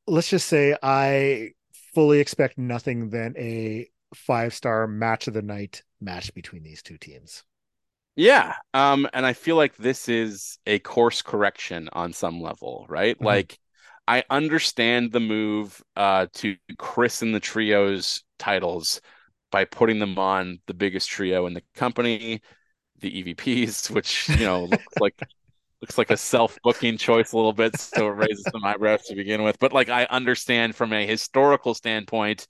let's 0.08 0.30
just 0.30 0.48
say 0.48 0.76
I 0.82 1.52
fully 1.96 2.20
expect 2.20 2.58
nothing 2.58 3.08
than 3.08 3.34
a 3.38 3.88
five 4.14 4.52
star 4.52 4.86
match 4.86 5.28
of 5.28 5.32
the 5.32 5.40
night 5.40 5.82
match 5.98 6.34
between 6.34 6.62
these 6.62 6.82
two 6.82 6.98
teams. 6.98 7.42
Yeah. 8.16 8.52
Um, 8.74 9.08
and 9.14 9.24
I 9.24 9.32
feel 9.32 9.56
like 9.56 9.76
this 9.76 10.06
is 10.06 10.58
a 10.66 10.78
course 10.80 11.22
correction 11.22 11.88
on 11.94 12.12
some 12.12 12.42
level, 12.42 12.84
right? 12.90 13.16
Mm-hmm. 13.16 13.24
Like 13.24 13.58
I 14.06 14.24
understand 14.28 15.10
the 15.10 15.20
move 15.20 15.82
uh 15.96 16.26
to 16.34 16.56
christen 16.76 17.32
the 17.32 17.40
trios 17.40 18.22
titles 18.38 19.00
by 19.50 19.64
putting 19.64 19.98
them 19.98 20.18
on 20.18 20.58
the 20.66 20.74
biggest 20.74 21.08
trio 21.08 21.46
in 21.46 21.54
the 21.54 21.62
company, 21.74 22.42
the 23.00 23.22
EVPs, 23.22 23.88
which 23.90 24.28
you 24.28 24.44
know 24.44 24.64
looks 24.64 24.84
like 25.00 25.18
looks 25.86 25.98
like 25.98 26.10
a 26.10 26.16
self-booking 26.16 26.98
choice 26.98 27.30
a 27.30 27.36
little 27.36 27.52
bit, 27.52 27.78
so 27.78 28.08
it 28.08 28.16
raises 28.16 28.44
some 28.50 28.64
eyebrows 28.64 29.02
to 29.02 29.14
begin 29.14 29.44
with. 29.44 29.56
But 29.60 29.72
like 29.72 29.88
I 29.88 30.04
understand 30.06 30.74
from 30.74 30.92
a 30.92 31.06
historical 31.06 31.74
standpoint, 31.74 32.48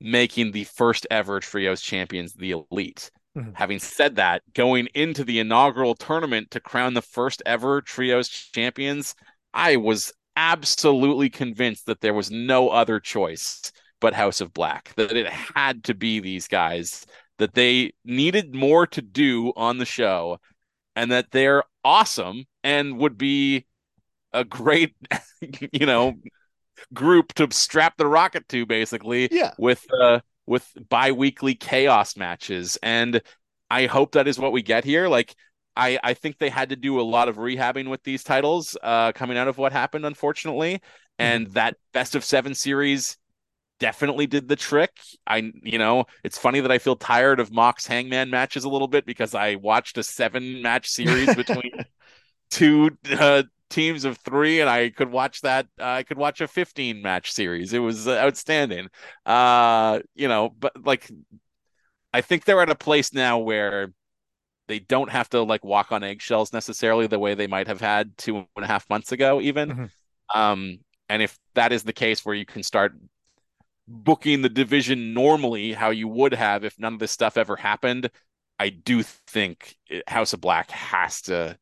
making 0.00 0.52
the 0.52 0.64
first 0.64 1.06
ever 1.10 1.38
trios 1.38 1.82
champions 1.82 2.32
the 2.32 2.52
elite. 2.52 3.10
Mm-hmm. 3.36 3.50
Having 3.52 3.80
said 3.80 4.16
that, 4.16 4.40
going 4.54 4.88
into 4.94 5.22
the 5.22 5.38
inaugural 5.38 5.94
tournament 5.94 6.50
to 6.52 6.60
crown 6.60 6.94
the 6.94 7.02
first 7.02 7.42
ever 7.44 7.82
trios 7.82 8.30
champions, 8.30 9.14
I 9.52 9.76
was 9.76 10.14
absolutely 10.34 11.28
convinced 11.28 11.84
that 11.86 12.00
there 12.00 12.14
was 12.14 12.30
no 12.30 12.70
other 12.70 13.00
choice 13.00 13.70
but 14.00 14.14
House 14.14 14.40
of 14.40 14.54
Black, 14.54 14.94
that 14.96 15.12
it 15.12 15.26
had 15.26 15.84
to 15.84 15.94
be 15.94 16.20
these 16.20 16.48
guys, 16.48 17.04
that 17.36 17.52
they 17.52 17.92
needed 18.06 18.54
more 18.54 18.86
to 18.86 19.02
do 19.02 19.52
on 19.56 19.76
the 19.76 19.84
show, 19.84 20.38
and 20.96 21.12
that 21.12 21.30
they're 21.30 21.62
awesome 21.84 22.46
and 22.64 22.98
would 22.98 23.16
be 23.16 23.66
a 24.32 24.44
great, 24.44 24.96
you 25.72 25.86
know, 25.86 26.14
group 26.92 27.32
to 27.34 27.46
strap 27.52 27.96
the 27.96 28.06
rocket 28.06 28.48
to, 28.48 28.66
basically. 28.66 29.28
Yeah. 29.30 29.52
With 29.58 29.86
uh 29.92 30.20
with 30.46 30.66
bi-weekly 30.88 31.54
chaos 31.54 32.16
matches, 32.16 32.78
and 32.82 33.20
I 33.68 33.86
hope 33.86 34.12
that 34.12 34.28
is 34.28 34.38
what 34.38 34.52
we 34.52 34.62
get 34.62 34.84
here. 34.84 35.08
Like. 35.08 35.34
I, 35.78 35.98
I 36.02 36.14
think 36.14 36.38
they 36.38 36.48
had 36.48 36.70
to 36.70 36.76
do 36.76 36.98
a 36.98 37.02
lot 37.02 37.28
of 37.28 37.36
rehabbing 37.36 37.90
with 37.90 38.02
these 38.02 38.24
titles 38.24 38.78
uh, 38.82 39.12
coming 39.12 39.36
out 39.36 39.46
of 39.46 39.58
what 39.58 39.72
happened, 39.72 40.06
unfortunately. 40.06 40.80
And 41.18 41.44
mm-hmm. 41.44 41.52
that 41.52 41.76
best 41.92 42.14
of 42.14 42.24
seven 42.24 42.54
series 42.54 43.18
definitely 43.78 44.26
did 44.26 44.48
the 44.48 44.56
trick. 44.56 44.92
I, 45.26 45.52
you 45.62 45.78
know, 45.78 46.04
it's 46.24 46.38
funny 46.38 46.60
that 46.60 46.72
I 46.72 46.78
feel 46.78 46.96
tired 46.96 47.40
of 47.40 47.52
Mox 47.52 47.86
Hangman 47.86 48.30
matches 48.30 48.64
a 48.64 48.68
little 48.68 48.88
bit 48.88 49.06
because 49.06 49.34
I 49.34 49.56
watched 49.56 49.98
a 49.98 50.02
seven 50.02 50.62
match 50.62 50.88
series 50.88 51.34
between 51.34 51.72
two 52.50 52.90
uh, 53.10 53.44
teams 53.70 54.04
of 54.04 54.18
three, 54.18 54.60
and 54.60 54.70
I 54.70 54.90
could 54.90 55.10
watch 55.10 55.42
that. 55.42 55.66
Uh, 55.78 55.84
I 55.84 56.02
could 56.02 56.18
watch 56.18 56.40
a 56.40 56.48
15 56.48 57.02
match 57.02 57.32
series. 57.32 57.72
It 57.72 57.78
was 57.78 58.06
uh, 58.06 58.18
outstanding. 58.18 58.88
Uh, 59.24 60.00
you 60.14 60.28
know, 60.28 60.50
but 60.58 60.72
like, 60.84 61.10
I 62.12 62.20
think 62.20 62.44
they're 62.44 62.62
at 62.62 62.70
a 62.70 62.74
place 62.76 63.12
now 63.12 63.38
where 63.38 63.92
they 64.68 64.78
don't 64.78 65.10
have 65.10 65.28
to 65.30 65.42
like 65.42 65.64
walk 65.64 65.92
on 65.92 66.02
eggshells 66.02 66.52
necessarily 66.52 67.06
the 67.06 67.18
way 67.18 67.34
they 67.34 67.46
might 67.46 67.68
have 67.68 67.80
had 67.80 68.16
two 68.16 68.36
and 68.36 68.64
a 68.64 68.66
half 68.66 68.88
months 68.90 69.12
ago, 69.12 69.40
even. 69.40 69.70
Mm-hmm. 69.70 70.38
Um, 70.38 70.78
and 71.08 71.22
if 71.22 71.38
that 71.54 71.72
is 71.72 71.84
the 71.84 71.92
case 71.92 72.24
where 72.24 72.34
you 72.34 72.44
can 72.44 72.62
start 72.62 72.94
booking 73.88 74.42
the 74.42 74.48
division 74.48 75.14
normally 75.14 75.72
how 75.72 75.90
you 75.90 76.08
would 76.08 76.34
have 76.34 76.64
if 76.64 76.78
none 76.78 76.94
of 76.94 76.98
this 76.98 77.12
stuff 77.12 77.36
ever 77.36 77.56
happened, 77.56 78.10
I 78.58 78.70
do 78.70 79.02
think 79.02 79.76
House 80.06 80.32
of 80.32 80.40
Black 80.40 80.70
has 80.70 81.22
to 81.22 81.58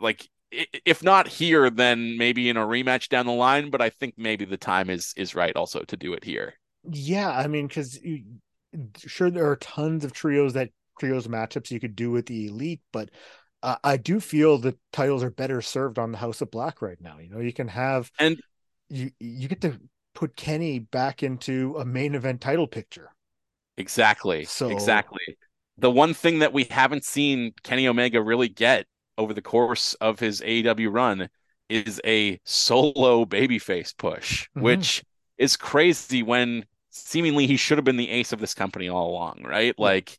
like 0.00 0.28
if 0.52 1.02
not 1.02 1.26
here 1.26 1.68
then 1.70 2.16
maybe 2.16 2.48
in 2.48 2.56
a 2.56 2.64
rematch 2.64 3.08
down 3.08 3.26
the 3.26 3.32
line 3.32 3.70
but 3.70 3.82
i 3.82 3.90
think 3.90 4.14
maybe 4.16 4.44
the 4.44 4.56
time 4.56 4.88
is 4.88 5.12
is 5.16 5.34
right 5.34 5.56
also 5.56 5.80
to 5.82 5.96
do 5.96 6.12
it 6.12 6.24
here. 6.24 6.54
Yeah 6.88 7.30
i 7.30 7.46
mean 7.46 7.66
because 7.66 7.98
sure 8.98 9.30
there 9.30 9.50
are 9.50 9.56
tons 9.56 10.04
of 10.04 10.12
trios 10.12 10.52
that 10.52 10.70
trios 10.98 11.26
matchups 11.26 11.70
you 11.70 11.80
could 11.80 11.96
do 11.96 12.10
with 12.10 12.26
the 12.26 12.46
elite 12.46 12.80
but 12.92 13.10
uh, 13.62 13.76
i 13.82 13.96
do 13.96 14.20
feel 14.20 14.58
the 14.58 14.76
titles 14.92 15.24
are 15.24 15.30
better 15.30 15.60
served 15.60 15.98
on 15.98 16.12
the 16.12 16.18
house 16.18 16.40
of 16.40 16.50
black 16.50 16.80
right 16.82 17.00
now 17.00 17.18
you 17.18 17.30
know? 17.30 17.40
You 17.40 17.52
can 17.52 17.68
have 17.68 18.10
and 18.18 18.40
you 18.88 19.10
you 19.18 19.48
get 19.48 19.60
to 19.62 19.78
put 20.14 20.36
kenny 20.36 20.78
back 20.78 21.22
into 21.22 21.76
a 21.78 21.84
main 21.84 22.14
event 22.14 22.40
title 22.40 22.66
picture 22.66 23.10
exactly 23.76 24.44
so 24.44 24.68
exactly 24.68 25.36
the 25.76 25.90
one 25.90 26.14
thing 26.14 26.38
that 26.38 26.52
we 26.52 26.64
haven't 26.64 27.04
seen 27.04 27.52
kenny 27.62 27.88
omega 27.88 28.22
really 28.22 28.48
get 28.48 28.86
over 29.18 29.32
the 29.34 29.42
course 29.42 29.94
of 29.94 30.18
his 30.18 30.40
AEW 30.40 30.92
run 30.92 31.28
is 31.68 32.00
a 32.04 32.40
solo 32.44 33.24
babyface 33.24 33.96
push, 33.96 34.48
mm-hmm. 34.56 34.62
which 34.62 35.04
is 35.38 35.56
crazy 35.56 36.22
when 36.22 36.64
seemingly 36.90 37.46
he 37.46 37.56
should 37.56 37.78
have 37.78 37.84
been 37.84 37.96
the 37.96 38.10
ace 38.10 38.32
of 38.32 38.40
this 38.40 38.54
company 38.54 38.88
all 38.88 39.10
along, 39.10 39.42
right? 39.44 39.78
Like 39.78 40.18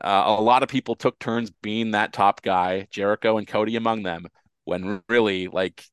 Uh, 0.00 0.24
a 0.38 0.42
lot 0.42 0.62
of 0.62 0.68
people 0.68 0.94
took 0.96 1.18
turns 1.18 1.50
being 1.62 1.92
that 1.92 2.12
top 2.12 2.42
guy, 2.42 2.88
Jericho 2.90 3.38
and 3.38 3.46
Cody 3.46 3.76
among 3.76 4.02
them, 4.02 4.26
when 4.64 5.02
really, 5.08 5.48
like, 5.48 5.84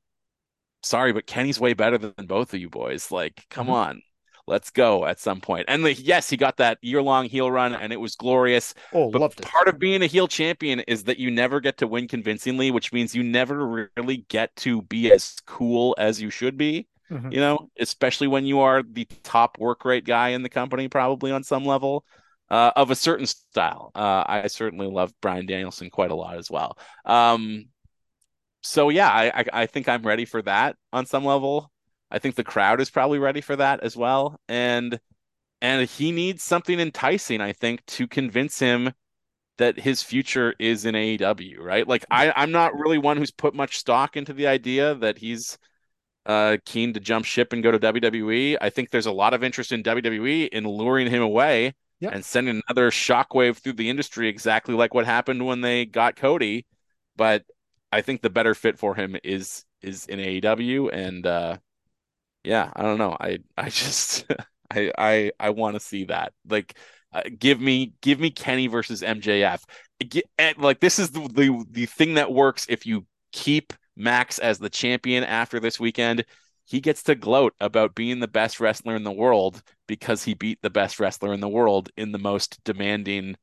sorry, 0.84 1.14
but 1.14 1.28
Kenny's 1.28 1.60
way 1.60 1.74
better 1.74 1.98
than 1.98 2.26
both 2.26 2.54
of 2.54 2.60
you 2.60 2.70
boys. 2.70 3.12
Like, 3.12 3.46
come 3.50 3.68
mm-hmm. 3.68 3.76
on, 3.76 4.02
let's 4.50 4.72
go 4.72 5.06
at 5.06 5.20
some 5.20 5.40
point. 5.40 5.66
And 5.68 5.84
like, 5.84 6.06
yes, 6.06 6.30
he 6.30 6.36
got 6.36 6.58
that 6.58 6.80
year 6.82 7.02
long 7.02 7.26
heel 7.26 7.50
run 7.50 7.74
and 7.74 7.94
it 7.94 8.00
was 8.00 8.16
glorious. 8.16 8.74
Oh, 8.94 9.12
but 9.12 9.22
loved 9.22 9.40
it. 9.40 9.46
part 9.46 9.68
of 9.68 9.80
being 9.80 10.02
a 10.02 10.08
heel 10.08 10.28
champion 10.28 10.82
is 10.82 11.06
that 11.06 11.20
you 11.20 11.32
never 11.32 11.62
get 11.62 11.78
to 11.78 11.88
win 11.88 12.08
convincingly, 12.08 12.72
which 12.72 12.92
means 12.92 13.16
you 13.16 13.24
never 13.24 13.90
really 13.96 14.26
get 14.28 14.54
to 14.58 14.82
be 14.82 15.12
as 15.12 15.36
cool 15.46 15.96
as 15.98 16.22
you 16.22 16.30
should 16.30 16.58
be. 16.58 16.88
Mm-hmm. 17.10 17.32
You 17.32 17.40
know, 17.40 17.70
especially 17.80 18.28
when 18.28 18.46
you 18.46 18.60
are 18.60 18.84
the 18.84 19.06
top 19.24 19.58
work 19.58 19.86
rate 19.86 20.06
guy 20.06 20.30
in 20.30 20.44
the 20.44 20.50
company, 20.50 20.88
probably 20.90 21.32
on 21.32 21.44
some 21.44 21.66
level. 21.66 22.04
Uh, 22.52 22.72
of 22.76 22.90
a 22.90 22.96
certain 22.96 23.28
style. 23.28 23.92
Uh, 23.94 24.24
I 24.26 24.48
certainly 24.48 24.88
love 24.88 25.14
Bryan 25.22 25.46
Danielson 25.46 25.92
quite 25.92 26.10
a 26.10 26.16
lot 26.16 26.36
as 26.36 26.50
well. 26.50 26.80
Um, 27.06 27.66
so 28.62 28.90
yeah, 28.90 29.10
I, 29.10 29.40
I, 29.40 29.46
I 29.54 29.66
think 29.66 29.88
I'm 29.88 30.04
ready 30.04 30.26
for 30.26 30.42
that 30.44 30.76
on 30.92 31.06
some 31.06 31.26
level. 31.26 31.72
I 32.12 32.20
think 32.20 32.36
the 32.36 32.44
crowd 32.44 32.82
is 32.82 32.90
probably 32.90 33.20
ready 33.20 33.42
for 33.42 33.56
that 33.56 33.82
as 33.82 33.96
well, 33.96 34.40
and 34.48 35.00
and 35.62 35.88
he 35.88 36.12
needs 36.12 36.44
something 36.44 36.80
enticing, 36.80 37.42
I 37.42 37.54
think, 37.54 37.86
to 37.88 38.08
convince 38.08 38.60
him 38.60 38.94
that 39.58 39.78
his 39.78 40.02
future 40.02 40.56
is 40.60 40.86
in 40.86 40.96
AEW. 40.96 41.60
Right? 41.60 41.88
Like 41.88 42.06
I 42.10 42.32
I'm 42.36 42.52
not 42.52 42.78
really 42.78 42.98
one 42.98 43.18
who's 43.18 43.32
put 43.32 43.54
much 43.54 43.78
stock 43.78 44.18
into 44.18 44.34
the 44.34 44.48
idea 44.48 44.96
that 44.96 45.18
he's 45.18 45.58
uh, 46.26 46.58
keen 46.66 46.94
to 46.94 47.00
jump 47.00 47.26
ship 47.26 47.54
and 47.54 47.64
go 47.64 47.72
to 47.72 47.80
WWE. 47.80 48.58
I 48.62 48.70
think 48.70 48.90
there's 48.90 49.06
a 49.06 49.12
lot 49.12 49.34
of 49.34 49.44
interest 49.44 49.72
in 49.72 49.84
WWE 49.84 50.50
in 50.50 50.66
luring 50.66 51.10
him 51.10 51.22
away 51.22 51.74
yep. 52.00 52.14
and 52.14 52.24
sending 52.24 52.62
another 52.68 52.92
shockwave 52.92 53.58
through 53.58 53.74
the 53.74 53.90
industry, 53.90 54.28
exactly 54.28 54.76
like 54.76 54.94
what 54.94 55.06
happened 55.06 55.46
when 55.46 55.62
they 55.62 55.86
got 55.86 56.16
Cody. 56.16 56.66
But 57.16 57.44
I 57.92 58.02
think 58.02 58.22
the 58.22 58.30
better 58.30 58.54
fit 58.54 58.78
for 58.78 58.96
him 58.96 59.16
is 59.24 59.66
is 59.82 60.06
in 60.06 60.20
AEW, 60.20 60.90
and 60.94 61.26
uh, 61.26 61.58
yeah, 62.44 62.72
I 62.76 62.84
don't 62.84 62.98
know. 62.98 63.16
I 63.20 63.40
I 63.58 63.70
just 63.70 64.26
I 64.72 64.92
I 64.98 65.32
I 65.40 65.50
want 65.52 65.76
to 65.76 65.80
see 65.80 66.06
that. 66.06 66.34
Like, 66.48 66.78
uh, 67.14 67.24
give 67.38 67.60
me 67.60 67.94
give 68.02 68.20
me 68.20 68.32
Kenny 68.32 68.68
versus 68.68 69.02
MJF. 69.02 69.64
Get, 70.08 70.26
and, 70.38 70.58
like 70.58 70.80
this 70.80 71.00
is 71.00 71.12
the, 71.12 71.28
the 71.28 71.66
the 71.70 71.86
thing 71.86 72.16
that 72.16 72.32
works 72.32 72.66
if 72.70 72.86
you 72.86 73.06
keep 73.32 73.74
Max 73.96 74.40
as 74.40 74.60
the 74.60 74.70
champion 74.70 75.24
after 75.24 75.60
this 75.60 75.80
weekend. 75.80 76.26
He 76.66 76.82
gets 76.82 77.02
to 77.04 77.16
gloat 77.16 77.56
about 77.60 77.96
being 77.96 78.20
the 78.20 78.28
best 78.28 78.60
wrestler 78.60 78.96
in 78.96 79.04
the 79.04 79.12
world 79.12 79.64
because 79.88 80.24
he 80.24 80.36
beat 80.36 80.60
the 80.62 80.70
best 80.70 81.00
wrestler 81.00 81.34
in 81.34 81.40
the 81.40 81.50
world 81.50 81.90
in 81.98 82.12
the 82.12 82.20
most 82.20 82.64
demanding 82.64 83.38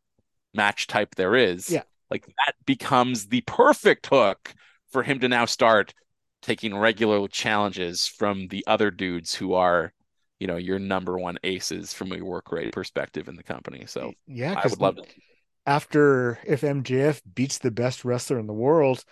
match 0.55 0.87
type 0.87 1.17
there 1.17 1.35
is. 1.35 1.69
Yeah. 1.69 1.83
Like 2.11 2.27
that 2.27 2.55
becomes 2.65 3.27
the 3.27 3.43
perfect 3.43 4.07
hook 4.07 4.55
for 4.91 5.03
him 5.03 5.21
to 5.21 5.29
now 5.29 5.45
start 5.45 5.95
taking 6.43 6.77
regular 6.77 7.27
challenges 7.29 8.07
from 8.07 8.49
the 8.49 8.65
other 8.67 8.91
dudes 8.91 9.35
who 9.35 9.55
are, 9.55 9.93
you 10.39 10.47
know, 10.47 10.57
your 10.57 10.79
number 10.79 11.19
one 11.19 11.39
aces 11.43 11.93
from 11.93 12.13
a 12.13 12.21
work 12.21 12.53
rate 12.53 12.73
perspective 12.73 13.29
in 13.29 13.37
the 13.37 13.43
company. 13.43 13.85
So 13.87 14.13
yeah, 14.27 14.55
I 14.63 14.67
would 14.67 14.81
love 14.81 14.99
it. 14.99 15.13
After 15.67 16.39
if 16.45 16.61
MJF 16.61 17.21
beats 17.35 17.59
the 17.59 17.73
best 17.73 18.05
wrestler 18.05 18.39
in 18.39 18.47
the 18.47 18.53
world, 18.53 19.05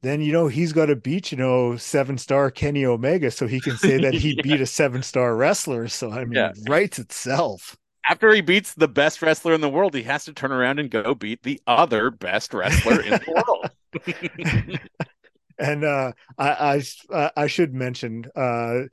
then 0.00 0.20
you 0.22 0.32
know 0.32 0.46
he's 0.46 0.72
got 0.72 0.86
to 0.86 0.96
beat 0.96 1.32
you 1.32 1.38
know 1.38 1.76
seven 1.76 2.16
star 2.16 2.50
Kenny 2.50 2.86
Omega, 2.86 3.30
so 3.30 3.46
he 3.46 3.60
can 3.60 3.76
say 3.76 3.98
that 3.98 4.14
he 4.14 4.30
yeah. 4.36 4.42
beat 4.42 4.60
a 4.60 4.66
seven 4.66 5.02
star 5.02 5.36
wrestler. 5.36 5.88
So 5.88 6.10
I 6.10 6.24
mean, 6.24 6.32
yeah. 6.32 6.52
writes 6.68 6.98
itself 6.98 7.76
after 8.08 8.34
he 8.34 8.40
beats 8.40 8.74
the 8.74 8.88
best 8.88 9.20
wrestler 9.22 9.54
in 9.54 9.60
the 9.60 9.68
world, 9.68 9.94
he 9.94 10.02
has 10.04 10.24
to 10.24 10.32
turn 10.32 10.52
around 10.52 10.78
and 10.78 10.90
go 10.90 11.14
beat 11.14 11.42
the 11.42 11.60
other 11.66 12.10
best 12.10 12.54
wrestler 12.54 13.00
in 13.02 13.10
the 13.10 13.32
world. 13.34 14.80
and 15.58 15.84
uh, 15.84 16.12
I, 16.38 16.82
I 17.12 17.30
I 17.36 17.46
should 17.46 17.74
mention 17.74 18.26
uh, 18.34 18.84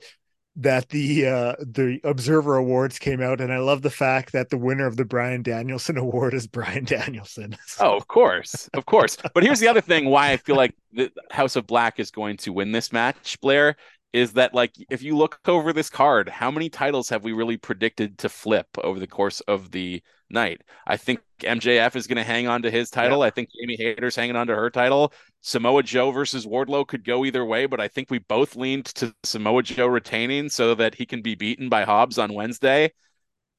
that 0.56 0.88
the 0.88 1.26
uh, 1.26 1.54
the 1.60 2.00
Observer 2.02 2.56
Awards 2.56 2.98
came 2.98 3.20
out, 3.20 3.40
and 3.40 3.52
I 3.52 3.58
love 3.58 3.82
the 3.82 3.90
fact 3.90 4.32
that 4.32 4.48
the 4.48 4.58
winner 4.58 4.86
of 4.86 4.96
the 4.96 5.04
Bryan 5.04 5.42
Danielson 5.42 5.98
Award 5.98 6.34
is 6.34 6.46
Bryan 6.46 6.84
Danielson. 6.84 7.56
oh, 7.78 7.96
of 7.96 8.08
course, 8.08 8.68
of 8.74 8.86
course. 8.86 9.16
But 9.34 9.44
here's 9.44 9.60
the 9.60 9.68
other 9.68 9.80
thing: 9.80 10.06
why 10.06 10.32
I 10.32 10.36
feel 10.38 10.56
like 10.56 10.74
the 10.92 11.10
House 11.30 11.56
of 11.56 11.66
Black 11.66 12.00
is 12.00 12.10
going 12.10 12.38
to 12.38 12.52
win 12.52 12.72
this 12.72 12.92
match, 12.92 13.38
Blair, 13.40 13.76
is 14.12 14.32
that 14.32 14.54
like 14.54 14.72
if 14.90 15.02
you 15.02 15.16
look 15.16 15.38
over 15.46 15.72
this 15.72 15.90
card, 15.90 16.28
how 16.28 16.50
many 16.50 16.68
titles 16.68 17.08
have 17.08 17.24
we 17.24 17.32
really 17.32 17.56
predicted 17.56 18.18
to 18.18 18.28
flip 18.28 18.66
over 18.82 18.98
the 18.98 19.06
course 19.06 19.40
of 19.42 19.70
the 19.70 20.02
night? 20.30 20.62
I 20.86 20.96
think 20.96 21.20
MJF 21.40 21.96
is 21.96 22.06
going 22.06 22.16
to 22.16 22.24
hang 22.24 22.46
on 22.46 22.62
to 22.62 22.70
his 22.70 22.90
title. 22.90 23.22
I 23.22 23.30
think 23.30 23.50
Jamie 23.58 23.76
Hayter's 23.76 24.16
hanging 24.16 24.36
on 24.36 24.46
to 24.46 24.54
her 24.54 24.70
title. 24.70 25.12
Samoa 25.42 25.82
Joe 25.82 26.10
versus 26.12 26.46
Wardlow 26.46 26.86
could 26.86 27.04
go 27.04 27.24
either 27.24 27.44
way, 27.44 27.66
but 27.66 27.80
I 27.80 27.88
think 27.88 28.10
we 28.10 28.18
both 28.18 28.56
leaned 28.56 28.86
to 28.86 29.14
Samoa 29.22 29.62
Joe 29.62 29.86
retaining 29.86 30.48
so 30.48 30.74
that 30.74 30.94
he 30.94 31.04
can 31.04 31.20
be 31.20 31.34
beaten 31.34 31.68
by 31.68 31.84
Hobbs 31.84 32.18
on 32.18 32.32
Wednesday. 32.32 32.92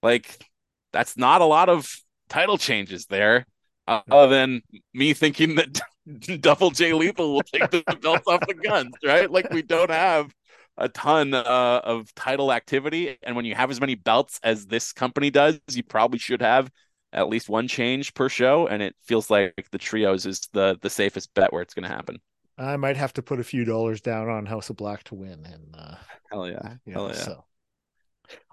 Like 0.01 0.43
that's 0.91 1.17
not 1.17 1.41
a 1.41 1.45
lot 1.45 1.69
of 1.69 1.89
title 2.29 2.57
changes 2.57 3.05
there. 3.05 3.45
Uh, 3.87 4.01
other 4.11 4.35
than 4.35 4.61
me 4.93 5.13
thinking 5.13 5.55
that 5.55 5.79
Double 6.39 6.71
J 6.71 6.93
Lethal 6.93 7.33
will 7.33 7.41
take 7.43 7.69
the 7.69 7.83
belts 8.01 8.27
off 8.27 8.45
the 8.47 8.53
Gunns, 8.53 8.93
right? 9.03 9.29
Like 9.29 9.51
we 9.51 9.61
don't 9.61 9.91
have 9.91 10.33
a 10.77 10.87
ton 10.89 11.33
uh, 11.33 11.81
of 11.83 12.13
title 12.15 12.51
activity, 12.51 13.17
and 13.23 13.35
when 13.35 13.45
you 13.45 13.55
have 13.55 13.71
as 13.71 13.81
many 13.81 13.95
belts 13.95 14.39
as 14.43 14.67
this 14.67 14.93
company 14.93 15.29
does, 15.29 15.59
you 15.71 15.83
probably 15.83 16.19
should 16.19 16.41
have 16.41 16.69
at 17.11 17.29
least 17.29 17.49
one 17.49 17.67
change 17.67 18.13
per 18.13 18.29
show, 18.29 18.67
and 18.67 18.81
it 18.81 18.95
feels 19.03 19.29
like 19.29 19.53
the 19.71 19.77
trios 19.77 20.25
is 20.25 20.41
the 20.53 20.77
the 20.81 20.89
safest 20.89 21.33
bet 21.33 21.51
where 21.51 21.61
it's 21.61 21.73
going 21.73 21.89
to 21.89 21.95
happen. 21.95 22.19
I 22.57 22.77
might 22.77 22.97
have 22.97 23.13
to 23.13 23.21
put 23.21 23.39
a 23.39 23.43
few 23.43 23.65
dollars 23.65 24.01
down 24.01 24.29
on 24.29 24.45
House 24.45 24.69
of 24.69 24.77
Black 24.77 25.03
to 25.05 25.15
win, 25.15 25.45
and 25.45 25.75
uh, 25.77 25.95
hell 26.31 26.47
yeah, 26.47 26.75
hell 26.91 27.07
yeah. 27.07 27.13
So, 27.13 27.45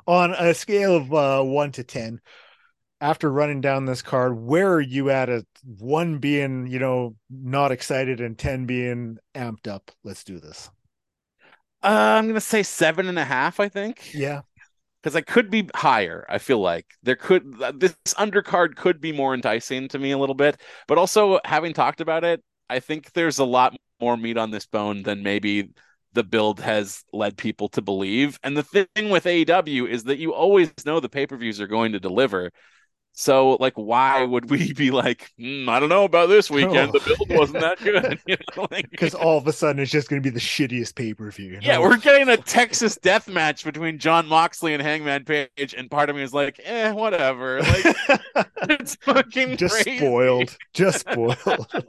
on 0.06 0.32
a 0.32 0.54
scale 0.54 0.96
of 0.96 1.14
uh, 1.14 1.42
one 1.42 1.72
to 1.72 1.84
ten, 1.84 2.20
after 3.04 3.30
running 3.30 3.60
down 3.60 3.84
this 3.84 4.00
card, 4.00 4.34
where 4.34 4.72
are 4.72 4.80
you 4.80 5.10
at? 5.10 5.28
A 5.28 5.44
one 5.78 6.16
being, 6.18 6.66
you 6.66 6.78
know, 6.78 7.14
not 7.28 7.70
excited, 7.70 8.18
and 8.18 8.38
ten 8.38 8.64
being 8.64 9.18
amped 9.34 9.68
up. 9.68 9.90
Let's 10.04 10.24
do 10.24 10.40
this. 10.40 10.70
Uh, 11.82 12.16
I'm 12.16 12.26
gonna 12.26 12.40
say 12.40 12.62
seven 12.62 13.06
and 13.06 13.18
a 13.18 13.24
half. 13.24 13.60
I 13.60 13.68
think. 13.68 14.14
Yeah. 14.14 14.40
Because 15.02 15.16
I 15.16 15.20
could 15.20 15.50
be 15.50 15.68
higher. 15.74 16.24
I 16.30 16.38
feel 16.38 16.60
like 16.60 16.86
there 17.02 17.14
could 17.14 17.58
this 17.78 17.94
undercard 18.16 18.76
could 18.76 19.02
be 19.02 19.12
more 19.12 19.34
enticing 19.34 19.86
to 19.88 19.98
me 19.98 20.12
a 20.12 20.18
little 20.18 20.34
bit, 20.34 20.58
but 20.88 20.96
also 20.96 21.40
having 21.44 21.74
talked 21.74 22.00
about 22.00 22.24
it, 22.24 22.42
I 22.70 22.80
think 22.80 23.12
there's 23.12 23.38
a 23.38 23.44
lot 23.44 23.76
more 24.00 24.16
meat 24.16 24.38
on 24.38 24.50
this 24.50 24.66
bone 24.66 25.02
than 25.02 25.22
maybe 25.22 25.68
the 26.14 26.24
build 26.24 26.58
has 26.60 27.04
led 27.12 27.36
people 27.36 27.68
to 27.70 27.82
believe. 27.82 28.38
And 28.42 28.56
the 28.56 28.62
thing 28.62 29.10
with 29.10 29.24
AEW 29.24 29.90
is 29.90 30.04
that 30.04 30.16
you 30.16 30.32
always 30.32 30.72
know 30.86 31.00
the 31.00 31.10
pay 31.10 31.26
per 31.26 31.36
views 31.36 31.60
are 31.60 31.66
going 31.66 31.92
to 31.92 32.00
deliver. 32.00 32.50
So, 33.16 33.56
like, 33.60 33.74
why 33.74 34.24
would 34.24 34.50
we 34.50 34.72
be 34.74 34.90
like, 34.90 35.32
mm, 35.38 35.68
I 35.68 35.78
don't 35.78 35.88
know 35.88 36.02
about 36.04 36.28
this 36.28 36.50
weekend. 36.50 36.92
The 36.92 37.00
build 37.00 37.30
wasn't 37.38 37.60
that 37.60 37.78
good. 37.78 38.02
Because 38.02 38.22
you 38.26 38.36
know, 38.56 38.66
like, 38.70 39.14
all 39.14 39.38
of 39.38 39.46
a 39.46 39.52
sudden 39.52 39.80
it's 39.80 39.92
just 39.92 40.08
going 40.08 40.20
to 40.20 40.26
be 40.28 40.34
the 40.34 40.40
shittiest 40.40 40.96
pay 40.96 41.14
per 41.14 41.30
view. 41.30 41.46
You 41.46 41.52
know? 41.52 41.60
Yeah, 41.62 41.78
we're 41.78 41.96
getting 41.96 42.28
a 42.28 42.36
Texas 42.36 42.96
death 42.96 43.28
match 43.28 43.64
between 43.64 43.98
Jon 43.98 44.26
Moxley 44.26 44.74
and 44.74 44.82
Hangman 44.82 45.24
Page, 45.24 45.74
and 45.78 45.88
part 45.88 46.10
of 46.10 46.16
me 46.16 46.22
is 46.22 46.34
like, 46.34 46.60
eh, 46.64 46.90
whatever. 46.90 47.60
Like, 47.60 47.96
it's 48.68 48.96
fucking 48.96 49.58
just 49.58 49.84
crazy. 49.84 49.98
spoiled. 49.98 50.56
Just 50.72 51.00
spoiled. 51.00 51.86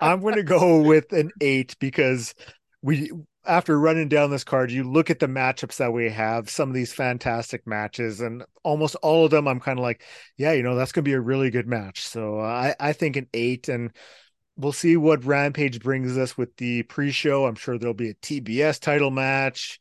I'm 0.00 0.22
going 0.22 0.36
to 0.36 0.42
go 0.42 0.80
with 0.80 1.12
an 1.12 1.32
eight 1.42 1.76
because 1.78 2.34
we 2.80 3.10
after 3.46 3.78
running 3.78 4.08
down 4.08 4.30
this 4.30 4.44
card, 4.44 4.70
you 4.70 4.84
look 4.84 5.10
at 5.10 5.18
the 5.18 5.26
matchups 5.26 5.76
that 5.76 5.92
we 5.92 6.10
have, 6.10 6.50
some 6.50 6.68
of 6.68 6.74
these 6.74 6.92
fantastic 6.92 7.66
matches, 7.66 8.20
and 8.20 8.44
almost 8.62 8.96
all 8.96 9.24
of 9.24 9.30
them, 9.30 9.48
I'm 9.48 9.60
kind 9.60 9.78
of 9.78 9.82
like, 9.82 10.02
yeah, 10.36 10.52
you 10.52 10.62
know, 10.62 10.74
that's 10.74 10.92
going 10.92 11.04
to 11.04 11.08
be 11.08 11.14
a 11.14 11.20
really 11.20 11.50
good 11.50 11.66
match. 11.66 12.06
So 12.06 12.40
uh, 12.40 12.42
I, 12.42 12.74
I 12.88 12.92
think 12.92 13.16
an 13.16 13.28
eight, 13.34 13.68
and 13.68 13.92
we'll 14.56 14.72
see 14.72 14.96
what 14.96 15.24
Rampage 15.24 15.80
brings 15.80 16.16
us 16.18 16.36
with 16.36 16.56
the 16.56 16.82
pre 16.84 17.10
show. 17.10 17.46
I'm 17.46 17.54
sure 17.54 17.78
there'll 17.78 17.94
be 17.94 18.10
a 18.10 18.14
TBS 18.14 18.80
title 18.80 19.10
match 19.10 19.78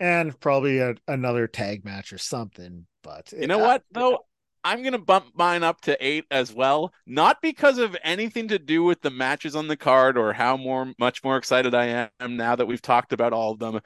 and 0.00 0.38
probably 0.40 0.78
a, 0.78 0.94
another 1.08 1.46
tag 1.46 1.84
match 1.84 2.12
or 2.12 2.18
something. 2.18 2.86
But 3.02 3.32
you 3.32 3.46
know 3.46 3.58
what, 3.58 3.82
though? 3.92 4.26
I'm 4.66 4.82
going 4.82 4.94
to 4.94 4.98
bump 4.98 5.26
mine 5.36 5.62
up 5.62 5.80
to 5.82 5.96
eight 6.04 6.24
as 6.28 6.52
well, 6.52 6.92
not 7.06 7.40
because 7.40 7.78
of 7.78 7.96
anything 8.02 8.48
to 8.48 8.58
do 8.58 8.82
with 8.82 9.00
the 9.00 9.10
matches 9.10 9.54
on 9.54 9.68
the 9.68 9.76
card 9.76 10.18
or 10.18 10.32
how 10.32 10.56
more 10.56 10.92
much 10.98 11.22
more 11.22 11.36
excited 11.36 11.72
I 11.72 12.10
am 12.18 12.36
now 12.36 12.56
that 12.56 12.66
we've 12.66 12.82
talked 12.82 13.12
about 13.12 13.32
all 13.32 13.52
of 13.52 13.60
them, 13.60 13.80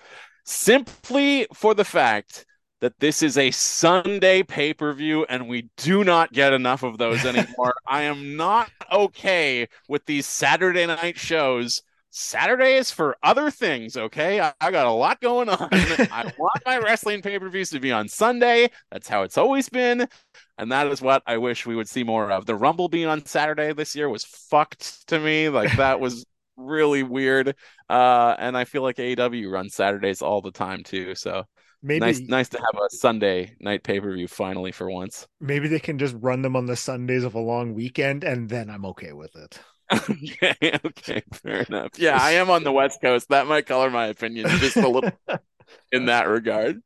simply 0.47 1.47
for 1.53 1.75
the 1.75 1.85
fact 1.85 2.47
that 2.81 2.99
this 2.99 3.23
is 3.23 3.37
a 3.37 3.51
Sunday 3.51 4.43
pay 4.43 4.73
per 4.73 4.95
view 4.95 5.27
and 5.29 5.51
we 5.51 5.69
do 5.77 6.03
not 6.03 6.33
get 6.33 6.55
enough 6.55 6.83
of 6.83 6.97
those 6.97 7.25
anymore. 7.27 7.75
I 7.87 8.05
am 8.05 8.37
not 8.37 8.71
okay 8.91 9.69
with 9.87 10.07
these 10.07 10.25
Saturday 10.25 10.87
night 10.87 11.19
shows. 11.19 11.83
Saturday 12.11 12.75
is 12.75 12.91
for 12.91 13.17
other 13.23 13.51
things, 13.51 13.97
okay? 13.97 14.41
I, 14.41 14.53
I 14.61 14.71
got 14.71 14.87
a 14.87 14.91
lot 14.91 15.21
going 15.21 15.49
on. 15.49 15.69
I 15.73 16.33
want 16.39 16.63
my 16.67 16.79
wrestling 16.79 17.23
pay 17.23 17.39
per 17.39 17.49
views 17.49 17.71
to 17.71 17.81
be 17.81 17.93
on 17.93 18.09
Sunday. 18.09 18.69
That's 18.91 19.09
how 19.09 19.23
it's 19.23 19.39
always 19.39 19.69
been. 19.69 20.09
And 20.59 20.73
that 20.73 20.89
is 20.89 21.01
what 21.01 21.23
I 21.27 21.39
wish 21.39 21.67
we 21.67 21.77
would 21.77 21.89
see 21.89 22.03
more 22.03 22.31
of. 22.31 22.47
The 22.47 22.57
Rumble 22.57 22.89
being 22.89 23.07
on 23.07 23.25
Saturday 23.25 23.73
this 23.73 23.95
year 23.95 24.09
was 24.09 24.25
fucked 24.25 25.07
to 25.09 25.21
me. 25.21 25.49
Like 25.49 25.77
that 25.77 26.01
was 26.01 26.27
really 26.57 27.05
weird. 27.05 27.55
Uh, 27.89 28.35
and 28.39 28.57
I 28.57 28.65
feel 28.65 28.83
like 28.83 28.97
AEW 28.97 29.51
runs 29.51 29.75
Saturdays 29.75 30.21
all 30.21 30.41
the 30.41 30.51
time 30.53 30.83
too. 30.83 31.15
So 31.15 31.45
maybe 31.81 32.01
nice, 32.01 32.21
nice 32.21 32.49
to 32.51 32.59
have 32.59 32.83
a 32.83 32.91
Sunday 32.91 33.57
night 33.61 33.85
pay 33.85 34.01
per 34.01 34.13
view 34.13 34.27
finally 34.27 34.73
for 34.73 34.91
once. 34.91 35.29
Maybe 35.41 35.69
they 35.69 35.81
can 35.81 35.99
just 35.99 36.17
run 36.19 36.43
them 36.43 36.57
on 36.57 36.67
the 36.67 36.77
Sundays 36.77 37.25
of 37.25 37.35
a 37.35 37.41
long 37.41 37.75
weekend, 37.75 38.25
and 38.25 38.49
then 38.49 38.69
I'm 38.69 38.85
okay 38.87 39.13
with 39.13 39.35
it. 39.37 39.61
Okay, 39.93 40.79
okay, 40.85 41.23
fair 41.33 41.63
enough. 41.63 41.99
Yeah, 41.99 42.19
I 42.21 42.33
am 42.33 42.51
on 42.51 42.65
the 42.65 42.73
West 42.73 43.01
Coast. 43.01 43.29
That 43.31 43.47
might 43.47 43.67
color 43.67 43.91
my 43.91 44.07
opinion 44.07 44.49
just 44.59 44.77
a 44.77 44.89
little 44.89 45.11
in 45.93 46.07
that 46.07 46.29
regard. 46.29 46.81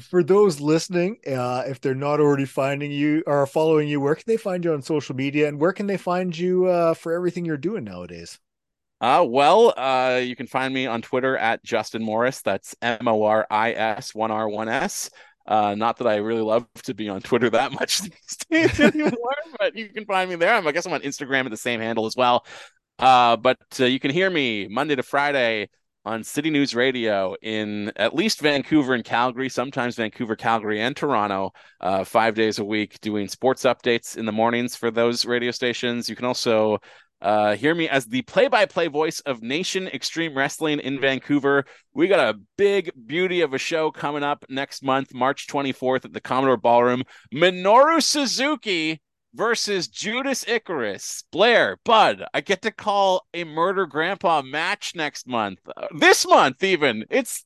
For 0.00 0.22
those 0.22 0.60
listening, 0.60 1.18
uh, 1.26 1.64
if 1.66 1.80
they're 1.80 1.94
not 1.94 2.20
already 2.20 2.44
finding 2.44 2.90
you 2.90 3.22
or 3.26 3.46
following 3.46 3.88
you, 3.88 4.00
where 4.00 4.14
can 4.14 4.24
they 4.26 4.36
find 4.36 4.64
you 4.64 4.74
on 4.74 4.82
social 4.82 5.14
media, 5.14 5.48
and 5.48 5.58
where 5.58 5.72
can 5.72 5.86
they 5.86 5.96
find 5.96 6.36
you 6.36 6.66
uh, 6.66 6.94
for 6.94 7.12
everything 7.12 7.44
you're 7.44 7.56
doing 7.56 7.84
nowadays? 7.84 8.38
Uh, 9.00 9.24
well, 9.28 9.74
uh, 9.76 10.20
you 10.22 10.34
can 10.34 10.46
find 10.46 10.72
me 10.72 10.86
on 10.86 11.02
Twitter 11.02 11.36
at 11.36 11.62
Justin 11.62 12.02
Morris. 12.02 12.40
That's 12.42 12.74
M 12.80 13.08
O 13.08 13.22
R 13.24 13.46
I 13.50 13.72
S 13.72 14.14
one 14.14 14.30
R 14.30 14.48
one 14.48 14.68
S. 14.68 15.10
Uh, 15.46 15.74
not 15.74 15.98
that 15.98 16.06
I 16.06 16.16
really 16.16 16.42
love 16.42 16.66
to 16.84 16.94
be 16.94 17.08
on 17.08 17.20
Twitter 17.20 17.50
that 17.50 17.72
much 17.72 18.00
these 18.02 18.36
days 18.50 18.80
anymore, 18.80 19.34
but 19.58 19.76
you 19.76 19.88
can 19.88 20.04
find 20.04 20.28
me 20.28 20.36
there. 20.36 20.54
I'm, 20.54 20.66
I 20.66 20.72
guess 20.72 20.86
I'm 20.86 20.92
on 20.92 21.02
Instagram 21.02 21.44
at 21.44 21.50
the 21.50 21.56
same 21.56 21.80
handle 21.80 22.06
as 22.06 22.16
well. 22.16 22.44
Uh, 22.98 23.36
but 23.36 23.58
uh, 23.78 23.84
you 23.84 24.00
can 24.00 24.10
hear 24.10 24.30
me 24.30 24.68
Monday 24.68 24.96
to 24.96 25.02
Friday 25.02 25.68
on 26.06 26.22
City 26.22 26.50
News 26.50 26.74
Radio 26.74 27.34
in 27.42 27.92
at 27.96 28.14
least 28.14 28.40
Vancouver 28.40 28.94
and 28.94 29.04
Calgary, 29.04 29.48
sometimes 29.48 29.96
Vancouver, 29.96 30.36
Calgary, 30.36 30.80
and 30.80 30.96
Toronto, 30.96 31.52
uh, 31.80 32.04
five 32.04 32.34
days 32.34 32.60
a 32.60 32.64
week, 32.64 33.00
doing 33.00 33.26
sports 33.26 33.64
updates 33.64 34.16
in 34.16 34.24
the 34.24 34.32
mornings 34.32 34.76
for 34.76 34.90
those 34.90 35.24
radio 35.24 35.50
stations. 35.50 36.08
You 36.08 36.14
can 36.14 36.24
also 36.24 36.78
uh, 37.22 37.56
hear 37.56 37.74
me 37.74 37.88
as 37.88 38.06
the 38.06 38.22
play-by-play 38.22 38.88
voice 38.88 39.20
of 39.20 39.42
Nation 39.42 39.88
Extreme 39.88 40.36
Wrestling 40.36 40.80
in 40.80 41.00
Vancouver. 41.00 41.64
We 41.94 42.08
got 42.08 42.34
a 42.34 42.38
big 42.58 42.90
beauty 43.06 43.40
of 43.40 43.54
a 43.54 43.58
show 43.58 43.90
coming 43.90 44.22
up 44.22 44.44
next 44.48 44.82
month, 44.82 45.14
March 45.14 45.46
24th 45.46 46.04
at 46.04 46.12
the 46.12 46.20
Commodore 46.20 46.58
Ballroom. 46.58 47.04
Minoru 47.34 48.02
Suzuki 48.02 49.00
versus 49.34 49.88
Judas 49.88 50.46
Icarus. 50.46 51.24
Blair, 51.32 51.78
Bud, 51.84 52.24
I 52.34 52.40
get 52.42 52.62
to 52.62 52.70
call 52.70 53.26
a 53.32 53.44
Murder 53.44 53.86
Grandpa 53.86 54.42
match 54.42 54.92
next 54.94 55.26
month. 55.26 55.60
Uh, 55.74 55.86
this 55.98 56.26
month, 56.26 56.62
even. 56.62 57.04
It's 57.10 57.44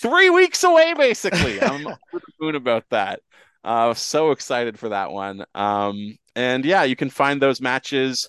three 0.00 0.30
weeks 0.30 0.64
away, 0.64 0.94
basically. 0.94 1.60
I'm 1.62 1.86
over 1.86 1.98
the 2.12 2.20
moon 2.40 2.54
about 2.56 2.84
that. 2.90 3.20
Uh, 3.62 3.94
so 3.94 4.30
excited 4.30 4.78
for 4.78 4.90
that 4.90 5.10
one. 5.10 5.44
Um, 5.54 6.16
and 6.36 6.64
yeah, 6.64 6.84
you 6.84 6.96
can 6.96 7.10
find 7.10 7.40
those 7.40 7.60
matches 7.60 8.28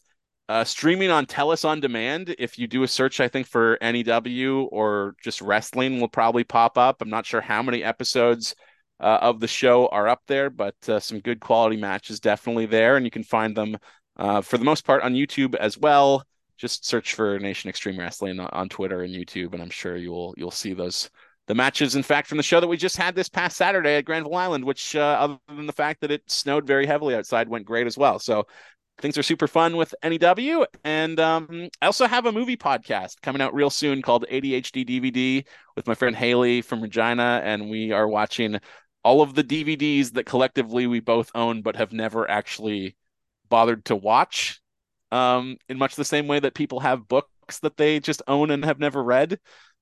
uh, 0.50 0.64
streaming 0.64 1.12
on 1.12 1.26
Telus 1.26 1.66
on 1.66 1.80
demand. 1.80 2.36
If 2.40 2.58
you 2.58 2.68
do 2.68 2.84
a 2.84 2.88
search, 2.88 3.20
I 3.20 3.28
think 3.28 3.48
for 3.48 3.78
NEW 3.82 4.70
or 4.72 5.16
just 5.22 5.42
wrestling 5.42 6.00
will 6.00 6.08
probably 6.08 6.44
pop 6.44 6.78
up. 6.78 7.02
I'm 7.02 7.10
not 7.10 7.26
sure 7.26 7.42
how 7.42 7.62
many 7.62 7.84
episodes 7.84 8.56
uh, 9.00 9.20
of 9.22 9.40
the 9.40 9.48
show 9.48 9.88
are 9.88 10.08
up 10.08 10.22
there, 10.28 10.50
but 10.50 10.76
uh, 10.88 11.00
some 11.00 11.20
good 11.20 11.40
quality 11.40 11.78
matches 11.78 12.20
definitely 12.20 12.66
there, 12.66 12.96
and 12.96 13.06
you 13.06 13.12
can 13.12 13.24
find 13.24 13.56
them 13.56 13.78
uh, 14.18 14.42
for 14.42 14.58
the 14.58 14.66
most 14.66 14.86
part 14.86 15.04
on 15.04 15.14
YouTube 15.14 15.56
as 15.56 15.78
well. 15.78 16.24
Just 16.58 16.86
search 16.86 17.14
for 17.14 17.38
Nation 17.38 17.70
Extreme 17.70 18.00
Wrestling 18.00 18.40
on 18.40 18.70
Twitter 18.70 19.04
and 19.04 19.14
YouTube, 19.14 19.54
and 19.54 19.62
I'm 19.62 19.70
sure 19.70 19.96
you'll 19.96 20.34
you'll 20.38 20.50
see 20.50 20.74
those 20.74 21.10
the 21.46 21.54
matches. 21.54 21.96
In 21.96 22.04
fact, 22.04 22.28
from 22.28 22.38
the 22.38 22.44
show 22.44 22.60
that 22.60 22.68
we 22.68 22.78
just 22.78 22.98
had 22.98 23.16
this 23.16 23.30
past 23.30 23.58
Saturday 23.58 23.96
at 23.96 24.06
Granville 24.06 24.36
Island, 24.36 24.66
which 24.66 24.96
uh, 24.96 25.18
other 25.20 25.38
than 25.48 25.68
the 25.68 25.74
fact 25.74 26.02
that 26.02 26.12
it 26.12 26.24
snowed 26.30 26.66
very 26.66 26.86
heavily 26.86 27.16
outside, 27.16 27.48
went 27.48 27.66
great 27.66 27.88
as 27.88 27.98
well. 27.98 28.18
So 28.18 28.46
things 29.00 29.18
are 29.18 29.24
super 29.24 29.48
fun 29.48 29.78
with 29.78 29.94
NEW. 30.04 30.66
And 30.84 31.20
um, 31.20 31.70
I 31.82 31.86
also 31.86 32.08
have 32.08 32.26
a 32.26 32.32
movie 32.32 32.58
podcast 32.58 33.22
coming 33.22 33.42
out 33.42 33.54
real 33.54 33.70
soon 33.70 34.02
called 34.02 34.26
ADHD 34.32 34.88
DVD 34.88 35.46
with 35.76 35.88
my 35.88 35.94
friend 35.94 36.16
Haley 36.16 36.62
from 36.62 36.82
Regina. 36.82 37.42
And 37.44 37.70
we 37.70 37.92
are 37.92 38.08
watching 38.08 38.60
all 39.04 39.22
of 39.22 39.36
the 39.36 39.44
DVDs 39.44 40.14
that 40.14 40.26
collectively 40.26 40.88
we 40.88 41.00
both 41.00 41.32
own 41.36 41.62
but 41.62 41.76
have 41.76 41.94
never 41.94 42.30
actually 42.30 42.96
bothered 43.50 43.86
to 43.86 43.96
watch. 43.96 44.60
Um, 45.12 45.58
in 45.70 45.78
much 45.78 45.96
the 45.96 46.04
same 46.04 46.28
way 46.28 46.40
that 46.40 46.54
people 46.54 46.82
have 46.82 47.08
books 47.08 47.60
that 47.62 47.78
they 47.78 48.02
just 48.02 48.22
own 48.28 48.52
and 48.52 48.66
have 48.66 48.80
never 48.80 49.02
read. 49.02 49.40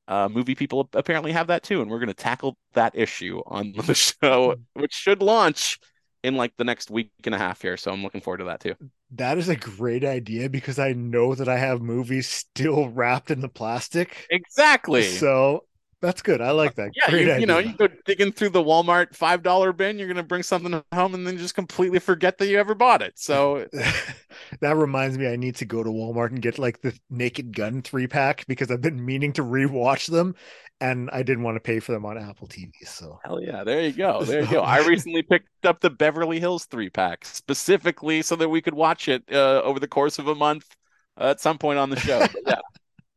Uh, 0.07 0.30
movie 0.30 0.53
people 0.53 0.88
apparently 0.93 1.32
have 1.32 1.47
that 1.47 1.63
too, 1.63 1.82
and 1.82 1.89
we're 1.89 1.97
going 1.97 2.07
to 2.07 2.13
tackle 2.13 2.57
that 2.74 2.95
issue 2.95 3.41
on 3.47 3.74
the 3.88 3.95
show, 3.95 4.55
which 4.74 4.93
should 4.93 5.24
launch 5.24 5.80
in 6.26 6.36
like 6.36 6.53
the 6.57 6.63
next 6.63 6.89
week 6.89 7.11
and 7.23 7.36
a 7.36 7.38
half 7.38 7.61
here. 7.61 7.78
So 7.78 7.91
I'm 7.91 8.03
looking 8.03 8.21
forward 8.21 8.39
to 8.39 8.45
that 8.45 8.59
too. 8.59 8.76
That 9.11 9.38
is 9.38 9.47
a 9.49 9.55
great 9.55 10.03
idea 10.03 10.49
because 10.49 10.80
I 10.80 10.93
know 10.93 11.36
that 11.36 11.47
I 11.47 11.57
have 11.57 11.82
movies 11.82 12.28
still 12.28 12.89
wrapped 12.93 13.32
in 13.32 13.41
the 13.41 13.49
plastic. 13.49 14.28
Exactly. 14.30 15.03
So 15.03 15.65
that's 16.01 16.21
good. 16.21 16.41
I 16.41 16.51
like 16.51 16.76
that. 16.76 16.91
Yeah, 16.93 17.15
you, 17.15 17.39
you, 17.39 17.45
know, 17.45 17.57
you 17.57 17.73
go 17.73 17.88
digging 18.05 18.32
through 18.32 18.49
the 18.49 18.63
Walmart 18.63 19.15
five 19.15 19.41
dollar 19.41 19.73
bin. 19.73 19.97
You're 19.97 20.07
gonna 20.07 20.23
bring 20.23 20.43
something 20.43 20.84
home 20.93 21.13
and 21.13 21.26
then 21.26 21.38
just 21.38 21.55
completely 21.55 21.99
forget 21.99 22.38
that 22.38 22.47
you 22.47 22.59
ever 22.59 22.76
bought 22.76 23.01
it. 23.01 23.13
So 23.15 23.67
that 24.59 24.76
reminds 24.76 25.17
me, 25.17 25.28
I 25.28 25.36
need 25.36 25.55
to 25.55 25.65
go 25.65 25.84
to 25.84 25.89
Walmart 25.89 26.30
and 26.30 26.41
get 26.41 26.59
like 26.59 26.82
the 26.82 26.97
Naked 27.09 27.55
Gun 27.55 27.82
three 27.82 28.07
pack 28.07 28.45
because 28.47 28.69
I've 28.69 28.82
been 28.82 29.03
meaning 29.03 29.34
to 29.34 29.41
rewatch 29.43 30.07
them, 30.07 30.36
and 30.82 31.09
I 31.11 31.23
didn't 31.23 31.43
want 31.43 31.55
to 31.55 31.61
pay 31.61 31.80
for 31.80 31.91
them 31.91 32.05
on 32.05 32.17
Apple 32.17 32.47
TV. 32.47 32.71
So 32.86 33.19
hell 33.23 33.41
yeah, 33.41 33.63
there 33.63 33.82
you 33.82 33.93
go, 33.93 34.23
there 34.23 34.41
you 34.41 34.51
go. 34.51 34.61
I 34.63 34.86
recently 34.86 35.21
picked 35.21 35.65
up 35.65 35.80
the 35.80 35.89
Beverly 35.89 36.39
Hills 36.39 36.65
three 36.65 36.89
pack 36.89 37.26
specifically 37.26 38.21
so 38.21 38.36
that 38.36 38.49
we 38.49 38.61
could 38.61 38.73
watch 38.73 39.07
it 39.07 39.23
uh, 39.32 39.61
over 39.63 39.80
the 39.80 39.88
course 39.88 40.19
of 40.19 40.28
a 40.28 40.36
month 40.36 40.76
uh, 41.19 41.30
at 41.30 41.39
some 41.39 41.57
point 41.57 41.80
on 41.80 41.89
the 41.89 41.99
show. 41.99 42.19
But 42.19 42.36
yeah. 42.45 42.55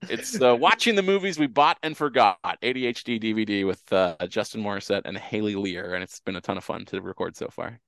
It's 0.08 0.40
uh, 0.40 0.56
watching 0.56 0.94
the 0.94 1.02
movies 1.02 1.38
we 1.38 1.48
bought 1.48 1.76
and 1.82 1.96
forgot. 1.96 2.38
ADHD 2.62 3.22
DVD 3.22 3.66
with 3.66 3.92
uh, 3.92 4.14
Justin 4.28 4.62
Morissette 4.62 5.02
and 5.04 5.18
Haley 5.18 5.56
Lear, 5.56 5.94
and 5.94 6.02
it's 6.02 6.20
been 6.20 6.36
a 6.36 6.40
ton 6.40 6.56
of 6.56 6.64
fun 6.64 6.84
to 6.86 7.02
record 7.02 7.36
so 7.36 7.48
far. 7.48 7.80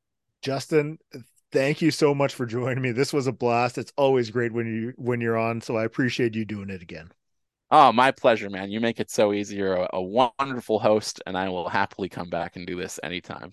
Justin, 0.42 0.98
thank 1.52 1.80
you 1.80 1.90
so 1.90 2.14
much 2.14 2.34
for 2.34 2.46
joining 2.46 2.82
me. 2.82 2.90
This 2.90 3.12
was 3.12 3.26
a 3.26 3.32
blast. 3.32 3.78
It's 3.78 3.92
always 3.96 4.30
great 4.30 4.52
when 4.52 4.66
you 4.66 4.92
when 4.96 5.20
you're 5.20 5.38
on, 5.38 5.60
so 5.60 5.76
I 5.76 5.84
appreciate 5.84 6.34
you 6.34 6.44
doing 6.44 6.68
it 6.68 6.82
again. 6.82 7.10
Oh, 7.72 7.90
my 7.92 8.10
pleasure, 8.12 8.48
man. 8.50 8.70
You 8.70 8.80
make 8.80 9.00
it 9.00 9.10
so 9.10 9.32
easy. 9.32 9.56
You're 9.56 9.74
a, 9.74 9.90
a 9.94 10.02
wonderful 10.02 10.78
host, 10.80 11.20
and 11.26 11.36
I 11.36 11.48
will 11.48 11.68
happily 11.68 12.08
come 12.08 12.28
back 12.28 12.54
and 12.56 12.64
do 12.66 12.76
this 12.76 12.98
anytime. 13.02 13.52